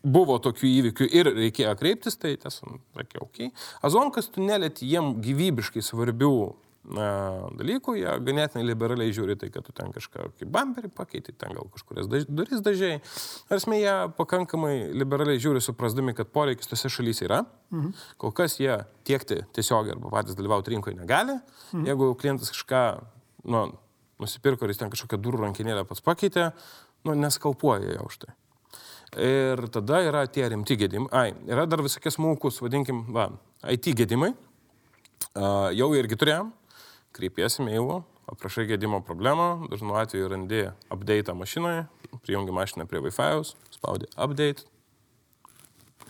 buvo 0.00 0.38
tokių 0.40 0.70
įvykių 0.70 1.10
ir 1.12 1.30
reikėjo 1.36 1.74
kreiptis, 1.76 2.16
tai 2.16 2.36
tiesiog 2.40 2.80
sakiau. 2.96 3.26
Okay. 3.28 3.52
Azonkas 3.84 4.30
tu 4.32 4.44
nelėti 4.44 4.88
jiem 4.88 5.18
gyvybiškai 5.20 5.84
svarbių 5.84 6.34
dalykų, 6.80 7.94
jie 8.00 8.12
ganėtinai 8.24 8.64
liberaliai 8.64 9.12
žiūri 9.14 9.36
tai, 9.38 9.50
kad 9.52 9.66
tu 9.66 9.72
ten 9.76 9.92
kažką 9.92 10.30
kaip 10.38 10.48
bumperį 10.50 10.90
pakeiti, 10.96 11.34
ten 11.36 11.52
gal 11.54 11.68
kažkurias 11.74 12.08
daž, 12.08 12.24
duris 12.28 12.62
dažiai. 12.64 13.02
Arsmė, 13.52 13.82
jie 13.82 13.94
pakankamai 14.16 14.74
liberaliai 14.96 15.42
žiūri, 15.42 15.60
suprasdami, 15.62 16.14
kad 16.16 16.32
poreikis 16.32 16.70
tose 16.70 16.90
šalyse 16.90 17.26
yra. 17.28 17.42
Mhm. 17.70 17.92
Kol 18.20 18.32
kas 18.32 18.56
jie 18.62 18.80
tiekti 19.04 19.42
tiesiogiai 19.56 19.94
arba 19.94 20.12
patys 20.16 20.38
dalyvauti 20.38 20.72
rinkoje 20.74 20.96
negali. 20.96 21.36
Mhm. 21.70 21.86
Jeigu 21.90 22.10
klientas 22.18 22.52
kažką, 22.56 22.82
nu, 23.52 23.66
nusipirko 24.20 24.66
ir 24.66 24.74
jis 24.74 24.82
ten 24.82 24.92
kažkokią 24.92 25.18
durų 25.22 25.42
rankinėlę 25.46 25.86
pats 25.88 26.04
pakeitė, 26.04 26.50
nu, 27.08 27.16
neskalpuoja 27.18 27.96
jau 27.96 28.06
už 28.10 28.20
tai. 28.24 28.36
Ir 29.18 29.64
tada 29.74 30.04
yra 30.06 30.22
tie 30.30 30.46
rimti 30.52 30.76
gedimai. 30.78 31.10
Ai, 31.10 31.32
yra 31.50 31.66
dar 31.66 31.82
visokie 31.82 32.12
smulkus, 32.14 32.60
vadinkim, 32.62 33.08
va, 33.14 33.30
IT 33.66 33.90
gedimai. 33.98 34.30
Uh, 35.34 35.70
jau 35.74 35.90
irgi 35.98 36.18
turėjom, 36.18 36.52
kreipėsime 37.16 37.74
jau, 37.74 38.02
aprašai 38.30 38.68
gedimo 38.70 39.00
problemą, 39.02 39.66
dažnu 39.70 39.96
atveju 39.98 40.30
randi 40.30 40.62
update 40.90 41.34
mašinoje, 41.34 41.84
prijungi 42.22 42.54
mašiną 42.54 42.86
prie 42.90 43.02
Wi-Fi, 43.02 43.42
spaudi 43.74 44.08
update, 44.14 44.66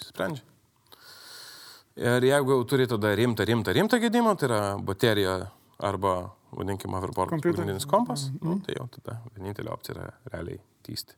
sprendžia. 0.05 0.45
Ir 2.01 2.24
jeigu 2.24 2.55
jau 2.55 2.64
turi 2.68 2.87
tada 2.89 3.12
rimtą, 3.16 3.45
rimtą, 3.45 3.72
rimtą 3.76 3.99
gedimą, 4.01 4.37
tai 4.39 4.49
yra 4.49 4.61
baterija 4.80 5.35
arba, 5.76 6.32
vadinkime, 6.57 6.96
hoverboard 6.98 7.36
pagrindinis 7.36 7.86
kompas, 7.90 8.28
mm. 8.30 8.40
nu, 8.46 8.59
tai 8.66 8.76
jau 8.76 8.86
tada 8.96 9.18
vienintelė 9.36 9.72
opcija 9.74 9.96
yra 9.96 10.07
realiai 10.32 10.61
tysti. 10.86 11.16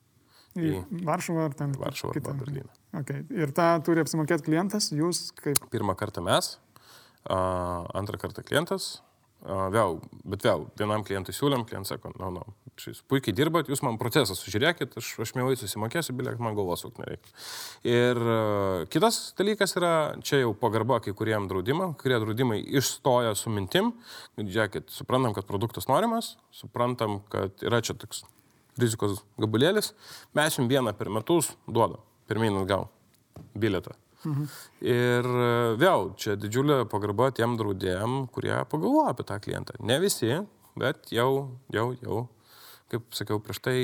Į 0.59 0.83
Varšuvą 1.09 1.47
ar 1.49 1.55
ten? 1.57 1.73
Varšuvą 1.81 2.13
arba 2.19 2.35
Berliną. 2.43 2.69
Okay. 3.01 3.23
Ir 3.33 3.55
tą 3.57 3.71
turi 3.87 4.03
apsimokėti 4.03 4.45
klientas, 4.51 4.91
jūs 4.93 5.31
kaip? 5.39 5.57
Pirmą 5.73 5.95
kartą 5.97 6.25
mes, 6.27 6.55
antrą 7.25 8.21
kartą 8.21 8.45
klientas, 8.45 8.99
vėl, 9.43 9.97
bet 10.29 10.45
vėl, 10.47 10.67
vienam 10.79 11.03
klientui 11.07 11.35
siūlėm, 11.35 11.65
klientas 11.67 11.97
sako, 11.97 12.13
na, 12.15 12.29
no, 12.31 12.43
na, 12.43 12.43
no, 12.47 12.73
jūs 12.79 13.01
puikiai 13.11 13.35
dirbat, 13.35 13.71
jūs 13.71 13.83
man 13.83 13.99
procesą 13.99 14.37
sužiūrėkit, 14.39 14.95
aš, 15.01 15.09
aš 15.25 15.33
mielai 15.35 15.57
susimokėsiu, 15.59 16.15
bilėk, 16.19 16.39
man 16.43 16.55
galvos 16.59 16.85
suk 16.85 17.01
nereikia. 17.03 17.33
Ir 17.89 18.21
uh, 18.23 18.85
kitas 18.93 19.33
dalykas 19.39 19.75
yra, 19.81 19.95
čia 20.23 20.43
jau 20.45 20.53
pagarba 20.59 21.01
kai 21.03 21.15
kuriem 21.19 21.49
draudimam, 21.51 21.97
kurie 21.99 22.21
draudimai 22.23 22.61
išstoja 22.63 23.35
su 23.39 23.51
mintim, 23.55 23.93
žiūrėkit, 24.39 24.93
suprantam, 24.95 25.35
kad 25.37 25.49
produktas 25.51 25.91
norimas, 25.91 26.37
suprantam, 26.55 27.21
kad 27.33 27.67
yra 27.67 27.83
čia 27.83 27.99
toks 27.99 28.23
rizikos 28.81 29.21
gabalėlis, 29.43 29.93
mes 30.39 30.59
jums 30.59 30.71
vieną 30.71 30.95
per 30.97 31.11
metus 31.13 31.53
duodam, 31.67 32.01
pirmyn 32.31 32.63
atgal, 32.63 32.89
bilietą. 33.59 33.99
Mhm. 34.23 34.49
Ir 34.87 35.27
e, 35.27 35.49
vėl, 35.81 36.13
čia 36.21 36.37
didžiulė 36.39 36.83
pagarba 36.91 37.31
tiem 37.35 37.57
draudėjim, 37.59 38.27
kurie 38.35 38.55
pagalvoja 38.71 39.13
apie 39.13 39.27
tą 39.29 39.39
klientą. 39.43 39.79
Ne 39.83 39.99
visi, 40.03 40.31
bet 40.79 41.11
jau, 41.15 41.31
jau, 41.75 41.89
jau, 42.03 42.21
kaip 42.93 43.09
sakiau 43.17 43.41
prieš 43.43 43.63
tai, 43.65 43.77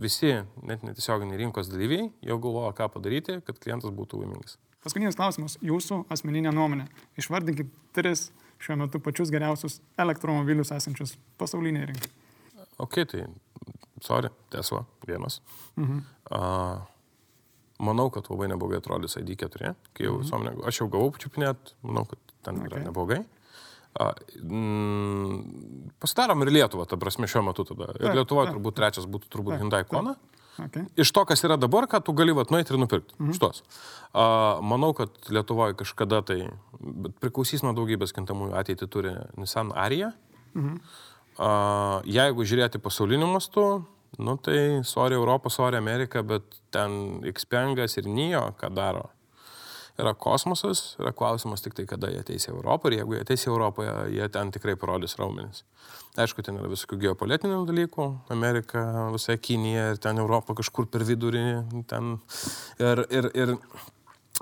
visi, 0.00 0.36
net 0.62 0.86
netiesioginiai 0.86 1.40
rinkos 1.42 1.70
dalyviai, 1.72 2.08
jau 2.24 2.38
galvoja, 2.42 2.72
ką 2.78 2.90
padaryti, 2.96 3.40
kad 3.46 3.60
klientas 3.60 3.94
būtų 3.94 4.22
laimingas. 4.22 4.58
Paskutinis 4.84 5.16
klausimas, 5.16 5.56
jūsų 5.64 6.02
asmeninė 6.12 6.52
nuomonė. 6.52 6.90
Išvardinkit 7.20 7.70
tris 7.96 8.28
šiuo 8.60 8.76
metu 8.82 9.00
pačius 9.00 9.32
geriausius 9.32 9.78
elektromobilius 10.00 10.72
esančius 10.76 11.16
pasaulinėje 11.40 11.92
rinkoje. 11.92 12.12
Ok, 12.84 12.98
tai 13.08 13.24
sorry, 14.04 14.28
Tesla 14.52 14.84
vienas. 15.06 15.40
Mhm. 15.76 16.02
Uh, 16.30 16.82
manau, 17.82 18.10
kad 18.14 18.28
labai 18.30 18.50
neblogai 18.52 18.78
atrodys 18.78 19.18
ID4, 19.20 19.74
kai 19.96 20.06
jau 20.06 20.18
mhm. 20.18 20.24
visuomenė, 20.24 20.58
aš 20.70 20.82
jau 20.82 20.90
gavau 20.92 21.14
pačiupinėt, 21.14 21.74
manau, 21.86 22.04
kad 22.10 22.36
ten 22.46 22.60
okay. 22.60 22.70
yra 22.70 22.84
neblogai. 22.88 23.24
Uh, 23.94 24.10
mm, 24.42 25.90
pasidarom 26.02 26.42
ir 26.42 26.50
Lietuvą, 26.56 26.86
ta 26.90 26.98
prasme, 26.98 27.28
šiuo 27.30 27.44
metu 27.46 27.62
tada. 27.68 27.92
Ir 28.00 28.08
ta, 28.08 28.14
Lietuva 28.16 28.48
ta, 28.48 28.54
turbūt 28.56 28.74
trečias 28.74 29.06
būtų 29.06 29.30
turbūt 29.30 29.54
ta, 29.54 29.60
Hyundai 29.62 29.84
Kona. 29.86 30.16
Okay. 30.58 30.86
Iš 30.98 31.10
to, 31.14 31.22
kas 31.26 31.42
yra 31.46 31.54
dabar, 31.58 31.86
ką 31.90 32.00
tu 32.02 32.14
gali 32.14 32.34
vat 32.34 32.50
nueiti 32.54 32.74
ir 32.74 32.78
nupirkti. 32.82 33.14
Mhm. 33.18 33.34
Šitos. 33.36 33.62
Uh, 34.10 34.58
manau, 34.66 34.92
kad 34.98 35.14
Lietuvoje 35.30 35.78
kažkada 35.78 36.22
tai, 36.26 36.40
bet 36.80 37.14
priklausys 37.22 37.62
nuo 37.66 37.74
daugybės 37.74 38.14
kintamųjų 38.14 38.54
ateitį 38.58 38.90
turi 38.90 39.14
Nissan 39.38 39.70
Arija. 39.74 40.12
Mhm. 40.54 40.78
Uh, 41.34 41.98
jeigu 42.06 42.46
žiūrėti 42.46 42.78
pasauliniu 42.82 43.26
mastu, 43.30 43.84
Nu 44.18 44.36
tai, 44.36 44.80
sorry 44.82 45.14
Europą, 45.14 45.50
sorry 45.50 45.76
Ameriką, 45.76 46.22
bet 46.22 46.42
ten 46.70 47.20
Xpengas 47.34 47.96
ir 47.98 48.06
Nijo, 48.06 48.44
ką 48.60 48.70
daro, 48.74 49.08
yra 49.98 50.14
kosmosas, 50.14 50.94
yra 51.00 51.12
klausimas 51.14 51.62
tik 51.62 51.74
tai, 51.74 51.86
kada 51.90 52.10
jie 52.12 52.20
ateis 52.22 52.46
į 52.46 52.52
Europą 52.54 52.90
ir 52.90 53.00
jeigu 53.00 53.16
jie 53.16 53.22
ateis 53.24 53.46
į 53.46 53.50
Europą, 53.50 53.86
jie 54.10 54.28
ten 54.34 54.52
tikrai 54.54 54.76
parodys 54.78 55.16
raumenis. 55.18 55.64
Aišku, 56.18 56.44
ten 56.46 56.60
yra 56.60 56.70
visokių 56.70 57.00
geopolitinių 57.08 57.64
dalykų, 57.66 58.06
Amerika, 58.34 58.84
visai 59.14 59.38
Kinija 59.42 59.90
ir 59.94 59.98
ten 60.02 60.22
Europa 60.22 60.54
kažkur 60.60 60.86
per 60.90 61.02
vidurį, 61.06 61.46
ten 61.90 62.16
ir, 62.78 63.04
ir, 63.10 63.30
ir 63.34 63.58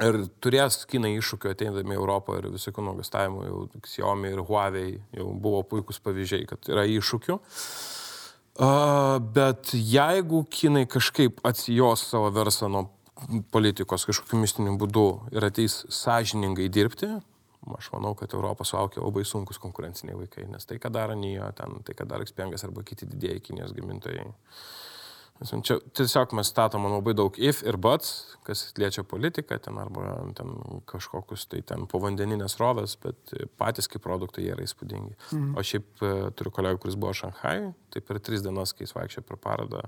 Ir 0.01 0.16
turės 0.41 0.87
kinai 0.89 1.11
iššūkių 1.18 1.51
ateidami 1.51 1.93
į 1.93 1.99
Europą 1.99 2.39
ir 2.39 2.47
visokių 2.49 2.81
nuogastavimų, 2.87 3.43
jau 3.45 3.59
Xiaomi 3.85 4.31
ir 4.33 4.41
Huawei 4.49 4.95
jau 5.12 5.27
buvo 5.37 5.61
puikus 5.68 6.01
pavyzdžiai, 6.01 6.47
kad 6.49 6.70
yra 6.73 6.87
iššūkių. 6.89 7.37
Uh, 7.37 8.01
Uh, 8.53 9.16
bet 9.32 9.70
jeigu 9.72 10.42
kinai 10.53 10.84
kažkaip 10.84 11.38
atsijos 11.48 12.03
savo 12.11 12.28
verslą 12.30 12.68
nuo 12.68 12.82
politikos 13.55 14.05
kažkokiu 14.05 14.40
mistiniu 14.42 14.74
būdu 14.76 15.07
ir 15.32 15.46
ateis 15.46 15.78
sąžiningai 15.88 16.66
dirbti, 16.68 17.09
aš 17.78 17.88
manau, 17.94 18.12
kad 18.18 18.34
Europos 18.34 18.74
laukia 18.74 19.00
labai 19.00 19.24
sunkus 19.24 19.61
konkurenciniai 19.62 20.18
vaikai, 20.18 20.44
nes 20.50 20.66
tai, 20.68 20.76
ką 20.82 20.90
daro 20.92 21.16
Nijo, 21.16 21.48
ten, 21.57 21.78
tai, 21.86 21.94
ką 21.96 22.07
daro 22.11 22.26
Xpengas 22.28 22.66
arba 22.66 22.84
kiti 22.84 23.09
didėjai 23.09 23.40
Kinijos 23.46 23.72
gamintojai, 23.76 24.26
Čia 25.43 25.78
tiesiog 25.97 26.34
mes 26.38 26.49
statome 26.51 26.90
labai 26.93 27.14
daug 27.18 27.36
if 27.40 27.62
ir 27.66 27.76
buts, 27.80 28.36
kas 28.47 28.64
liečia 28.78 29.05
politiką 29.07 29.59
ten 29.62 29.78
arba 29.80 30.16
ten 30.38 30.51
kažkokius 30.88 31.47
tai 31.51 31.62
ten 31.66 31.86
povandeninės 31.90 32.59
rovės, 32.61 32.97
bet 33.03 33.34
patys 33.61 33.90
kaip 33.90 34.05
produktai 34.05 34.47
jie 34.47 34.53
yra 34.55 34.66
įspūdingi. 34.66 35.14
Mhm. 35.32 35.53
O 35.59 35.64
šiaip 35.66 36.03
e, 36.03 36.12
turiu 36.38 36.55
kolegų, 36.55 36.82
kuris 36.84 36.99
buvo 36.99 37.14
Šanhai, 37.16 37.72
tai 37.95 38.03
per 38.07 38.20
tris 38.24 38.45
dienas, 38.45 38.74
kai 38.74 38.86
jis 38.86 38.97
vaikščia 38.97 39.24
per 39.26 39.40
parodą, 39.43 39.84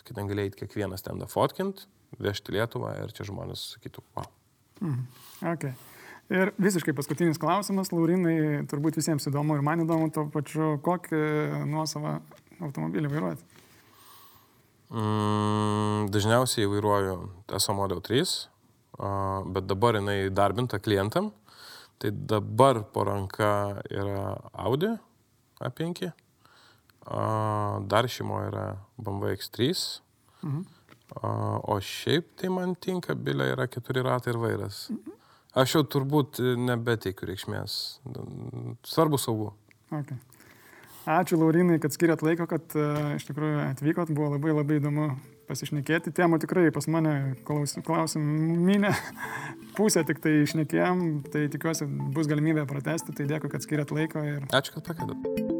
skaitant 0.00 0.30
galėjai 0.30 0.54
kiekvieną 0.62 0.98
stendą 1.00 1.28
fotkint, 1.30 1.86
vežti 2.22 2.54
Lietuvą 2.56 2.94
ir 3.02 3.14
čia 3.16 3.28
žmonės 3.28 3.72
sakytų, 3.76 4.06
wow. 4.16 4.30
Mhm. 4.80 5.04
Okay. 5.54 5.76
Ir 6.26 6.50
visiškai 6.58 6.90
paskutinis 6.96 7.38
klausimas, 7.38 7.92
Laurinai, 7.94 8.64
turbūt 8.66 8.98
visiems 8.98 9.28
įdomu 9.30 9.54
ir 9.54 9.62
man 9.62 9.84
įdomu, 9.84 10.10
to 10.10 10.26
pačiu, 10.34 10.72
kokį 10.82 11.20
nuosavą 11.70 12.16
automobilį 12.66 13.12
vairuojate. 13.12 13.55
Mm, 14.90 16.06
dažniausiai 16.14 16.68
vairuoju 16.70 17.16
TSO 17.50 17.74
Model 17.74 18.00
3, 18.00 18.22
bet 19.50 19.66
dabar 19.66 19.98
jinai 19.98 20.30
darbinta 20.30 20.78
klientam. 20.78 21.32
Tai 21.98 22.10
dabar 22.12 22.82
po 22.92 23.06
ranka 23.08 23.80
yra 23.90 24.36
Audi 24.52 24.90
A5, 25.64 26.10
dar 27.88 28.08
šeimo 28.08 28.42
yra 28.44 28.66
BMW 29.00 29.32
X3, 29.38 29.70
mhm. 30.42 30.62
o 31.72 31.78
šiaip 31.80 32.34
tai 32.36 32.52
man 32.52 32.74
tinka, 32.76 33.16
bilė 33.16 33.48
yra 33.54 33.66
keturi 33.66 34.04
ratai 34.04 34.34
ir 34.34 34.40
vairas. 34.42 34.86
Mhm. 34.92 35.16
Aš 35.56 35.78
jau 35.78 35.86
turbūt 35.88 36.42
nebeteikiu 36.60 37.30
reikšmės. 37.30 37.76
Svarbu 38.84 39.16
saugu. 39.16 39.54
Okay. 39.88 40.18
Ačiū 41.06 41.38
Laurinai, 41.38 41.78
kad 41.78 41.94
skiriat 41.94 42.22
laiko, 42.26 42.48
kad 42.50 42.74
uh, 42.74 43.12
iš 43.14 43.28
tikrųjų 43.28 43.60
atvykot, 43.68 44.10
buvo 44.10 44.32
labai 44.34 44.54
labai 44.56 44.80
įdomu 44.80 45.12
pasišnekėti. 45.46 46.10
Temų 46.16 46.40
tikrai 46.42 46.66
pas 46.74 46.88
mane 46.90 47.36
klaus, 47.46 47.76
klausim 47.86 48.24
minę, 48.66 48.90
pusę 49.78 50.02
tik 50.08 50.18
tai 50.24 50.40
išnekėjom, 50.42 51.04
tai 51.30 51.46
tikiuosi 51.52 51.86
bus 52.16 52.30
galimybė 52.30 52.66
pratesti, 52.66 53.14
tai 53.14 53.30
dėkui, 53.30 53.52
kad 53.54 53.62
skiriat 53.62 53.94
laiko. 53.94 54.26
Ir... 54.26 54.48
Ačiū, 54.50 54.74
kad 54.80 54.90
pakėdot. 54.90 55.55